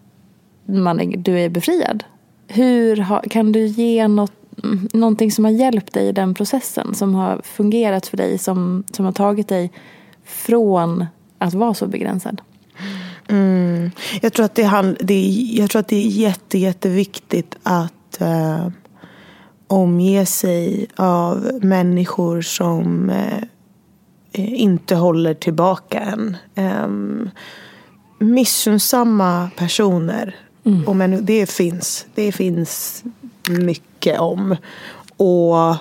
man 0.69 0.99
är, 0.99 1.17
du 1.17 1.39
är 1.39 1.49
befriad. 1.49 2.03
Hur 2.47 2.97
ha, 2.97 3.23
kan 3.29 3.51
du 3.51 3.65
ge 3.65 4.07
något, 4.07 4.33
någonting 4.93 5.31
som 5.31 5.45
har 5.45 5.51
hjälpt 5.51 5.93
dig 5.93 6.07
i 6.07 6.11
den 6.11 6.33
processen? 6.33 6.95
Som 6.95 7.15
har 7.15 7.41
fungerat 7.43 8.07
för 8.07 8.17
dig, 8.17 8.37
som, 8.37 8.83
som 8.91 9.05
har 9.05 9.11
tagit 9.11 9.47
dig 9.47 9.71
från 10.25 11.05
att 11.37 11.53
vara 11.53 11.73
så 11.73 11.87
begränsad? 11.87 12.41
Mm. 13.27 13.91
Jag, 14.21 14.33
tror 14.33 14.45
att 14.45 14.55
det, 14.55 14.63
hand, 14.63 14.97
det 14.99 15.13
är, 15.13 15.59
jag 15.59 15.69
tror 15.69 15.79
att 15.79 15.87
det 15.87 15.95
är 15.95 16.07
jätte, 16.07 16.57
jätteviktigt 16.57 17.55
att 17.63 18.21
eh, 18.21 18.67
omge 19.67 20.25
sig 20.25 20.87
av 20.95 21.59
människor 21.61 22.41
som 22.41 23.09
eh, 23.09 23.43
eh 24.31 24.61
inte 24.61 24.95
håller 24.95 25.33
tillbaka 25.33 25.99
en. 25.99 26.37
Eh, 26.55 26.87
missunnsamma 28.19 29.49
personer 29.57 30.35
Mm. 30.69 30.87
Och 30.87 30.95
men 30.95 31.25
det 31.25 31.45
finns. 31.45 32.05
Det 32.15 32.31
finns 32.31 33.03
mycket 33.49 34.19
om. 34.19 34.55
Och 35.17 35.75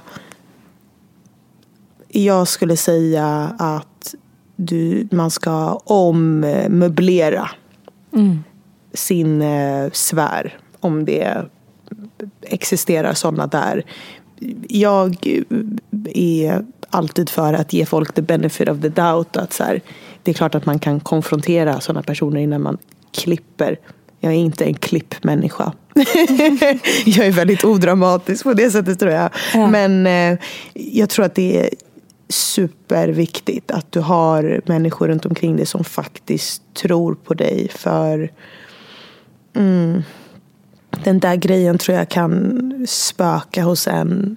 jag 2.08 2.48
skulle 2.48 2.76
säga 2.76 3.54
att 3.58 4.14
du, 4.56 5.08
man 5.10 5.30
ska 5.30 5.74
ommöblera 5.74 7.50
mm. 8.12 8.44
sin 8.92 9.42
eh, 9.42 9.90
sfär. 9.92 10.58
Om 10.80 11.04
det 11.04 11.46
existerar 12.42 13.14
sådana 13.14 13.46
där. 13.46 13.84
Jag 14.68 15.16
är 16.14 16.64
alltid 16.90 17.30
för 17.30 17.52
att 17.52 17.72
ge 17.72 17.86
folk 17.86 18.14
the 18.14 18.22
benefit 18.22 18.68
of 18.68 18.80
the 18.80 18.88
doubt. 18.88 19.36
Att 19.36 19.52
så 19.52 19.64
här, 19.64 19.80
det 20.22 20.30
är 20.30 20.34
klart 20.34 20.54
att 20.54 20.66
man 20.66 20.78
kan 20.78 21.00
konfrontera 21.00 21.80
sådana 21.80 22.02
personer 22.02 22.40
innan 22.40 22.62
man 22.62 22.78
klipper 23.12 23.78
jag 24.20 24.32
är 24.32 24.36
inte 24.36 24.64
en 24.64 24.74
klippmänniska. 24.74 25.72
jag 27.04 27.26
är 27.26 27.32
väldigt 27.32 27.64
odramatisk 27.64 28.42
på 28.42 28.54
det 28.54 28.70
sättet 28.70 28.98
tror 28.98 29.12
jag. 29.12 29.30
Ja. 29.54 29.66
Men 29.66 30.06
eh, 30.06 30.38
jag 30.74 31.08
tror 31.08 31.24
att 31.24 31.34
det 31.34 31.60
är 31.60 31.70
superviktigt 32.28 33.70
att 33.70 33.92
du 33.92 34.00
har 34.00 34.60
människor 34.66 35.08
runt 35.08 35.26
omkring 35.26 35.56
dig 35.56 35.66
som 35.66 35.84
faktiskt 35.84 36.62
tror 36.74 37.14
på 37.14 37.34
dig. 37.34 37.68
För 37.74 38.30
mm, 39.56 40.02
den 41.04 41.18
där 41.18 41.36
grejen 41.36 41.78
tror 41.78 41.98
jag 41.98 42.08
kan 42.08 42.86
spöka 42.88 43.62
hos 43.62 43.88
en 43.88 44.36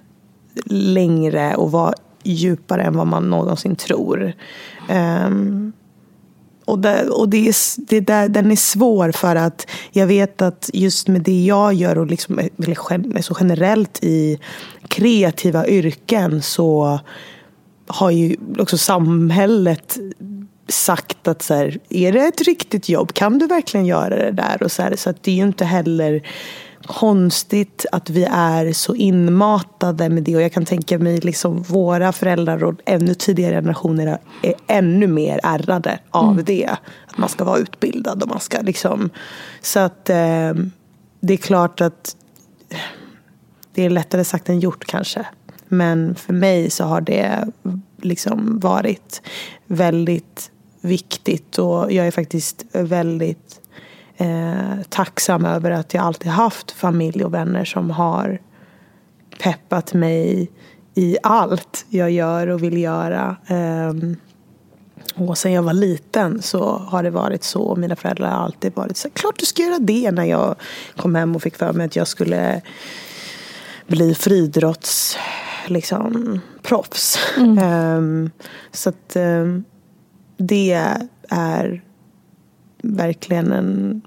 längre 0.66 1.54
och 1.54 1.72
vara 1.72 1.94
djupare 2.22 2.82
än 2.82 2.96
vad 2.96 3.06
man 3.06 3.30
någonsin 3.30 3.76
tror. 3.76 4.32
Um, 4.90 5.72
och, 6.64 6.78
det, 6.78 7.08
och 7.08 7.28
det 7.28 7.48
är, 7.48 7.54
det 7.86 8.00
där, 8.00 8.28
den 8.28 8.50
är 8.50 8.56
svår 8.56 9.12
för 9.12 9.36
att 9.36 9.66
jag 9.90 10.06
vet 10.06 10.42
att 10.42 10.70
just 10.72 11.08
med 11.08 11.22
det 11.22 11.44
jag 11.44 11.74
gör 11.74 11.98
och 11.98 12.06
liksom, 12.06 12.40
så 12.58 12.76
alltså 13.16 13.36
generellt 13.40 14.04
i 14.04 14.38
kreativa 14.88 15.66
yrken 15.66 16.42
så 16.42 17.00
har 17.86 18.10
ju 18.10 18.36
också 18.58 18.78
samhället 18.78 19.98
sagt 20.68 21.28
att 21.28 21.42
så 21.42 21.54
här, 21.54 21.78
är 21.88 22.12
det 22.12 22.20
ett 22.20 22.40
riktigt 22.40 22.88
jobb? 22.88 23.12
Kan 23.12 23.38
du 23.38 23.46
verkligen 23.46 23.86
göra 23.86 24.16
det 24.16 24.30
där? 24.30 24.62
Och 24.62 24.72
så 24.72 24.82
här, 24.82 24.96
så 24.96 25.10
att 25.10 25.22
det 25.22 25.30
är 25.30 25.34
ju 25.34 25.42
inte 25.42 25.64
heller 25.64 26.22
konstigt 26.86 27.86
att 27.92 28.10
vi 28.10 28.24
är 28.30 28.72
så 28.72 28.94
inmatade 28.94 30.08
med 30.08 30.22
det. 30.22 30.36
Och 30.36 30.42
jag 30.42 30.52
kan 30.52 30.64
tänka 30.64 30.98
mig 30.98 31.20
liksom 31.20 31.62
våra 31.62 32.12
föräldrar 32.12 32.64
och 32.64 32.74
ännu 32.84 33.14
tidigare 33.14 33.54
generationer 33.54 34.18
är 34.42 34.54
ännu 34.66 35.06
mer 35.06 35.40
ärrade 35.42 35.98
av 36.10 36.32
mm. 36.32 36.44
det. 36.44 36.76
Att 37.06 37.18
man 37.18 37.28
ska 37.28 37.44
vara 37.44 37.58
utbildad 37.58 38.22
och 38.22 38.28
man 38.28 38.40
ska 38.40 38.60
liksom... 38.60 39.10
Så 39.60 39.80
att 39.80 40.10
eh, 40.10 40.52
det 41.20 41.32
är 41.32 41.36
klart 41.36 41.80
att 41.80 42.16
det 43.74 43.84
är 43.84 43.90
lättare 43.90 44.24
sagt 44.24 44.48
än 44.48 44.60
gjort 44.60 44.84
kanske. 44.84 45.26
Men 45.68 46.14
för 46.14 46.32
mig 46.32 46.70
så 46.70 46.84
har 46.84 47.00
det 47.00 47.48
liksom 47.96 48.58
varit 48.58 49.22
väldigt 49.66 50.50
viktigt 50.80 51.58
och 51.58 51.92
jag 51.92 52.06
är 52.06 52.10
faktiskt 52.10 52.64
väldigt 52.72 53.61
eh, 54.22 54.82
tacksam 54.88 55.44
över 55.44 55.70
att 55.70 55.94
jag 55.94 56.04
alltid 56.04 56.30
haft 56.30 56.70
familj 56.70 57.24
och 57.24 57.34
vänner 57.34 57.64
som 57.64 57.90
har 57.90 58.40
peppat 59.38 59.94
mig 59.94 60.50
i 60.94 61.16
allt 61.22 61.86
jag 61.88 62.10
gör 62.10 62.46
och 62.46 62.62
vill 62.62 62.78
göra. 62.78 63.36
Um, 63.48 64.16
och 65.14 65.38
sen 65.38 65.52
jag 65.52 65.62
var 65.62 65.72
liten 65.72 66.42
så 66.42 66.78
har 66.78 67.02
det 67.02 67.10
varit 67.10 67.44
så. 67.44 67.76
Mina 67.76 67.96
föräldrar 67.96 68.30
har 68.30 68.44
alltid 68.44 68.74
varit 68.74 68.96
så 68.96 69.10
klart 69.10 69.38
du 69.38 69.46
ska 69.46 69.62
göra 69.62 69.78
det 69.78 70.10
när 70.10 70.24
jag 70.24 70.54
kom 70.96 71.14
hem 71.14 71.36
och 71.36 71.42
fick 71.42 71.56
för 71.56 71.72
mig 71.72 71.86
att 71.86 71.96
jag 71.96 72.08
skulle 72.08 72.62
bli 73.86 74.14
friidrotts 74.14 75.18
liksom, 75.66 76.40
proffs. 76.62 77.18
Mm. 77.36 77.58
Um, 77.98 78.30
så 78.70 78.88
att 78.88 79.16
um, 79.16 79.64
det 80.36 80.72
är 81.28 81.82
verkligen 82.82 83.52
en 83.52 84.02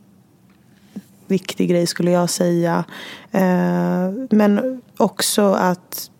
viktig 1.27 1.69
grej 1.69 1.87
skulle 1.87 2.11
jag 2.11 2.29
säga. 2.29 2.83
Uh, 3.35 4.25
men 4.29 4.81
också 4.97 5.53
att 5.53 6.11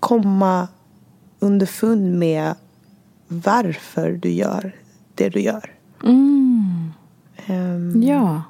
komma 0.00 0.68
underfund 1.38 2.18
med 2.18 2.54
varför 3.28 4.10
du 4.12 4.30
gör 4.30 4.76
det 5.14 5.28
du 5.28 5.40
gör. 5.40 5.74
Mm. 6.04 6.92
Um, 7.48 8.02
ja. 8.02 8.42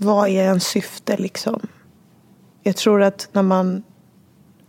Vad 0.00 0.28
är 0.28 0.42
ens 0.42 0.64
syfte 0.64 1.16
liksom? 1.16 1.60
Jag 2.62 2.76
tror 2.76 3.02
att 3.02 3.28
när 3.32 3.42
man 3.42 3.82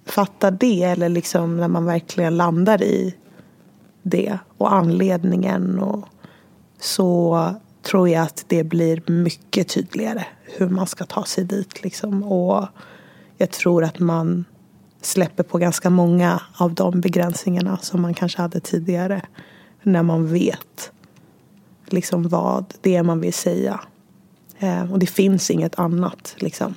fattar 0.06 0.52
det 0.52 0.84
eller 0.84 1.10
liksom 1.10 1.58
när 1.58 1.68
man 1.68 1.86
verkligen 1.86 2.38
landar 2.38 2.84
i 2.84 3.16
det 4.04 4.40
och 4.58 4.74
anledningen 4.74 5.80
och 5.80 6.06
så 6.80 7.44
tror 7.90 8.10
jag 8.10 8.24
att 8.24 8.46
det 8.48 8.64
blir 8.64 9.02
mycket 9.06 9.68
tydligare 9.68 10.26
hur 10.44 10.70
man 10.70 10.88
ska 10.88 11.06
ta 11.06 11.24
sig 11.24 11.44
dit. 11.44 11.84
Liksom. 11.84 12.24
Och 12.24 12.68
jag 13.38 13.52
tror 13.52 13.84
att 13.84 14.00
man 14.00 14.46
släpper 15.02 15.44
på 15.44 15.58
ganska 15.58 15.90
många 15.90 16.42
av 16.54 16.74
de 16.74 17.02
begränsningarna 17.02 17.78
som 17.78 18.02
man 18.02 18.14
kanske 18.14 18.42
hade 18.42 18.60
tidigare. 18.60 19.22
När 19.84 20.04
man 20.04 20.34
vet 20.34 20.92
liksom 21.86 22.30
vad 22.30 22.74
det 22.82 22.96
är 22.96 23.04
man 23.04 23.22
vill 23.22 23.34
säga. 23.34 23.80
Eh, 24.60 24.92
och 24.92 25.00
det 25.00 25.08
finns 25.08 25.52
inget 25.52 25.80
annat. 25.80 26.36
Liksom. 26.38 26.76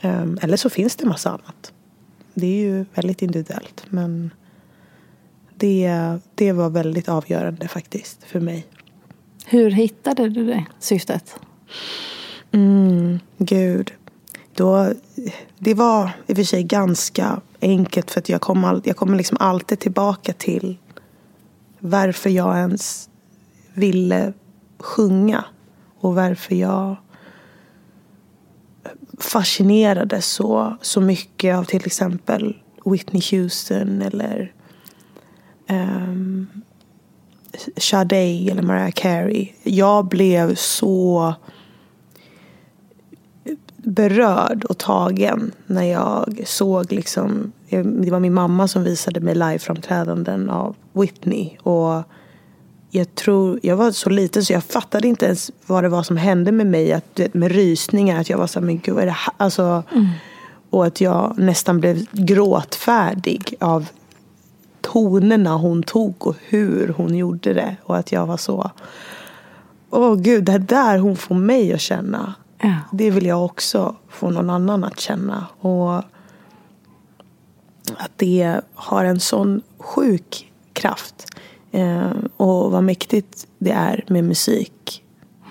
Eh, 0.00 0.26
eller 0.40 0.56
så 0.56 0.70
finns 0.70 0.96
det 0.96 1.06
massa 1.06 1.30
annat. 1.30 1.72
Det 2.34 2.46
är 2.46 2.60
ju 2.60 2.84
väldigt 2.94 3.22
individuellt. 3.22 3.84
Men 3.88 4.30
det, 5.54 6.18
det 6.34 6.52
var 6.52 6.70
väldigt 6.70 7.08
avgörande 7.08 7.68
faktiskt 7.68 8.24
för 8.24 8.40
mig. 8.40 8.66
Hur 9.52 9.70
hittade 9.70 10.28
du 10.28 10.46
det 10.46 10.64
syftet? 10.78 11.36
Mm, 12.52 13.18
gud. 13.38 13.92
Då, 14.54 14.92
det 15.58 15.74
var 15.74 16.10
i 16.26 16.32
och 16.32 16.36
för 16.36 16.44
sig 16.44 16.62
ganska 16.62 17.40
enkelt 17.60 18.10
för 18.10 18.20
att 18.20 18.28
jag 18.28 18.40
kommer 18.40 18.80
jag 18.84 18.96
kom 18.96 19.14
liksom 19.14 19.36
alltid 19.40 19.78
tillbaka 19.78 20.32
till 20.32 20.78
varför 21.78 22.30
jag 22.30 22.56
ens 22.56 23.08
ville 23.74 24.32
sjunga 24.78 25.44
och 26.00 26.14
varför 26.14 26.54
jag 26.54 26.96
fascinerades 29.18 30.26
så, 30.26 30.76
så 30.80 31.00
mycket 31.00 31.56
av 31.56 31.64
till 31.64 31.86
exempel 31.86 32.56
Whitney 32.84 33.22
Houston 33.30 34.02
eller 34.02 34.52
um, 35.68 36.46
Sade 37.76 38.48
eller 38.50 38.62
Mariah 38.62 38.90
Carey. 38.90 39.48
Jag 39.62 40.08
blev 40.08 40.54
så 40.54 41.34
berörd 43.76 44.64
och 44.64 44.78
tagen 44.78 45.52
när 45.66 45.82
jag 45.82 46.42
såg 46.46 46.92
liksom, 46.92 47.52
det 47.70 48.10
var 48.10 48.20
min 48.20 48.34
mamma 48.34 48.68
som 48.68 48.84
visade 48.84 49.20
mig 49.20 49.34
liveframträdanden 49.34 50.50
av 50.50 50.76
Whitney. 50.92 51.56
Och 51.58 52.02
jag 52.90 53.14
tror, 53.14 53.60
jag 53.62 53.76
var 53.76 53.90
så 53.90 54.10
liten 54.10 54.44
så 54.44 54.52
jag 54.52 54.64
fattade 54.64 55.08
inte 55.08 55.26
ens 55.26 55.50
vad 55.66 55.84
det 55.84 55.88
var 55.88 56.02
som 56.02 56.16
hände 56.16 56.52
med 56.52 56.66
mig. 56.66 56.92
Att, 56.92 57.20
med 57.32 57.52
rysningar, 57.52 58.20
att 58.20 58.30
jag 58.30 58.38
var 58.38 58.46
så 58.46 58.58
här, 58.60 58.66
men 58.66 58.78
gud 58.78 58.94
vad 58.94 59.02
är 59.02 59.06
det 59.06 59.12
här? 59.12 59.34
Alltså, 59.36 59.82
mm. 59.92 60.06
Och 60.70 60.86
att 60.86 61.00
jag 61.00 61.34
nästan 61.38 61.80
blev 61.80 62.06
gråtfärdig 62.12 63.54
av 63.60 63.88
tonerna 64.82 65.56
hon 65.56 65.82
tog 65.82 66.26
och 66.26 66.36
hur 66.40 66.88
hon 66.88 67.14
gjorde 67.14 67.52
det. 67.52 67.76
Och 67.82 67.96
att 67.96 68.12
jag 68.12 68.26
var 68.26 68.36
så, 68.36 68.70
åh 69.90 70.14
gud, 70.14 70.44
det 70.44 70.52
är 70.52 70.58
där 70.58 70.98
hon 70.98 71.16
får 71.16 71.34
mig 71.34 71.72
att 71.72 71.80
känna. 71.80 72.34
Ja. 72.62 72.74
Det 72.92 73.10
vill 73.10 73.26
jag 73.26 73.44
också 73.44 73.96
få 74.08 74.30
någon 74.30 74.50
annan 74.50 74.84
att 74.84 75.00
känna. 75.00 75.46
Och 75.60 75.96
att 77.96 78.12
det 78.16 78.60
har 78.74 79.04
en 79.04 79.20
sån 79.20 79.62
sjuk 79.78 80.52
kraft. 80.72 81.26
Eh, 81.70 82.10
och 82.36 82.70
vad 82.70 82.84
mäktigt 82.84 83.46
det 83.58 83.72
är 83.72 84.04
med 84.08 84.24
musik. 84.24 85.02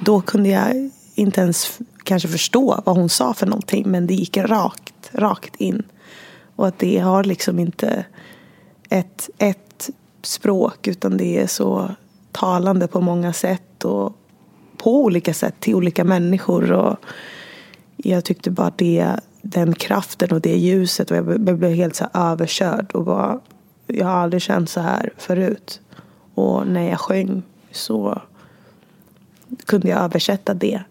Då 0.05 0.21
kunde 0.21 0.49
jag 0.49 0.89
inte 1.15 1.41
ens 1.41 1.79
kanske 2.03 2.27
förstå 2.27 2.81
vad 2.85 2.97
hon 2.97 3.09
sa 3.09 3.33
för 3.33 3.45
någonting. 3.45 3.91
Men 3.91 4.07
det 4.07 4.13
gick 4.13 4.37
rakt, 4.37 5.09
rakt 5.11 5.55
in. 5.55 5.83
Och 6.55 6.67
att 6.67 6.79
det 6.79 6.99
har 6.99 7.23
liksom 7.23 7.59
inte 7.59 8.05
ett, 8.91 9.29
ett 9.37 9.89
språk 10.21 10.87
utan 10.87 11.17
det 11.17 11.37
är 11.37 11.47
så 11.47 11.91
talande 12.31 12.87
på 12.87 13.01
många 13.01 13.33
sätt. 13.33 13.85
Och 13.85 14.17
på 14.77 15.03
olika 15.03 15.33
sätt 15.33 15.55
till 15.59 15.75
olika 15.75 16.03
människor. 16.03 16.71
Och 16.71 16.97
jag 17.97 18.25
tyckte 18.25 18.51
bara 18.51 18.71
det, 18.75 19.15
den 19.41 19.73
kraften 19.73 20.31
och 20.31 20.41
det 20.41 20.57
ljuset 20.57 21.11
och 21.11 21.17
jag 21.17 21.41
blev 21.41 21.73
helt 21.73 21.95
så 21.95 22.05
överkörd. 22.13 22.91
Och 22.91 23.05
bara, 23.05 23.39
jag 23.87 24.05
har 24.05 24.13
aldrig 24.13 24.41
känt 24.41 24.69
så 24.69 24.79
här 24.79 25.13
förut. 25.17 25.81
Och 26.33 26.67
när 26.67 26.89
jag 26.89 26.99
sjöng 26.99 27.43
så 27.71 28.21
kunde 29.65 29.87
jag 29.87 29.99
översätta 29.99 30.53
det 30.53 30.81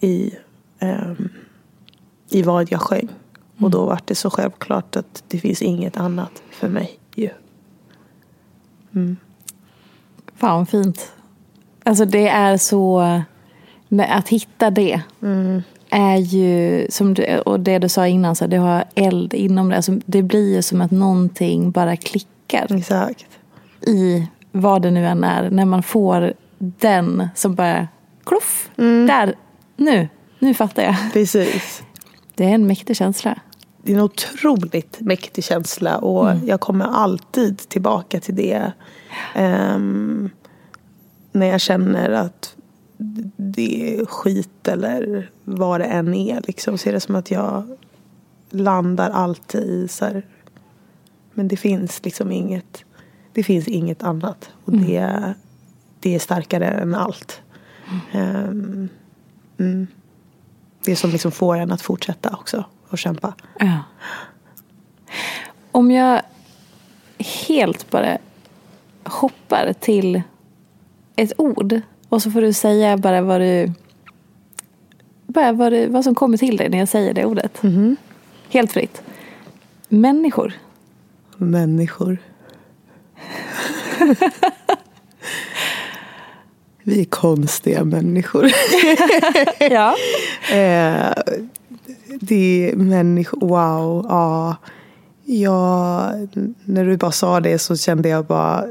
i, 0.00 0.34
um, 0.80 1.28
i 2.28 2.42
vad 2.42 2.72
jag 2.72 2.80
sjöng. 2.80 3.08
Mm. 3.08 3.64
Och 3.64 3.70
då 3.70 3.86
var 3.86 4.00
det 4.04 4.14
så 4.14 4.30
självklart 4.30 4.96
att 4.96 5.24
det 5.28 5.38
finns 5.38 5.62
inget 5.62 5.96
annat 5.96 6.42
för 6.50 6.68
mig. 6.68 6.98
Mm. 8.94 9.16
Fan 10.36 10.66
fint. 10.66 11.12
Alltså 11.84 12.04
det 12.04 12.28
är 12.28 12.56
så, 12.56 13.00
att 14.08 14.28
hitta 14.28 14.70
det 14.70 15.00
mm. 15.22 15.62
är 15.90 16.16
ju, 16.16 16.86
som 16.90 17.14
du, 17.14 17.38
och 17.38 17.60
det 17.60 17.78
du 17.78 17.88
sa 17.88 18.06
innan, 18.06 18.36
så 18.36 18.46
det 18.46 18.56
har 18.56 18.84
eld 18.94 19.34
inom 19.34 19.68
det. 19.68 19.76
Alltså 19.76 19.92
det 20.06 20.22
blir 20.22 20.54
ju 20.54 20.62
som 20.62 20.80
att 20.80 20.90
någonting 20.90 21.70
bara 21.70 21.96
klickar. 21.96 22.76
Exakt. 22.76 23.26
I 23.86 24.28
vad 24.52 24.82
det 24.82 24.90
nu 24.90 25.06
än 25.06 25.24
är. 25.24 25.50
När 25.50 25.64
man 25.64 25.82
får 25.82 26.32
den 26.58 27.28
som 27.34 27.54
bara, 27.54 27.88
kloff, 28.24 28.70
mm. 28.76 29.06
där, 29.06 29.34
nu, 29.76 30.08
nu 30.38 30.54
fattar 30.54 30.82
jag. 30.82 30.96
Precis. 31.12 31.82
Det 32.34 32.44
är 32.44 32.54
en 32.54 32.66
mäktig 32.66 32.96
känsla. 32.96 33.38
Det 33.88 33.92
är 33.92 33.96
en 33.96 34.02
otroligt 34.02 35.00
mäktig 35.00 35.44
känsla 35.44 35.98
och 35.98 36.30
mm. 36.30 36.46
jag 36.46 36.60
kommer 36.60 36.84
alltid 36.84 37.58
tillbaka 37.58 38.20
till 38.20 38.34
det. 38.34 38.72
Um, 39.36 40.30
när 41.32 41.46
jag 41.46 41.60
känner 41.60 42.10
att 42.10 42.56
det 43.36 43.98
är 43.98 44.06
skit 44.06 44.68
eller 44.68 45.30
vad 45.44 45.80
det 45.80 45.84
än 45.84 46.14
är. 46.14 46.42
Liksom, 46.46 46.78
så 46.78 46.88
är 46.88 46.92
det 46.92 47.00
som 47.00 47.16
att 47.16 47.30
jag 47.30 47.76
landar 48.50 49.10
alltid 49.10 49.62
i 49.62 49.88
så 49.88 50.04
här, 50.04 50.26
men 51.34 51.48
det 51.48 51.56
finns 51.56 52.04
liksom 52.04 52.32
inget, 52.32 52.84
det 53.32 53.42
finns 53.42 53.68
inget 53.68 54.02
annat. 54.02 54.50
Och 54.64 54.72
mm. 54.72 54.86
det, 54.86 55.34
det 56.00 56.14
är 56.14 56.18
starkare 56.18 56.66
än 56.66 56.94
allt. 56.94 57.40
Um, 58.14 58.88
mm. 59.58 59.86
Det 60.84 60.96
som 60.96 61.10
liksom 61.10 61.32
får 61.32 61.56
en 61.56 61.72
att 61.72 61.82
fortsätta 61.82 62.30
också 62.30 62.64
och 62.88 62.98
kämpa. 62.98 63.34
Ja. 63.58 63.78
Om 65.72 65.90
jag 65.90 66.22
helt 67.46 67.90
bara 67.90 68.18
hoppar 69.04 69.72
till 69.72 70.22
ett 71.16 71.32
ord 71.36 71.80
och 72.08 72.22
så 72.22 72.30
får 72.30 72.40
du 72.40 72.52
säga 72.52 72.96
bara 72.96 73.22
vad 73.22 73.40
du 73.40 73.72
bara 75.26 75.52
vad, 75.52 75.72
du, 75.72 75.86
vad 75.86 76.04
som 76.04 76.14
kommer 76.14 76.36
till 76.36 76.56
dig 76.56 76.68
när 76.68 76.78
jag 76.78 76.88
säger 76.88 77.14
det 77.14 77.24
ordet. 77.24 77.62
Mm. 77.62 77.96
Helt 78.50 78.72
fritt. 78.72 79.02
Människor. 79.88 80.52
Människor. 81.36 82.18
Vi 86.82 87.00
är 87.00 87.04
konstiga 87.04 87.84
människor. 87.84 88.50
ja. 89.70 89.96
Eh, 90.52 91.12
det 92.20 92.70
är 92.70 92.76
människor, 92.76 93.40
wow, 93.40 94.06
ja. 94.08 94.56
ja. 95.24 96.12
När 96.64 96.84
du 96.84 96.96
bara 96.96 97.12
sa 97.12 97.40
det 97.40 97.58
så 97.58 97.76
kände 97.76 98.08
jag 98.08 98.24
bara, 98.24 98.64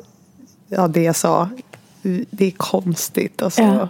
ja 0.69 0.87
det 0.87 1.03
jag 1.03 1.15
sa 1.15 1.49
det 2.29 2.45
är 2.45 2.51
konstigt. 2.51 3.41
Alltså. 3.41 3.61
Ja. 3.61 3.89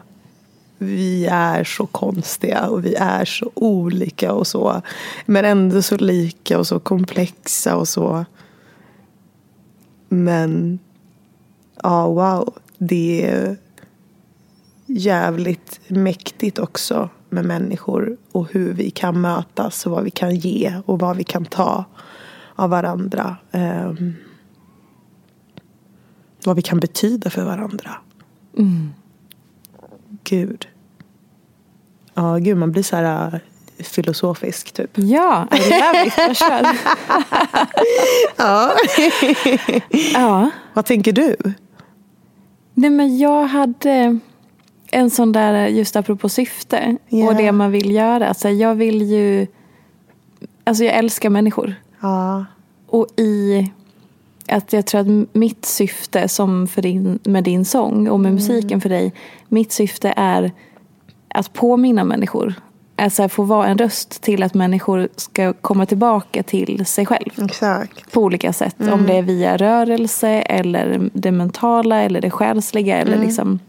vi 0.78 1.26
är 1.26 1.64
så 1.64 1.86
konstiga 1.86 2.68
och 2.68 2.86
vi 2.86 2.96
är 2.96 3.26
så 3.26 3.52
olika 3.54 4.34
och 4.34 4.48
så. 4.48 4.82
Men 5.26 5.46
ändå 5.46 5.82
så 5.82 5.98
lika 5.98 6.60
och 6.60 6.68
så 6.68 6.80
komplexa 6.80 7.76
och 7.76 7.88
så. 7.88 8.26
Men 10.10 10.80
ja, 11.84 12.08
wow. 12.08 12.54
Det 12.78 13.26
är 13.26 13.58
jävligt 14.86 15.80
mäktigt 15.88 16.60
också 16.60 17.10
med 17.30 17.46
människor 17.46 18.18
och 18.32 18.52
hur 18.52 18.74
vi 18.74 18.90
kan 18.90 19.22
mötas 19.22 19.86
och 19.86 19.92
vad 19.92 20.04
vi 20.04 20.12
kan 20.12 20.36
ge 20.36 20.74
och 20.86 21.00
vad 21.00 21.18
vi 21.18 21.24
kan 21.24 21.46
ta 21.46 21.86
av 22.56 22.70
varandra. 22.70 23.38
Um, 23.52 24.16
vad 26.44 26.56
vi 26.56 26.62
kan 26.62 26.80
betyda 26.80 27.30
för 27.30 27.44
varandra. 27.44 27.92
Mm. 28.58 28.94
Gud. 30.24 30.68
Ja, 32.14 32.38
gud, 32.38 32.58
man 32.58 32.72
blir 32.72 32.84
så 32.84 32.96
här 32.96 33.34
uh, 33.34 33.40
filosofisk 33.84 34.72
typ. 34.72 34.92
Ja, 34.96 35.48
I 35.52 35.58
love 35.70 36.06
it. 36.06 36.14
Ja. 40.14 40.50
Vad 40.74 40.86
tänker 40.86 41.12
du? 41.12 41.36
Nej, 42.74 42.90
men 42.90 43.18
jag 43.18 43.46
hade 43.46 44.20
en 44.92 45.10
sån 45.10 45.32
där, 45.32 45.68
just 45.68 45.96
apropå 45.96 46.30
syfte 46.30 46.98
Ja. 47.10 47.28
och 47.28 47.36
det 47.36 47.52
man 47.52 47.72
vill 47.72 47.92
göra. 47.92 48.28
Alltså, 48.28 48.50
jag 48.50 48.76
vill 48.76 49.02
ju, 49.02 49.48
alltså 50.64 50.84
jag 50.84 50.94
älskar 50.96 51.30
människor. 51.30 51.76
Ja. 52.02 52.46
Och 52.88 53.08
i 53.18 53.72
att 54.48 54.74
jag 54.74 54.86
tror 54.86 55.02
att 55.02 55.36
mitt 55.36 55.66
syfte 55.66 56.28
som 56.28 56.68
för 56.68 56.82
din, 56.82 57.20
med 57.24 57.44
din 57.44 57.66
sång 57.66 58.08
och 58.08 58.20
med 58.20 58.34
musiken 58.34 58.82
för 58.82 58.90
dig. 58.90 59.14
Mitt 59.48 59.72
syfte 59.72 60.14
är 60.18 60.52
att 61.28 61.54
påminna 61.54 62.04
människor. 62.04 62.54
Alltså 62.96 63.30
få 63.30 63.44
vara 63.44 63.68
en 63.68 63.78
röst 63.78 64.22
till 64.22 64.44
att 64.44 64.54
människor 64.54 65.10
ska 65.16 65.54
komma 65.54 65.86
tillbaka 65.86 66.44
till 66.44 66.86
sig 66.86 67.06
själv. 67.06 67.44
Exakt. 67.46 68.12
På 68.12 68.22
olika 68.22 68.54
sätt. 68.54 68.76
Om 68.92 69.06
det 69.08 69.14
är 69.18 69.22
via 69.22 69.58
rörelse 69.58 70.30
eller 70.30 71.10
det 71.14 71.32
mentala 71.32 72.02
eller 72.02 72.22
det 72.22 72.32
själsliga. 72.32 72.98
Eller 72.98 73.18
liksom, 73.18 73.60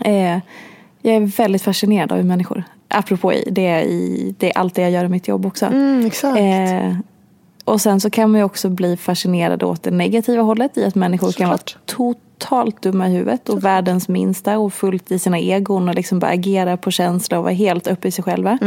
eh, 0.00 0.38
jag 1.02 1.16
är 1.16 1.20
väldigt 1.20 1.62
fascinerad 1.62 2.12
av 2.12 2.24
människor. 2.24 2.64
Apropå 2.88 3.32
det, 3.50 3.66
är 3.66 3.82
i, 3.82 4.34
det 4.38 4.46
är 4.50 4.58
allt 4.58 4.74
det 4.74 4.82
jag 4.82 4.90
gör 4.90 5.04
i 5.04 5.08
mitt 5.08 5.28
jobb 5.28 5.46
också. 5.46 5.66
Mm, 5.66 6.06
exakt. 6.06 6.38
Eh, 6.38 6.96
och 7.64 7.80
sen 7.80 8.00
så 8.00 8.10
kan 8.10 8.30
man 8.30 8.40
ju 8.40 8.44
också 8.44 8.68
bli 8.68 8.96
fascinerad 8.96 9.62
åt 9.62 9.82
det 9.82 9.90
negativa 9.90 10.42
hållet 10.42 10.76
i 10.76 10.84
att 10.84 10.94
människor 10.94 11.32
kan 11.32 11.48
vara 11.48 11.58
totalt 11.86 12.82
dumma 12.82 13.08
i 13.08 13.12
huvudet 13.12 13.48
och 13.48 13.64
världens 13.64 14.08
minsta 14.08 14.58
och 14.58 14.72
fullt 14.72 15.10
i 15.10 15.18
sina 15.18 15.38
egon 15.38 15.88
och 15.88 15.94
liksom 15.94 16.18
bara 16.18 16.30
agera 16.30 16.76
på 16.76 16.90
känsla 16.90 17.38
och 17.38 17.44
vara 17.44 17.54
helt 17.54 17.86
uppe 17.86 18.08
i 18.08 18.10
sig 18.10 18.24
själva. 18.24 18.58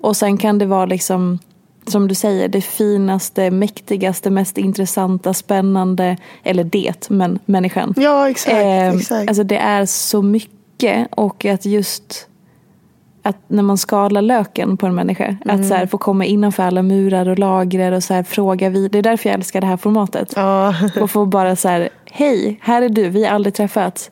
Och 0.00 0.16
sen 0.16 0.38
kan 0.38 0.58
det 0.58 0.66
vara 0.66 0.86
liksom 0.86 1.38
som 1.86 2.08
du 2.08 2.14
säger, 2.14 2.48
det 2.48 2.60
finaste, 2.60 3.50
mäktigaste, 3.50 4.30
mest 4.30 4.58
intressanta, 4.58 5.34
spännande, 5.34 6.16
eller 6.42 6.64
det, 6.64 7.10
men 7.10 7.38
människan. 7.44 7.94
Ja, 7.96 8.30
exakt. 8.30 8.54
Eh, 8.54 8.88
exakt. 8.88 9.28
Alltså 9.28 9.44
det 9.44 9.56
är 9.56 9.86
så 9.86 10.22
mycket 10.22 10.59
och 11.10 11.44
att 11.44 11.66
just 11.66 12.26
att 13.22 13.36
när 13.48 13.62
man 13.62 13.78
skalar 13.78 14.22
löken 14.22 14.76
på 14.76 14.86
en 14.86 14.94
människa, 14.94 15.36
att 15.44 15.66
så 15.66 15.74
här, 15.74 15.86
få 15.86 15.98
komma 15.98 16.24
innanför 16.24 16.62
alla 16.62 16.82
murar 16.82 17.28
och 17.28 17.38
lager 17.38 17.92
och 17.92 18.04
så 18.04 18.14
här, 18.14 18.22
fråga 18.22 18.68
vid. 18.68 18.90
Det 18.90 18.98
är 18.98 19.02
därför 19.02 19.28
jag 19.28 19.34
älskar 19.34 19.60
det 19.60 19.66
här 19.66 19.76
formatet. 19.76 20.32
ja. 20.36 20.74
Och 21.00 21.10
få 21.10 21.26
bara 21.26 21.56
så 21.56 21.68
här, 21.68 21.88
hej, 22.10 22.58
här 22.62 22.82
är 22.82 22.88
du, 22.88 23.08
vi 23.08 23.24
har 23.24 23.34
aldrig 23.34 23.54
träffats. 23.54 24.10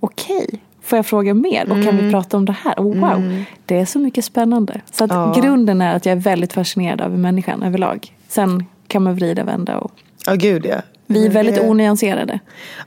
Okej, 0.00 0.46
får 0.82 0.96
jag 0.98 1.06
fråga 1.06 1.34
mer? 1.34 1.70
Och 1.72 1.84
kan 1.84 1.96
vi 1.96 2.10
prata 2.10 2.36
om 2.36 2.44
det 2.44 2.56
här? 2.64 2.74
Oh, 2.76 2.96
wow, 3.00 3.44
det 3.66 3.80
är 3.80 3.84
så 3.84 3.98
mycket 3.98 4.24
spännande. 4.24 4.80
Så 4.92 5.04
att 5.04 5.10
Ja. 5.10 5.34
grunden 5.36 5.80
är 5.82 5.96
att 5.96 6.06
jag 6.06 6.12
är 6.12 6.20
väldigt 6.20 6.52
fascinerad 6.52 7.00
av 7.00 7.18
människan 7.18 7.62
överlag. 7.62 8.12
Sen 8.28 8.66
kan 8.88 9.02
man 9.02 9.14
vrida 9.14 9.42
och 9.42 9.48
vända. 9.48 9.78
Och 9.78 9.92
Ja, 10.26 10.34
gud 10.34 10.66
ja. 10.66 10.76
vi 11.06 11.26
är 11.26 11.30
väldigt 11.30 11.60
onyanserade. 11.60 12.38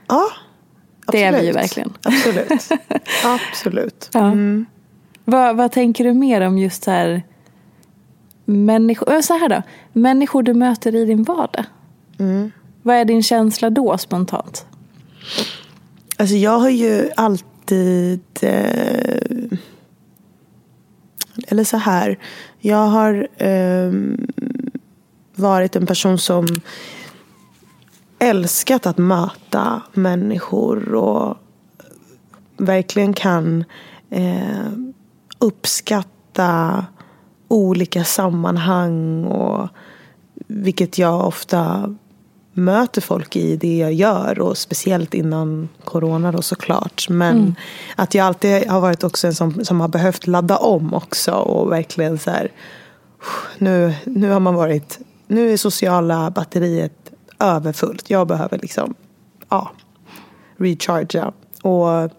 Ja, 0.08 0.22
Det 1.12 1.22
är 1.22 1.40
vi 1.40 1.46
ju 1.46 1.52
verkligen. 1.52 1.92
Absolut. 2.02 2.68
Absolut. 3.24 4.10
Ja. 4.12 4.26
Mm. 4.26 4.66
Vad, 5.24 5.56
vad 5.56 5.72
tänker 5.72 6.04
du 6.04 6.12
mer 6.14 6.40
om 6.40 6.58
just 6.58 6.84
så 6.84 6.90
här 6.90 7.22
människor, 8.44 9.22
så 9.22 9.38
här 9.38 9.48
då, 9.48 9.62
människor 9.92 10.42
du 10.42 10.54
möter 10.54 10.94
i 10.94 11.04
din 11.04 11.22
vardag? 11.22 11.64
Mm. 12.18 12.50
Vad 12.82 12.96
är 12.96 13.04
din 13.04 13.22
känsla 13.22 13.70
då 13.70 13.98
spontant? 13.98 14.66
Alltså 16.16 16.36
jag 16.36 16.58
har 16.58 16.70
ju 16.70 17.10
alltid... 17.16 18.22
Eh, 18.42 19.58
eller 21.48 21.64
så 21.64 21.76
här. 21.76 22.18
Jag 22.58 22.86
har 22.86 23.28
ehm, 23.36 24.26
varit 25.34 25.76
en 25.76 25.86
person 25.86 26.18
som 26.18 26.46
älskat 28.18 28.86
att 28.86 28.98
möta 28.98 29.82
människor 29.92 30.94
och 30.94 31.36
verkligen 32.56 33.12
kan 33.12 33.64
eh, 34.10 34.68
uppskatta 35.38 36.86
olika 37.48 38.04
sammanhang 38.04 39.24
och 39.24 39.68
vilket 40.46 40.98
jag 40.98 41.26
ofta 41.26 41.94
möter 42.52 43.00
folk 43.00 43.36
i 43.36 43.56
det 43.56 43.76
jag 43.76 43.92
gör 43.92 44.40
och 44.40 44.58
speciellt 44.58 45.14
innan 45.14 45.68
corona 45.84 46.32
då 46.32 46.42
såklart. 46.42 47.08
Men 47.08 47.54
att 47.96 48.14
jag 48.14 48.26
alltid 48.26 48.68
har 48.68 48.80
varit 48.80 49.04
också 49.04 49.26
en 49.26 49.34
som, 49.34 49.64
som 49.64 49.80
har 49.80 49.88
behövt 49.88 50.26
ladda 50.26 50.56
om 50.56 50.94
också 50.94 51.32
och 51.32 51.72
verkligen 51.72 52.18
så 52.18 52.30
här 52.30 52.52
nu, 53.58 53.94
nu 54.04 54.30
har 54.30 54.40
man 54.40 54.54
varit, 54.54 54.98
nu 55.26 55.52
är 55.52 55.56
sociala 55.56 56.30
batteriet 56.30 57.12
överfullt. 57.38 58.10
Jag 58.10 58.26
behöver 58.26 58.58
liksom, 58.58 58.94
ja, 59.48 59.70
rechargea. 60.56 61.32
Och 61.62 62.10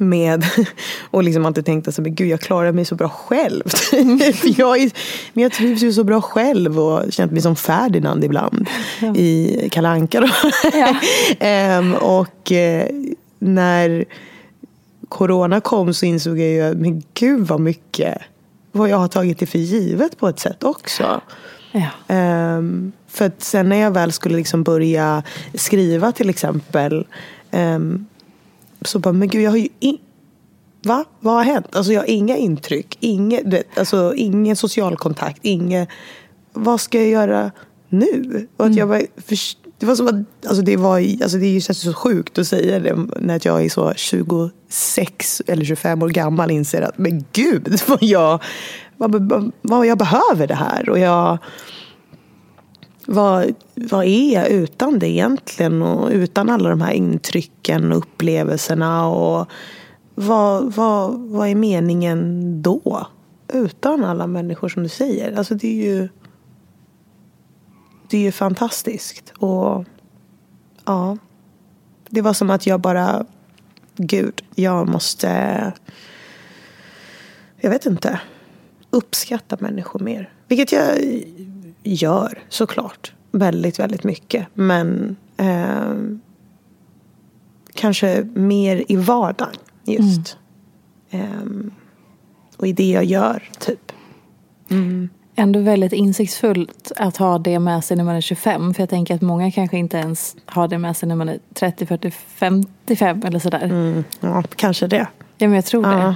med 0.00 0.44
och 1.10 1.24
liksom 1.24 1.46
alltid 1.46 1.66
tänkt 1.66 1.88
att 1.88 1.98
men 1.98 2.14
gud 2.14 2.28
jag 2.28 2.40
klarar 2.40 2.72
mig 2.72 2.84
så 2.84 2.94
bra 2.94 3.08
själv. 3.08 3.62
jag 4.42 4.78
är, 4.78 4.90
men 5.32 5.42
jag 5.42 5.52
trivs 5.52 5.82
ju 5.82 5.92
så 5.92 6.04
bra 6.04 6.20
själv 6.20 6.80
och 6.80 7.12
känt 7.12 7.32
mig 7.32 7.42
som 7.42 7.56
Ferdinand 7.56 8.24
ibland 8.24 8.68
i 9.14 9.68
Kalle 9.72 9.88
Anka 9.88 10.20
då. 10.20 10.28
Ehm, 11.38 11.94
och 11.94 12.52
eh, 12.52 12.88
när 13.38 14.04
corona 15.08 15.60
kom 15.60 15.94
så 15.94 16.06
insåg 16.06 16.38
jag 16.38 16.48
ju 16.48 16.74
men 16.74 17.02
gud 17.14 17.46
vad 17.46 17.60
mycket 17.60 18.18
vad 18.72 18.88
jag 18.88 18.96
har 18.96 19.08
tagit 19.08 19.38
det 19.38 19.46
för 19.46 19.58
givet 19.58 20.18
på 20.18 20.28
ett 20.28 20.38
sätt 20.38 20.64
också. 20.64 21.20
Ja. 21.72 21.90
Ehm, 22.08 22.92
för 23.08 23.26
att 23.26 23.42
sen 23.42 23.68
när 23.68 23.76
jag 23.76 23.90
väl 23.90 24.12
skulle 24.12 24.36
liksom 24.36 24.62
börja 24.62 25.22
skriva 25.54 26.12
till 26.12 26.30
exempel 26.30 27.06
ehm, 27.50 28.06
så 28.82 28.98
bara, 28.98 29.12
men 29.12 29.28
gud 29.28 29.42
jag 29.42 29.50
har 29.50 29.58
ju 29.58 29.68
in... 29.78 29.98
Va? 30.82 31.04
Vad 31.20 31.34
har 31.34 31.44
hänt? 31.44 31.76
Alltså 31.76 31.92
jag 31.92 32.00
har 32.00 32.06
inga 32.06 32.36
intryck, 32.36 32.98
du 33.00 33.50
vet, 33.50 33.78
alltså, 33.78 34.14
ingen 34.14 34.56
social 34.56 34.96
kontakt, 34.96 35.38
inget... 35.42 35.88
Vad 36.52 36.80
ska 36.80 36.98
jag 36.98 37.08
göra 37.08 37.50
nu? 37.88 38.46
Och 38.56 38.66
att 38.66 38.76
jag 38.76 38.88
bara, 38.88 39.00
för, 39.16 39.36
det 39.78 39.86
var 39.86 39.94
som 39.94 40.06
att, 40.06 40.46
alltså 40.46 40.62
det 40.62 40.76
var, 40.76 40.98
alltså 41.22 41.38
det 41.38 41.60
känns 41.60 41.80
så 41.80 41.92
sjukt 41.92 42.38
att 42.38 42.46
säga 42.46 42.78
det 42.78 42.96
när 43.16 43.40
jag 43.44 43.64
är 43.64 43.68
så 43.68 43.92
26 43.96 45.42
eller 45.46 45.64
25 45.64 46.02
år 46.02 46.08
gammal 46.08 46.50
inser 46.50 46.82
att 46.82 46.98
men 46.98 47.24
gud 47.32 47.80
vad 47.86 48.02
jag, 48.02 48.42
vad, 48.98 49.52
vad 49.62 49.86
jag 49.86 49.98
behöver 49.98 50.46
det 50.46 50.54
här. 50.54 50.90
Och 50.90 50.98
jag, 50.98 51.38
vad, 53.06 53.54
vad 53.74 54.04
är 54.04 54.34
jag 54.34 54.48
utan 54.48 54.98
det 54.98 55.08
egentligen? 55.08 55.82
Och 55.82 56.10
utan 56.10 56.50
alla 56.50 56.70
de 56.70 56.80
här 56.80 56.92
intrycken 56.92 57.92
och 57.92 57.98
upplevelserna. 57.98 59.08
Och 59.08 59.48
vad, 60.14 60.72
vad, 60.74 61.18
vad 61.18 61.48
är 61.48 61.54
meningen 61.54 62.62
då? 62.62 63.06
Utan 63.52 64.04
alla 64.04 64.26
människor 64.26 64.68
som 64.68 64.82
du 64.82 64.88
säger. 64.88 65.38
Alltså 65.38 65.54
det 65.54 65.68
är 65.68 65.84
ju, 65.84 66.08
det 68.08 68.16
är 68.16 68.22
ju 68.22 68.32
fantastiskt. 68.32 69.32
Och 69.38 69.84
ja, 70.84 71.16
det 72.10 72.20
var 72.20 72.32
som 72.32 72.50
att 72.50 72.66
jag 72.66 72.80
bara, 72.80 73.24
gud, 73.96 74.42
jag 74.54 74.88
måste, 74.88 75.72
jag 77.60 77.70
vet 77.70 77.86
inte, 77.86 78.20
uppskatta 78.90 79.56
människor 79.60 80.00
mer. 80.00 80.32
Vilket 80.48 80.72
jag 80.72 80.98
gör 81.82 82.38
såklart. 82.48 83.12
Väldigt, 83.32 83.78
väldigt 83.78 84.04
mycket. 84.04 84.46
Men 84.54 85.16
eh, 85.36 85.92
kanske 87.74 88.22
mer 88.34 88.84
i 88.88 88.96
vardagen 88.96 89.54
just. 89.84 90.36
Eh, 91.10 91.20
och 92.56 92.66
i 92.66 92.72
det 92.72 92.90
jag 92.90 93.04
gör, 93.04 93.42
typ. 93.58 93.92
Ändå 95.36 95.60
väldigt 95.60 95.92
insiktsfullt 95.92 96.92
att 96.96 97.16
ha 97.16 97.38
det 97.38 97.58
med 97.58 97.84
sig 97.84 97.96
när 97.96 98.04
man 98.04 98.14
är 98.16 98.20
25. 98.20 98.74
För 98.74 98.82
jag 98.82 98.88
tänker 98.90 99.14
att 99.14 99.20
många 99.20 99.50
kanske 99.50 99.78
inte 99.78 99.96
ens 99.96 100.36
har 100.44 100.68
det 100.68 100.78
med 100.78 100.96
sig 100.96 101.08
när 101.08 101.16
man 101.16 101.28
är 101.28 101.38
30, 101.54 101.86
40, 101.86 102.10
55 102.10 103.22
eller 103.26 103.38
sådär. 103.38 103.64
Mm, 103.64 104.04
ja, 104.20 104.42
kanske 104.56 104.86
det. 104.86 105.06
Ja 105.38 105.46
men 105.48 105.52
jag 105.52 105.64
tror 105.64 105.86
Ja. 105.86 105.90
det. 105.98 106.14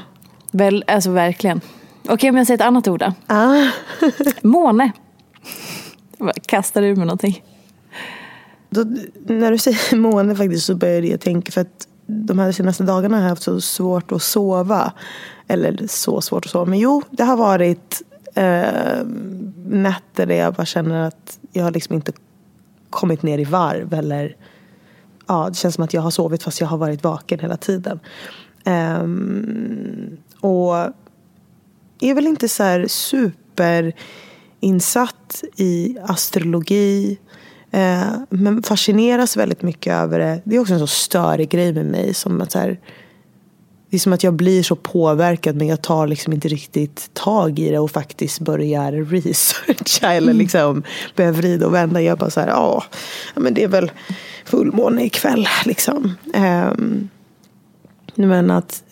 Väl, 0.59 0.85
alltså 0.87 1.11
verkligen. 1.11 1.61
Okej, 2.09 2.31
om 2.31 2.37
jag 2.37 2.47
säger 2.47 2.59
ett 2.59 2.67
annat 2.67 2.89
ord 2.89 3.01
då. 3.01 3.13
Ah. 3.27 3.67
Måne. 4.43 4.93
Kastar 6.47 6.83
ur 6.83 6.97
med 6.97 7.07
någonting. 7.07 7.45
Då, 8.71 8.85
när 9.27 9.51
du 9.51 9.59
säger 9.59 9.97
måne 9.97 10.37
faktiskt 10.37 10.67
så 10.67 10.75
började 10.75 11.07
jag 11.07 11.21
tänka 11.21 11.53
för 11.53 11.61
att 11.61 11.89
de 12.07 12.39
här 12.39 12.53
senaste 12.53 12.85
dagarna 12.85 13.17
har 13.17 13.23
jag 13.23 13.29
haft 13.29 13.43
så 13.43 13.61
svårt 13.61 14.13
att 14.13 14.23
sova. 14.23 14.93
Eller 15.49 15.87
så 15.87 16.21
svårt 16.21 16.45
att 16.45 16.51
sova. 16.51 16.65
Men 16.65 16.79
jo, 16.79 17.03
det 17.11 17.25
har 17.25 17.37
varit 17.37 18.03
eh, 18.35 19.05
nätter 19.67 20.27
där 20.27 20.35
jag 20.35 20.55
bara 20.55 20.67
känner 20.67 21.07
att 21.07 21.39
jag 21.53 21.65
har 21.65 21.71
liksom 21.71 21.95
inte 21.95 22.13
kommit 22.91 23.23
ner 23.23 23.39
i 23.39 23.45
varv. 23.45 23.95
Eller 23.95 24.37
ja, 25.27 25.49
det 25.49 25.55
känns 25.55 25.75
som 25.75 25.85
att 25.85 25.95
jag 25.95 26.03
har 26.03 26.11
sovit 26.11 26.43
fast 26.43 26.61
jag 26.61 26.69
har 26.69 26.79
varit 26.79 27.05
vaken 27.05 27.41
hela 27.41 27.57
tiden. 27.57 28.01
Ehm, 28.65 30.17
och 30.41 30.75
är 32.03 32.15
väl 32.15 32.27
inte 32.27 32.49
så 32.49 32.63
här 32.63 32.87
superinsatt 32.89 33.95
i 35.57 35.97
astrologi. 36.03 37.19
Eh, 37.71 38.13
men 38.31 38.63
fascineras 38.63 39.37
väldigt 39.37 39.63
mycket 39.63 39.93
över 39.93 40.19
det. 40.19 40.41
Det 40.45 40.57
är 40.57 40.61
också 40.61 40.75
en 40.75 40.81
så 40.81 40.87
störig 40.87 41.49
grej 41.49 41.73
med 41.73 41.87
mig. 41.87 42.15
Som 42.15 42.41
att 42.41 42.53
så 42.53 42.59
här, 42.59 42.81
det 43.91 43.97
är 43.97 43.99
som 43.99 44.13
att 44.13 44.25
jag 44.25 44.35
blir 44.35 44.63
så 44.63 44.77
påverkad 44.77 45.57
men 45.57 45.67
jag 45.67 45.83
tar 45.83 46.07
liksom 46.07 46.33
inte 46.33 46.49
riktigt 46.49 47.11
tag 47.15 47.59
i 47.59 47.71
det 47.71 47.79
och 47.79 47.91
faktiskt 47.91 48.41
börjar 48.41 48.93
researcha 49.11 50.13
eller 50.13 50.33
liksom 50.33 50.83
börjar 51.17 51.33
vrida 51.33 51.67
och 51.67 51.75
vända. 51.75 52.03
Jag 52.03 52.19
bara 52.19 52.31
så 52.31 52.41
här, 52.41 52.49
ja, 52.49 52.85
men 53.35 53.55
det 53.55 53.65
är 53.65 53.69
väl 53.69 53.91
fullmåne 54.45 55.05
ikväll 55.05 55.49
liksom. 55.65 56.15
Um, 56.35 57.09
men 58.15 58.51
att 58.51 58.83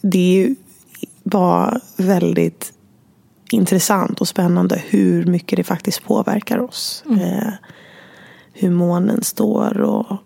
det 0.00 0.54
var 1.30 1.80
väldigt 1.96 2.72
intressant 3.50 4.20
och 4.20 4.28
spännande 4.28 4.82
hur 4.88 5.26
mycket 5.26 5.56
det 5.56 5.64
faktiskt 5.64 6.04
påverkar 6.04 6.58
oss. 6.58 7.04
Mm. 7.06 7.20
Eh, 7.20 7.52
hur 8.52 8.70
månen 8.70 9.22
står 9.22 9.80
och 9.80 10.16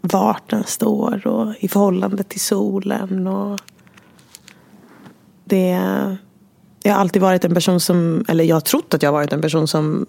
vart 0.00 0.50
den 0.50 0.64
står 0.64 1.26
och 1.26 1.54
i 1.60 1.68
förhållande 1.68 2.22
till 2.22 2.40
solen. 2.40 3.26
Och 3.26 3.60
det, 5.44 5.78
jag 6.82 6.92
har 6.92 7.00
alltid 7.00 7.22
varit 7.22 7.44
en 7.44 7.54
person 7.54 7.80
som, 7.80 8.24
eller 8.28 8.44
jag 8.44 8.56
har 8.56 8.60
trott 8.60 8.94
att 8.94 9.02
jag 9.02 9.08
har 9.10 9.18
varit 9.18 9.32
en 9.32 9.40
person 9.40 9.68
som 9.68 10.06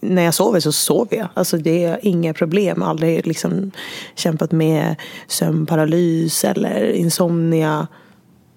när 0.00 0.22
jag 0.22 0.34
sover 0.34 0.60
så 0.60 0.72
sover 0.72 1.16
jag. 1.16 1.28
Alltså 1.34 1.56
det 1.56 1.84
är 1.84 1.98
inga 2.02 2.34
problem. 2.34 2.82
Aldrig 2.82 3.26
liksom 3.26 3.70
kämpat 4.14 4.52
med 4.52 4.96
sömnparalys 5.26 6.44
eller 6.44 6.92
insomnia. 6.92 7.86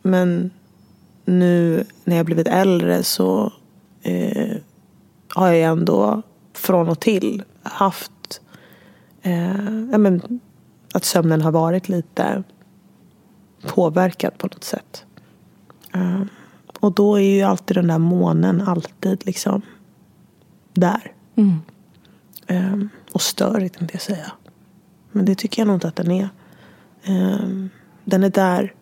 Men 0.02 0.52
nu 1.26 1.84
när 2.04 2.16
jag 2.16 2.26
blivit 2.26 2.48
äldre 2.48 3.04
så 3.04 3.54
eh, 4.02 4.56
har 5.28 5.48
jag 5.48 5.72
ändå 5.72 6.22
från 6.54 6.90
och 6.90 7.00
till 7.00 7.44
haft 7.64 8.42
eh, 9.22 9.88
ja, 9.92 9.98
men, 9.98 10.40
att 10.94 11.06
sömnen 11.06 11.42
har 11.42 11.52
varit 11.52 11.90
lite 11.90 12.44
påverkad 13.68 14.38
på 14.38 14.48
något 14.48 14.64
sätt. 14.64 15.06
Eh, 15.94 16.22
och 16.80 16.94
då 16.94 17.16
är 17.16 17.36
ju 17.36 17.42
alltid 17.42 17.78
den 17.78 17.88
där 17.88 17.98
månen 17.98 18.62
alltid 18.62 19.26
liksom 19.26 19.62
där. 20.74 21.12
Mm. 21.36 21.60
Eh, 22.48 22.88
och 23.14 23.22
störigt 23.22 23.78
tänkte 23.78 23.96
jag 23.96 24.02
säga. 24.02 24.32
Men 25.12 25.26
det 25.26 25.36
tycker 25.36 25.62
jag 25.62 25.68
nog 25.68 25.76
inte 25.76 25.88
att 25.88 25.96
den 25.96 26.12
är. 26.12 26.30
Eh, 27.04 27.68
den 28.06 28.24
är 28.24 28.30
där. 28.30 28.74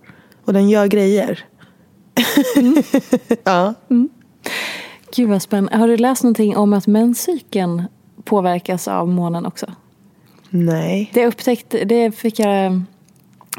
Och 0.46 0.54
den 0.54 0.70
gör 0.70 0.88
grejer. 0.88 1.46
Ja. 3.44 3.74
Gud 5.16 5.30
vad 5.30 5.42
spännande. 5.42 5.78
Har 5.78 5.88
du 5.88 5.98
läst 5.98 6.24
någonting 6.24 6.58
om 6.58 6.74
att 6.74 6.88
menscykeln 6.88 7.84
påverkas 8.24 8.88
av 8.88 9.08
månen 9.08 9.46
också? 9.46 9.66
Nej. 10.50 11.12
Det, 11.14 11.28
upptäckte, 11.28 11.86
det 11.86 12.12
fick 12.12 12.40
jag, 12.40 12.66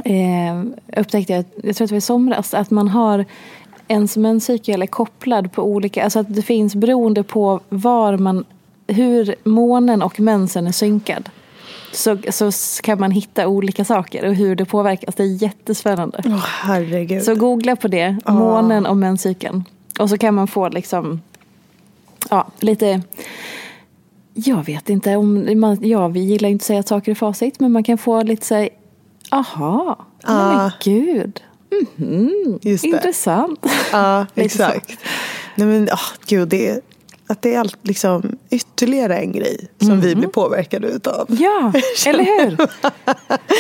eh, 0.04 0.62
upptäckte 0.96 1.32
jag, 1.32 1.44
jag 1.62 1.76
tror 1.76 1.84
att 1.84 1.88
det 1.88 1.94
var 1.94 1.98
i 1.98 2.00
somras, 2.00 2.54
att 2.54 2.70
man 2.70 2.88
har 2.88 3.24
ens 3.88 4.16
menscykel 4.16 4.82
är 4.82 4.86
kopplad 4.86 5.52
på 5.52 5.62
olika, 5.62 6.04
alltså 6.04 6.18
att 6.18 6.34
det 6.34 6.42
finns 6.42 6.74
beroende 6.74 7.22
på 7.22 7.60
var 7.68 8.16
man, 8.16 8.44
hur 8.86 9.34
månen 9.44 10.02
och 10.02 10.20
mensen 10.20 10.66
är 10.66 10.72
synkad. 10.72 11.30
Så, 11.92 12.16
så 12.32 12.52
kan 12.82 13.00
man 13.00 13.10
hitta 13.10 13.48
olika 13.48 13.84
saker 13.84 14.28
och 14.28 14.34
hur 14.34 14.56
det 14.56 14.64
påverkas. 14.64 15.14
Det 15.14 15.22
är 15.22 15.42
jättespännande. 15.42 16.22
Åh 16.26 16.44
herregud. 16.46 17.22
Så 17.24 17.34
googla 17.34 17.76
på 17.76 17.88
det, 17.88 18.16
Ja. 18.26 18.32
månen 18.32 18.86
och 18.86 18.96
menscykeln. 18.96 19.64
Och 19.98 20.08
så 20.08 20.18
kan 20.18 20.34
man 20.34 20.46
få 20.48 20.68
liksom, 20.68 21.20
ja, 22.30 22.46
lite, 22.60 23.02
jag 24.34 24.66
vet 24.66 24.88
inte 24.90 25.16
om, 25.16 25.60
man, 25.60 25.78
ja, 25.80 26.08
vi 26.08 26.20
gillar 26.20 26.48
inte 26.48 26.62
att 26.62 26.66
säga 26.66 26.82
saker 26.82 27.10
är 27.10 27.14
facit, 27.14 27.60
men 27.60 27.72
man 27.72 27.82
kan 27.84 27.98
få 27.98 28.22
lite 28.22 28.46
så 28.46 28.54
här, 28.54 28.68
aha, 29.30 30.06
nej 30.26 30.56
men 30.56 30.70
gud, 30.84 31.40
Just 32.62 32.82
det. 32.84 32.88
intressant. 32.88 33.66
Ja, 33.92 34.26
så. 34.34 34.40
exakt. 34.40 34.98
Nej, 35.54 35.66
men, 35.68 35.84
oh, 35.88 36.00
gud, 36.26 36.48
det 36.48 36.80
att 37.32 37.42
det 37.42 37.54
är 37.54 37.58
allt, 37.60 37.78
liksom, 37.82 38.36
ytterligare 38.50 39.16
en 39.18 39.32
grej 39.32 39.68
som 39.78 39.88
Mm. 39.88 40.00
vi 40.00 40.14
blir 40.14 40.28
påverkade 40.28 40.86
utav. 40.88 41.26
Ja, 41.28 41.72
eller 42.06 42.24
hur? 42.24 42.56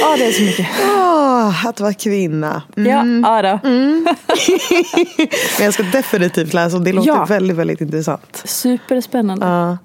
Ja, 0.00 0.16
det 0.18 0.24
är 0.26 0.32
så 0.32 0.42
mycket. 0.42 0.66
Åh, 0.96 1.66
att 1.66 1.80
vara 1.80 1.92
kvinna. 1.94 2.62
Mm. 2.76 3.22
Ja, 3.24 3.42
ja 3.42 3.60
då. 3.62 3.68
Men 5.58 5.64
jag 5.64 5.74
ska 5.74 5.82
definitivt 5.82 6.54
läsa 6.54 6.76
om 6.76 6.84
det. 6.84 6.92
låter 6.92 7.08
Ja. 7.08 7.24
väldigt, 7.24 7.56
väldigt 7.56 7.80
intressant. 7.80 8.42
Superspännande. 8.44 9.46
Ja. 9.46 9.78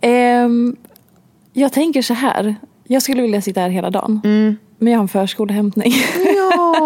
Ehm, 0.00 0.76
jag 1.52 1.72
tänker 1.72 2.02
så 2.02 2.14
här. 2.14 2.56
Jag 2.84 3.02
skulle 3.02 3.22
vilja 3.22 3.42
sitta 3.42 3.60
här 3.60 3.68
hela 3.68 3.90
dagen. 3.90 4.20
Mm. 4.24 4.56
Men 4.78 4.92
jag 4.92 4.98
har 4.98 5.02
en 5.02 5.08
förskolehämtning. 5.08 5.92
Ja, 6.36 6.76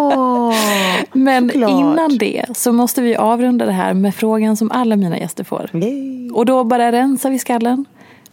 Men 1.17 1.49
såklart. 1.49 1.71
innan 1.71 2.19
det 2.19 2.45
så 2.55 2.73
måste 2.73 3.03
vi 3.03 3.17
avrunda 3.17 3.67
det 3.67 3.73
här 3.73 3.95
med 3.95 4.15
frågan 4.15 4.57
som 4.57 4.71
alla 4.71 4.97
mina 4.97 5.19
gäster 5.19 5.45
får. 5.45 5.71
Yay. 5.75 6.31
Och 6.31 6.47
då 6.47 6.65
bara 6.65 6.93
rensar 6.93 7.31
vi 7.31 7.39
skallen. 7.39 7.85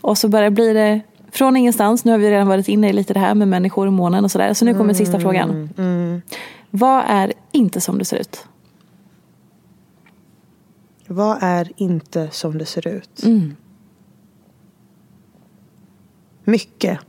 Och 0.02 0.18
så 0.18 0.30
bara 0.30 0.52
blir 0.52 0.74
det 0.74 1.02
från 1.32 1.58
ingenstans. 1.58 2.06
Nu 2.06 2.12
har 2.12 2.20
vi 2.20 2.32
redan 2.32 2.48
varit 2.48 2.68
inne 2.68 2.90
i 2.90 2.94
lite 2.94 3.14
det 3.14 3.20
här 3.20 3.36
med 3.36 3.48
människor 3.48 3.88
och 3.88 3.94
månen 3.94 4.24
och 4.24 4.32
sådär. 4.32 4.54
Så 4.54 4.66
nu 4.66 4.74
kommer 4.74 4.94
sista 4.94 5.20
frågan. 5.20 5.70
Mm. 5.78 6.22
Vad 6.70 7.04
är 7.08 7.34
inte 7.52 7.82
som 7.82 7.98
det 7.98 8.06
ser 8.06 8.18
ut? 8.18 8.46
Vad 11.08 11.38
är 11.42 11.72
inte 11.76 12.30
som 12.32 12.58
det 12.58 12.66
ser 12.66 12.88
ut? 12.88 13.24
Mm. 13.24 13.56
Mycket. 16.44 17.00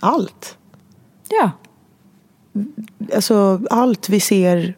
Allt. 0.00 0.58
Ja. 1.28 1.50
Alltså 3.14 3.60
allt 3.70 4.08
vi 4.08 4.20
ser 4.20 4.76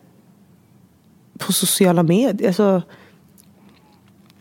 på 1.39 1.53
sociala 1.53 2.03
medier. 2.03 2.49
Alltså, 2.49 2.83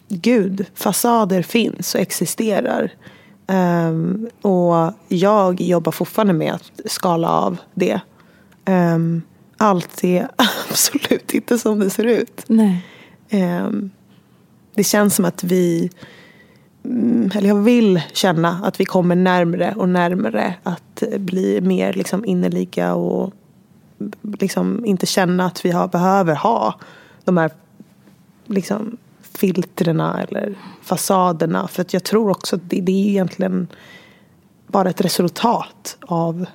gud, 0.08 0.66
fasader 0.76 1.42
finns 1.42 1.96
och 1.96 2.02
existerar. 2.02 2.92
Ehm, 3.48 4.30
och 4.42 4.94
jag 5.08 5.62
jobbar 5.62 5.92
fortfarande 5.92 6.34
med 6.34 6.54
att 6.54 6.72
skala 6.86 7.30
av 7.30 7.58
det. 7.74 8.00
Um, 8.66 9.22
allt 9.58 10.04
är 10.04 10.28
absolut 10.70 11.34
inte 11.34 11.58
som 11.58 11.80
det 11.80 11.90
ser 11.90 12.06
ut. 12.06 12.44
Nej. 12.48 12.86
Ehm, 13.30 13.90
det 14.76 14.84
känns 14.84 15.16
som 15.16 15.26
att 15.26 15.44
vi, 15.44 15.90
mm, 16.86 17.32
eller 17.36 17.48
jag 17.48 17.56
vill 17.56 18.02
känna 18.14 18.60
att 18.64 18.80
vi 18.80 18.86
kommer 18.86 19.16
närmre 19.16 19.74
och 19.78 19.90
närmre 19.90 20.54
att 20.64 21.04
bli 21.18 21.62
mer 21.62 21.94
liksom 21.94 22.26
innerliga 22.26 22.94
och 22.94 23.34
liksom 24.22 24.86
inte 24.86 25.06
känna 25.06 25.46
att 25.46 25.66
vi 25.66 25.72
har, 25.72 25.88
behöver 25.88 26.36
ha 26.36 26.80
de 27.24 27.38
här 27.38 27.52
liksom 28.46 28.98
filtrerna 29.22 30.24
eller 30.24 30.56
fasaderna. 30.82 31.68
För 31.68 31.82
att 31.82 31.94
jag 31.94 32.04
tror 32.04 32.30
också 32.30 32.56
att 32.56 32.70
det, 32.70 32.82
det 32.82 32.92
är 32.92 33.10
egentligen 33.10 33.68
bara 34.68 34.90
ett 34.90 35.02
resultat 35.02 35.98
av 36.02 36.46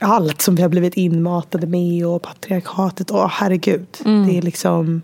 allt 0.00 0.40
som 0.40 0.54
vi 0.54 0.62
har 0.62 0.68
blivit 0.68 0.94
inmatade 0.94 1.66
med 1.66 2.06
och 2.06 2.22
patriarkatet. 2.22 3.10
Åh 3.10 3.28
herregud. 3.30 3.86
Det 4.04 4.38
är 4.38 4.42
liksom 4.42 5.02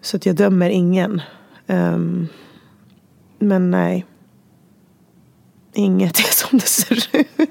så 0.00 0.16
att 0.16 0.26
jag 0.26 0.36
dömer 0.36 0.70
ingen. 0.70 1.20
Ehm, 1.66 2.28
men 3.38 3.70
nej. 3.70 4.06
Inget 5.72 6.18
är 6.18 6.22
som 6.48 6.58
det 6.58 6.66
ser 6.66 7.16
ut. 7.16 7.50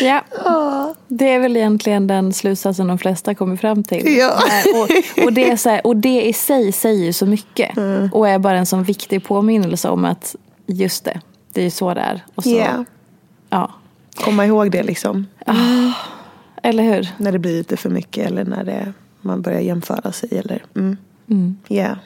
Ja, 0.00 0.94
det 1.08 1.28
är 1.32 1.38
väl 1.38 1.56
egentligen 1.56 2.06
den 2.06 2.32
slutsatsen 2.32 2.86
de 2.86 2.98
flesta 2.98 3.34
kommer 3.34 3.56
fram 3.56 3.84
till. 3.84 4.16
Ja. 4.18 4.32
Eh, 4.32 4.80
Och, 4.80 5.24
och, 5.24 5.32
det 5.32 5.50
är 5.50 5.56
så 5.56 5.68
här, 5.70 5.86
och 5.86 5.96
det 5.96 6.22
i 6.26 6.32
sig 6.32 6.72
säger 6.72 7.04
ju 7.04 7.12
så 7.12 7.26
mycket. 7.26 7.76
Mm. 7.76 8.08
Och 8.12 8.28
är 8.28 8.38
bara 8.38 8.58
en 8.58 8.66
sån 8.66 8.82
viktig 8.82 9.24
påminnelse 9.24 9.88
om 9.88 10.04
att 10.04 10.36
just 10.66 11.04
det, 11.04 11.20
det 11.52 11.60
är 11.60 11.64
ju 11.64 11.70
så 11.70 11.94
det 11.94 12.00
är. 12.00 12.24
Och 12.34 12.42
så, 12.42 12.50
Ja. 12.50 12.84
ja. 13.50 13.70
Komma 14.16 14.46
ihåg 14.46 14.70
det 14.70 14.82
liksom. 14.82 15.26
Eller 16.62 16.82
hur? 16.82 17.08
När 17.16 17.32
det 17.32 17.38
blir 17.38 17.52
lite 17.52 17.76
för 17.76 17.90
mycket 17.90 18.26
eller 18.26 18.44
när 18.44 18.64
det, 18.64 18.92
man 19.20 19.42
börjar 19.42 19.60
jämföra 19.60 20.12
sig. 20.12 20.28
Eller, 20.38 20.64
mm. 20.76 20.96
Mm. 21.30 21.56
Yeah. 21.68 21.96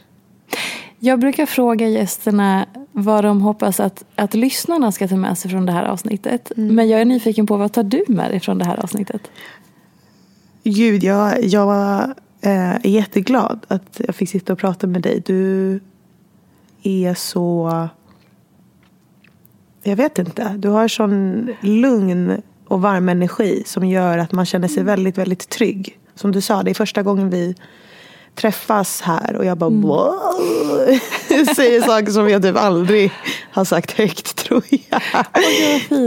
Jag 0.98 1.18
brukar 1.18 1.46
fråga 1.46 1.88
gästerna 1.88 2.66
vad 2.92 3.24
de 3.24 3.40
hoppas 3.40 3.80
att, 3.80 4.04
att 4.14 4.34
lyssnarna 4.34 4.92
ska 4.92 5.08
ta 5.08 5.16
med 5.16 5.38
sig 5.38 5.50
från 5.50 5.66
det 5.66 5.72
här 5.72 5.84
avsnittet. 5.84 6.52
Men 6.56 6.88
jag 6.88 7.00
är 7.00 7.04
nyfiken 7.04 7.46
på 7.46 7.56
vad 7.56 7.72
tar 7.72 7.82
du 7.82 8.04
med 8.08 8.30
dig 8.30 8.40
från 8.40 8.58
det 8.58 8.64
här 8.64 8.76
avsnittet? 8.82 9.30
Gud, 10.64 11.02
jag, 11.02 11.44
jag 11.44 11.66
var 11.66 12.14
eh, 12.40 12.74
jätteglad 12.84 13.66
att 13.68 14.00
jag 14.06 14.14
fick 14.14 14.30
sitta 14.30 14.52
och 14.52 14.58
prata 14.58 14.86
med 14.86 15.02
dig. 15.02 15.22
Du 15.26 15.80
är 16.82 17.14
så... 17.14 17.88
Jag 19.82 19.96
vet 19.96 20.18
inte. 20.18 20.54
Du 20.58 20.68
har 20.68 20.88
sån 20.88 21.48
lugn 21.60 22.42
och 22.68 22.82
varm 22.82 23.08
energi 23.08 23.62
som 23.66 23.84
gör 23.84 24.18
att 24.18 24.32
man 24.32 24.46
känner 24.46 24.68
sig 24.68 24.82
väldigt, 24.82 25.18
väldigt 25.18 25.48
trygg. 25.48 25.98
Som 26.14 26.32
du 26.32 26.40
sa, 26.40 26.62
det 26.62 26.70
är 26.70 26.74
första 26.74 27.02
gången 27.02 27.30
vi 27.30 27.54
träffas 28.34 29.00
här 29.00 29.36
och 29.36 29.44
jag 29.44 29.58
bara 29.58 29.70
wow. 29.70 30.98
säger 31.56 31.82
saker 31.82 32.12
som 32.12 32.30
jag 32.30 32.42
typ 32.42 32.56
aldrig 32.56 33.12
har 33.52 33.64
sagt 33.64 33.90
högt 33.90 34.36
tror 34.44 34.62
jag. 34.68 35.02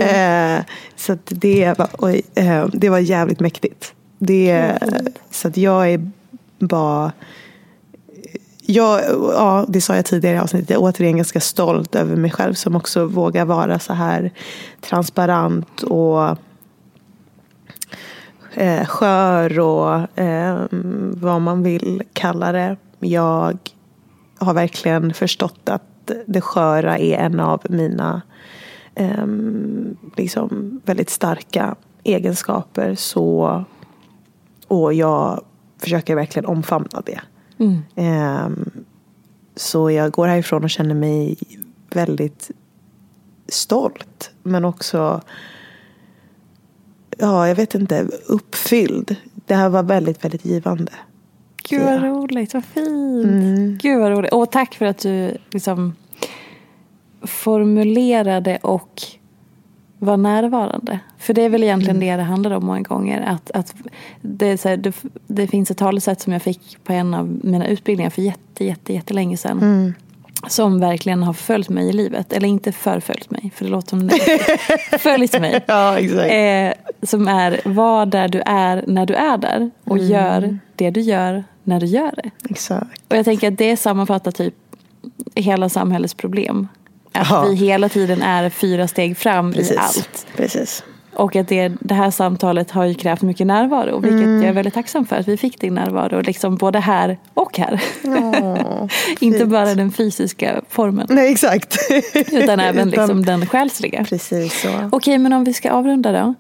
eh, 0.01 0.63
så 0.95 1.17
det, 1.25 1.77
var, 1.77 1.89
oj, 1.97 2.21
eh, 2.35 2.65
det 2.73 2.89
var 2.89 2.99
jävligt 2.99 3.39
mäktigt. 3.39 3.93
Det, 4.17 4.77
så 5.31 5.47
att 5.47 5.57
jag 5.57 5.89
är 5.89 6.11
bara 6.59 7.11
jag, 8.65 9.01
ja, 9.33 9.65
det 9.67 9.81
sa 9.81 9.95
jag 9.95 10.05
tidigare 10.05 10.35
i 10.35 10.39
avsnittet, 10.39 10.69
jag 10.69 10.77
är 10.77 10.83
återigen 10.83 11.17
ganska 11.17 11.39
stolt 11.39 11.95
över 11.95 12.15
mig 12.15 12.31
själv 12.31 12.53
som 12.53 12.75
också 12.75 13.05
vågar 13.05 13.45
vara 13.45 13.79
så 13.79 13.93
här 13.93 14.31
transparent 14.81 15.83
och 15.83 16.37
eh, 18.55 18.85
skör 18.85 19.59
och 19.59 20.19
eh, 20.19 20.65
vad 21.11 21.41
man 21.41 21.63
vill 21.63 22.03
kalla 22.13 22.51
det. 22.51 22.77
Jag 22.99 23.57
har 24.37 24.53
verkligen 24.53 25.13
förstått 25.13 25.69
att 25.69 26.11
det 26.25 26.41
sköra 26.41 26.97
är 26.97 27.17
en 27.17 27.39
av 27.39 27.61
mina 27.69 28.21
eh, 28.95 29.27
liksom 30.17 30.81
väldigt 30.85 31.09
starka 31.09 31.75
egenskaper. 32.03 32.95
Så, 32.95 33.63
och 34.67 34.93
jag 34.93 35.43
försöker 35.77 36.15
verkligen 36.15 36.45
omfamna 36.45 37.01
det. 37.05 37.21
Mm. 37.57 37.81
Ehm, 37.95 38.69
så 39.55 39.91
jag 39.91 40.11
går 40.11 40.27
härifrån 40.27 40.63
och 40.63 40.69
känner 40.69 40.95
mig 40.95 41.37
väldigt 41.89 42.51
stolt. 43.47 44.31
Men 44.43 44.65
också, 44.65 45.21
ja 47.17 47.47
jag 47.47 47.55
vet 47.55 47.75
inte, 47.75 48.07
uppfylld. 48.25 49.15
Det 49.45 49.55
här 49.55 49.69
var 49.69 49.83
väldigt, 49.83 50.23
väldigt 50.23 50.45
givande. 50.45 50.91
Gud 51.69 51.81
vad 51.81 52.03
roligt, 52.03 52.53
vad 52.53 52.65
fint. 52.65 53.81
Gud 53.81 53.99
vad 53.99 54.11
roligt. 54.11 54.33
Och 54.33 54.51
tack 54.51 54.75
för 54.75 54.85
att 54.85 54.97
du 54.97 55.37
liksom 55.51 55.95
formulerade 57.21 58.57
och 58.57 59.01
var 59.99 60.17
närvarande. 60.17 60.99
För 61.17 61.33
det 61.33 61.41
är 61.41 61.49
väl 61.49 61.63
egentligen 61.63 61.99
det 61.99 62.15
det 62.15 62.23
handlar 62.23 62.51
om 62.51 62.65
många 62.65 62.81
gånger. 62.81 63.21
Att, 63.21 63.51
att 63.51 63.75
det, 64.21 64.63
här, 64.63 64.77
det, 64.77 64.95
det 65.27 65.47
finns 65.47 65.71
ett 65.71 65.77
talesätt 65.77 66.21
som 66.21 66.33
jag 66.33 66.41
fick 66.41 66.77
på 66.83 66.93
en 66.93 67.13
av 67.13 67.39
mina 67.43 67.67
utbildningar 67.67 68.09
för 68.09 68.21
jätte, 68.21 68.65
jätte, 68.65 68.93
jättelänge 68.93 69.37
sedan. 69.37 69.93
Som 70.47 70.79
verkligen 70.79 71.23
har 71.23 71.33
följt 71.33 71.69
mig 71.69 71.89
i 71.89 71.93
livet. 71.93 72.33
Eller 72.33 72.47
inte 72.47 72.71
förföljt 72.71 73.31
mig, 73.31 73.51
för 73.55 73.65
det 73.65 73.71
låter 73.71 73.89
som 73.89 74.07
negativt. 74.07 75.01
följt 75.01 75.41
mig. 75.41 75.63
Ja, 75.65 75.97
exakt. 75.97 76.31
Eh, 76.31 76.82
som 77.03 77.27
är, 77.27 77.61
var 77.65 78.05
där 78.05 78.27
du 78.27 78.41
är 78.45 78.83
när 78.87 79.05
du 79.05 79.13
är 79.13 79.37
där. 79.37 79.71
Och 79.83 79.97
gör 79.97 80.57
det 80.75 80.89
du 80.89 81.01
gör 81.01 81.43
när 81.63 81.79
du 81.79 81.85
gör 81.85 82.11
det. 82.23 82.29
Exakt. 82.49 83.01
Och 83.09 83.17
jag 83.17 83.25
tänker 83.25 83.47
att 83.51 83.57
det 83.57 83.77
sammanfattar 83.77 84.31
typ 84.31 84.53
hela 85.35 85.69
samhällets 85.69 86.13
problem. 86.13 86.67
Att 87.11 87.27
Ja. 87.29 87.45
vi 87.49 87.55
hela 87.55 87.89
tiden 87.89 88.21
är 88.21 88.49
fyra 88.49 88.87
steg 88.87 89.17
fram 89.17 89.53
Precis. 89.53 89.71
i 89.71 89.77
allt. 89.77 90.27
Precis. 90.35 90.83
Och 91.15 91.35
att 91.35 91.47
det, 91.47 91.71
det 91.79 91.93
här 91.93 92.11
samtalet 92.11 92.71
har 92.71 92.85
ju 92.85 92.93
krävt 92.93 93.21
mycket 93.21 93.47
närvaro. 93.47 93.99
Vilket 93.99 94.19
Mm. 94.19 94.41
jag 94.41 94.49
är 94.49 94.53
väldigt 94.53 94.73
tacksam 94.73 95.05
för 95.05 95.15
att 95.15 95.27
vi 95.27 95.37
fick 95.37 95.59
din 95.59 95.73
närvaro. 95.75 96.21
Liksom 96.21 96.55
både 96.55 96.79
här 96.79 97.17
och 97.33 97.57
här. 97.57 97.81
Inte 99.19 99.39
fint. 99.39 99.49
bara 99.51 99.75
den 99.75 99.91
fysiska 99.91 100.61
formen. 100.69 101.07
Nej, 101.09 101.31
exakt. 101.31 101.77
Utan 102.31 102.59
även 102.59 102.87
Utan- 102.87 102.89
liksom 103.07 103.25
den 103.25 103.45
själsliga. 103.45 104.03
Precis 104.03 104.61
så. 104.61 104.69
Okej, 104.91 105.17
men 105.17 105.33
om 105.33 105.43
vi 105.43 105.53
ska 105.53 105.71
avrunda 105.71 106.11
då. 106.11 106.33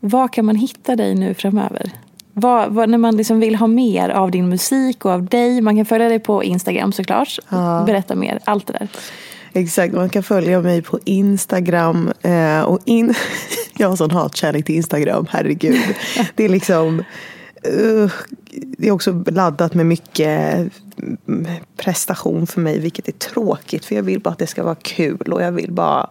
Var 0.00 0.28
kan 0.28 0.44
man 0.44 0.56
hitta 0.56 0.96
dig 0.96 1.14
nu 1.14 1.34
framöver? 1.34 1.90
Vad, 2.32 2.72
vad, 2.72 2.88
när 2.88 2.98
man 2.98 3.16
liksom 3.16 3.40
vill 3.40 3.54
ha 3.54 3.66
mer 3.66 4.08
av 4.08 4.30
din 4.30 4.48
musik 4.48 5.04
och 5.04 5.10
av 5.10 5.24
dig. 5.24 5.60
Man 5.60 5.76
kan 5.76 5.86
följa 5.86 6.08
dig 6.08 6.18
på 6.18 6.44
Instagram 6.44 6.92
såklart. 6.92 7.38
Berätta 7.86 8.14
mer, 8.14 8.40
allt 8.44 8.66
det 8.66 8.72
där. 8.72 8.88
Exakt, 9.52 9.94
man 9.94 10.08
kan 10.08 10.22
följa 10.22 10.60
mig 10.60 10.82
på 10.82 10.98
Instagram. 11.04 12.12
Eh, 12.22 12.60
och 12.60 12.80
in... 12.84 13.14
jag 13.76 13.88
har 13.88 13.96
sån 13.96 14.10
hatkärlek 14.10 14.64
till 14.64 14.74
Instagram, 14.74 15.26
herregud. 15.30 15.80
Det 16.34 16.44
är 16.44 16.48
liksom... 16.48 17.04
Uh, 17.66 18.10
det 18.52 18.88
är 18.88 18.92
också 18.92 19.24
laddat 19.26 19.74
med 19.74 19.86
mycket 19.86 20.54
mm, 21.26 21.46
prestation 21.76 22.46
för 22.46 22.60
mig, 22.60 22.78
vilket 22.78 23.08
är 23.08 23.12
tråkigt. 23.12 23.84
För 23.84 23.94
jag 23.94 24.02
vill 24.02 24.20
bara 24.20 24.30
att 24.30 24.38
det 24.38 24.46
ska 24.46 24.64
vara 24.64 24.74
kul 24.74 25.32
och 25.32 25.42
jag 25.42 25.52
vill 25.52 25.72
bara 25.72 26.10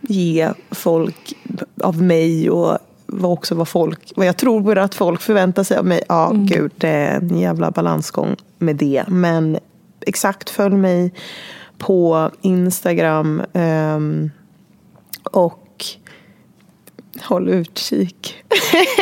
ge 0.00 0.50
folk 0.70 1.34
av 1.82 2.02
mig 2.02 2.50
och 2.50 2.78
också 3.20 3.54
vad 3.54 3.68
folk, 3.68 4.12
vad 4.16 4.26
jag 4.26 4.36
tror 4.36 4.78
att 4.78 4.94
folk 4.94 5.20
förväntar 5.20 5.62
sig 5.64 5.76
av 5.76 5.84
mig. 5.86 6.02
Ja, 6.08 6.30
gud, 6.34 6.72
det 6.76 6.88
är 6.88 7.16
en 7.20 7.38
jävla 7.38 7.70
balansgång 7.70 8.36
med 8.58 8.76
det. 8.76 9.04
Men 9.08 9.58
exakt, 10.06 10.50
följ 10.50 10.74
mig 10.76 11.12
på 11.78 12.30
Instagram. 12.40 13.42
ehm, 13.52 14.30
och 15.24 15.58
håll 17.22 17.48
utkik. 17.48 18.34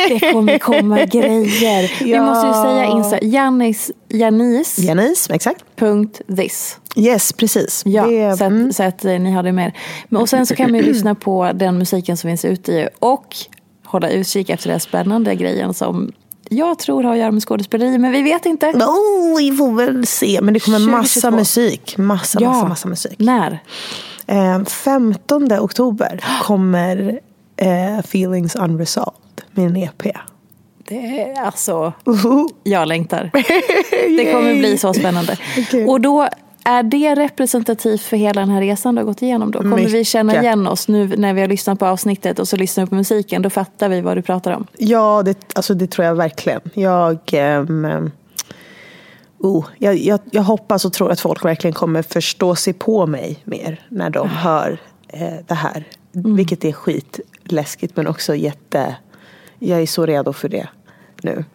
Det 0.09 0.31
kommer 0.31 0.57
komma 0.59 1.05
grejer. 1.05 2.03
Vi 2.03 2.11
Ja. 2.11 2.25
måste 2.25 2.47
ju 2.47 2.53
säga 2.53 2.85
Insta. 2.85 3.19
Janis, 3.25 3.91
Janis. 4.09 4.79
Janice, 4.79 5.33
exakt. 5.33 5.63
Punkt 5.75 6.21
this. 6.37 6.77
Yes, 6.95 7.33
precis. 7.33 7.81
Ja, 7.85 8.05
Det- 8.05 8.37
så, 8.37 8.43
att, 8.43 8.51
mm. 8.51 8.73
så 8.73 8.83
att 8.83 9.05
eh, 9.05 9.19
ni 9.19 9.31
har 9.31 9.43
det 9.43 9.51
med. 9.51 9.71
Men, 10.09 10.21
Och 10.21 10.29
sen 10.29 10.45
så 10.45 10.55
kan 10.55 10.71
man 10.71 10.79
ju 10.79 10.85
lyssna 10.93 11.15
på 11.15 11.51
den 11.55 11.77
musiken 11.77 12.17
som 12.17 12.27
finns 12.29 12.45
ute 12.45 12.71
i 12.71 12.87
och 12.99 13.35
hålla 13.91 14.09
utkik 14.09 14.49
efter 14.49 14.69
den 14.69 14.79
spännande 14.79 15.35
grejen 15.35 15.73
som 15.73 16.11
jag 16.49 16.79
tror 16.79 17.03
har 17.03 17.11
att 17.11 17.17
göra 17.19 17.31
med 17.31 17.43
skådespeleri, 17.43 17.97
men 17.97 18.11
vi 18.11 18.21
vet 18.21 18.45
inte. 18.45 18.67
Oh, 18.67 19.37
vi 19.37 19.51
får 19.51 19.71
väl 19.75 20.05
se. 20.07 20.39
Men 20.41 20.53
det 20.53 20.59
kommer 20.59 20.79
massa 20.79 21.31
2022. 21.31 21.37
musik. 21.37 21.97
Massa, 21.97 22.37
Ja. 22.41 22.49
massa, 22.51 22.67
massa 22.67 22.87
musik. 22.87 23.15
När? 23.19 23.59
Eh, 24.27 24.63
15 24.63 25.51
oktober 25.59 26.23
kommer 26.43 27.19
eh, 27.57 27.97
Feelings 27.99 28.55
Unresolved, 28.55 29.41
min 29.51 29.77
EP. 29.77 30.03
Det 30.87 31.21
är 31.21 31.41
alltså, 31.41 31.93
jag 32.63 32.87
längtar. 32.87 33.29
Det 34.17 34.31
kommer 34.33 34.55
bli 34.59 34.77
så 34.77 34.93
spännande. 34.93 35.37
Okej. 35.57 35.85
Och 35.85 36.01
då 36.01 36.27
är 36.63 36.83
det 36.83 37.15
representativt 37.15 38.01
för 38.01 38.17
hela 38.17 38.41
den 38.41 38.49
här 38.49 38.61
resan 38.61 38.95
du 38.95 39.01
har 39.01 39.05
gått 39.05 39.21
igenom 39.21 39.51
då? 39.51 39.59
Kommer 39.59 39.77
vi 39.77 39.83
Mycket. 39.83 40.07
känna 40.07 40.41
igen 40.41 40.67
oss 40.67 40.87
nu 40.87 41.07
när 41.07 41.33
vi 41.33 41.41
har 41.41 41.47
lyssnat 41.47 41.79
på 41.79 41.85
avsnittet 41.85 42.39
och 42.39 42.47
så 42.47 42.57
lyssnar 42.57 42.85
vi 42.85 42.89
på 42.89 42.95
musiken? 42.95 43.41
Då 43.41 43.49
fattar 43.49 43.89
vi 43.89 44.01
vad 44.01 44.17
du 44.17 44.21
pratar 44.21 44.51
om. 44.51 44.67
Ja, 44.77 45.23
det, 45.25 45.37
alltså 45.55 45.73
det 45.73 45.87
tror 45.87 46.05
jag 46.07 46.15
verkligen. 46.15 46.61
Jag, 46.73 47.19
ehm, 47.31 48.11
oh, 49.37 49.65
jag, 49.77 49.97
jag, 49.97 50.19
jag 50.31 50.43
hoppas 50.43 50.85
och 50.85 50.93
tror 50.93 51.11
att 51.11 51.19
folk 51.19 51.45
verkligen 51.45 51.73
kommer 51.73 52.01
förstå 52.01 52.55
sig 52.55 52.73
på 52.73 53.07
mig 53.07 53.39
mer 53.43 53.85
när 53.89 54.09
de 54.09 54.29
hör 54.29 54.81
eh, 55.07 55.33
det 55.47 55.53
här. 55.53 55.87
Vilket 56.11 56.65
är 56.65 56.71
skitläskigt 56.71 57.97
men 57.97 58.07
också 58.07 58.35
jätte... 58.35 58.95
Jag 59.63 59.81
är 59.81 59.85
så 59.85 60.05
redo 60.05 60.33
för 60.33 60.49
det 60.49 60.67
nu. 61.21 61.45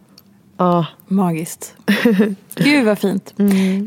Ja, 0.56 0.86
Magiskt. 1.08 1.74
Gud 2.54 2.84
vad 2.84 2.98
fint. 2.98 3.34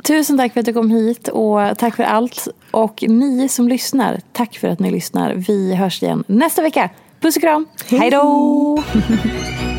Tusen 0.04 0.38
tack 0.38 0.54
för 0.54 0.60
att 0.60 0.66
du 0.66 0.74
kom 0.74 0.92
hit 0.92 1.28
och 1.28 1.60
tack 1.78 1.96
för 1.96 2.04
allt. 2.04 2.48
Och 2.72 3.04
ni 3.08 3.50
som 3.50 3.68
lyssnar, 3.68 4.20
tack 4.34 4.58
för 4.58 4.68
att 4.68 4.80
ni 4.80 4.92
lyssnar. 4.92 5.34
Vi 5.34 5.76
hörs 5.76 6.04
igen 6.04 6.24
nästa 6.28 6.62
vecka. 6.62 6.90
Puss 7.22 7.36
och 7.36 7.42
kram. 7.42 7.68
Hej 7.90 8.10
då! 8.12 8.84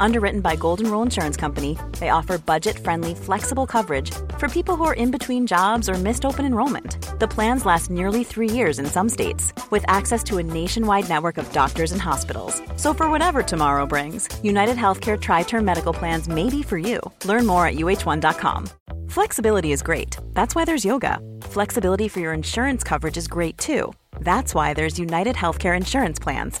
Underwritten 0.00 0.40
by 0.40 0.56
Golden 0.56 0.90
Rule 0.90 1.02
Insurance 1.02 1.36
Company, 1.36 1.78
they 1.98 2.10
offer 2.10 2.38
budget 2.38 2.78
friendly, 2.78 3.14
flexible 3.14 3.66
coverage 3.66 4.10
for 4.38 4.48
people 4.48 4.76
who 4.76 4.84
are 4.84 4.94
in 4.94 5.10
between 5.10 5.46
jobs 5.46 5.88
or 5.88 5.94
missed 5.94 6.24
open 6.24 6.44
enrollment. 6.44 6.98
The 7.18 7.28
plans 7.28 7.64
last 7.66 7.90
nearly 7.90 8.24
three 8.24 8.50
years 8.50 8.78
in 8.78 8.86
some 8.86 9.08
states, 9.08 9.52
with 9.70 9.84
access 9.88 10.22
to 10.24 10.38
a 10.38 10.42
nationwide 10.42 11.08
network 11.08 11.38
of 11.38 11.50
doctors 11.52 11.92
and 11.92 12.00
hospitals. 12.00 12.62
So, 12.76 12.92
for 12.94 13.10
whatever 13.10 13.42
tomorrow 13.42 13.86
brings, 13.86 14.28
United 14.42 14.76
Healthcare 14.76 15.20
Tri 15.20 15.42
Term 15.42 15.64
Medical 15.64 15.92
Plans 15.92 16.28
may 16.28 16.50
be 16.50 16.62
for 16.62 16.78
you. 16.78 17.00
Learn 17.24 17.46
more 17.46 17.66
at 17.66 17.76
uh1.com. 17.76 18.68
Flexibility 19.08 19.72
is 19.72 19.82
great. 19.82 20.16
That's 20.34 20.54
why 20.54 20.64
there's 20.64 20.84
yoga. 20.84 21.18
Flexibility 21.42 22.08
for 22.08 22.20
your 22.20 22.32
insurance 22.32 22.84
coverage 22.84 23.16
is 23.16 23.28
great 23.28 23.56
too. 23.58 23.92
That's 24.20 24.54
why 24.54 24.74
there's 24.74 24.98
United 24.98 25.36
Healthcare 25.36 25.76
Insurance 25.76 26.18
Plans. 26.18 26.60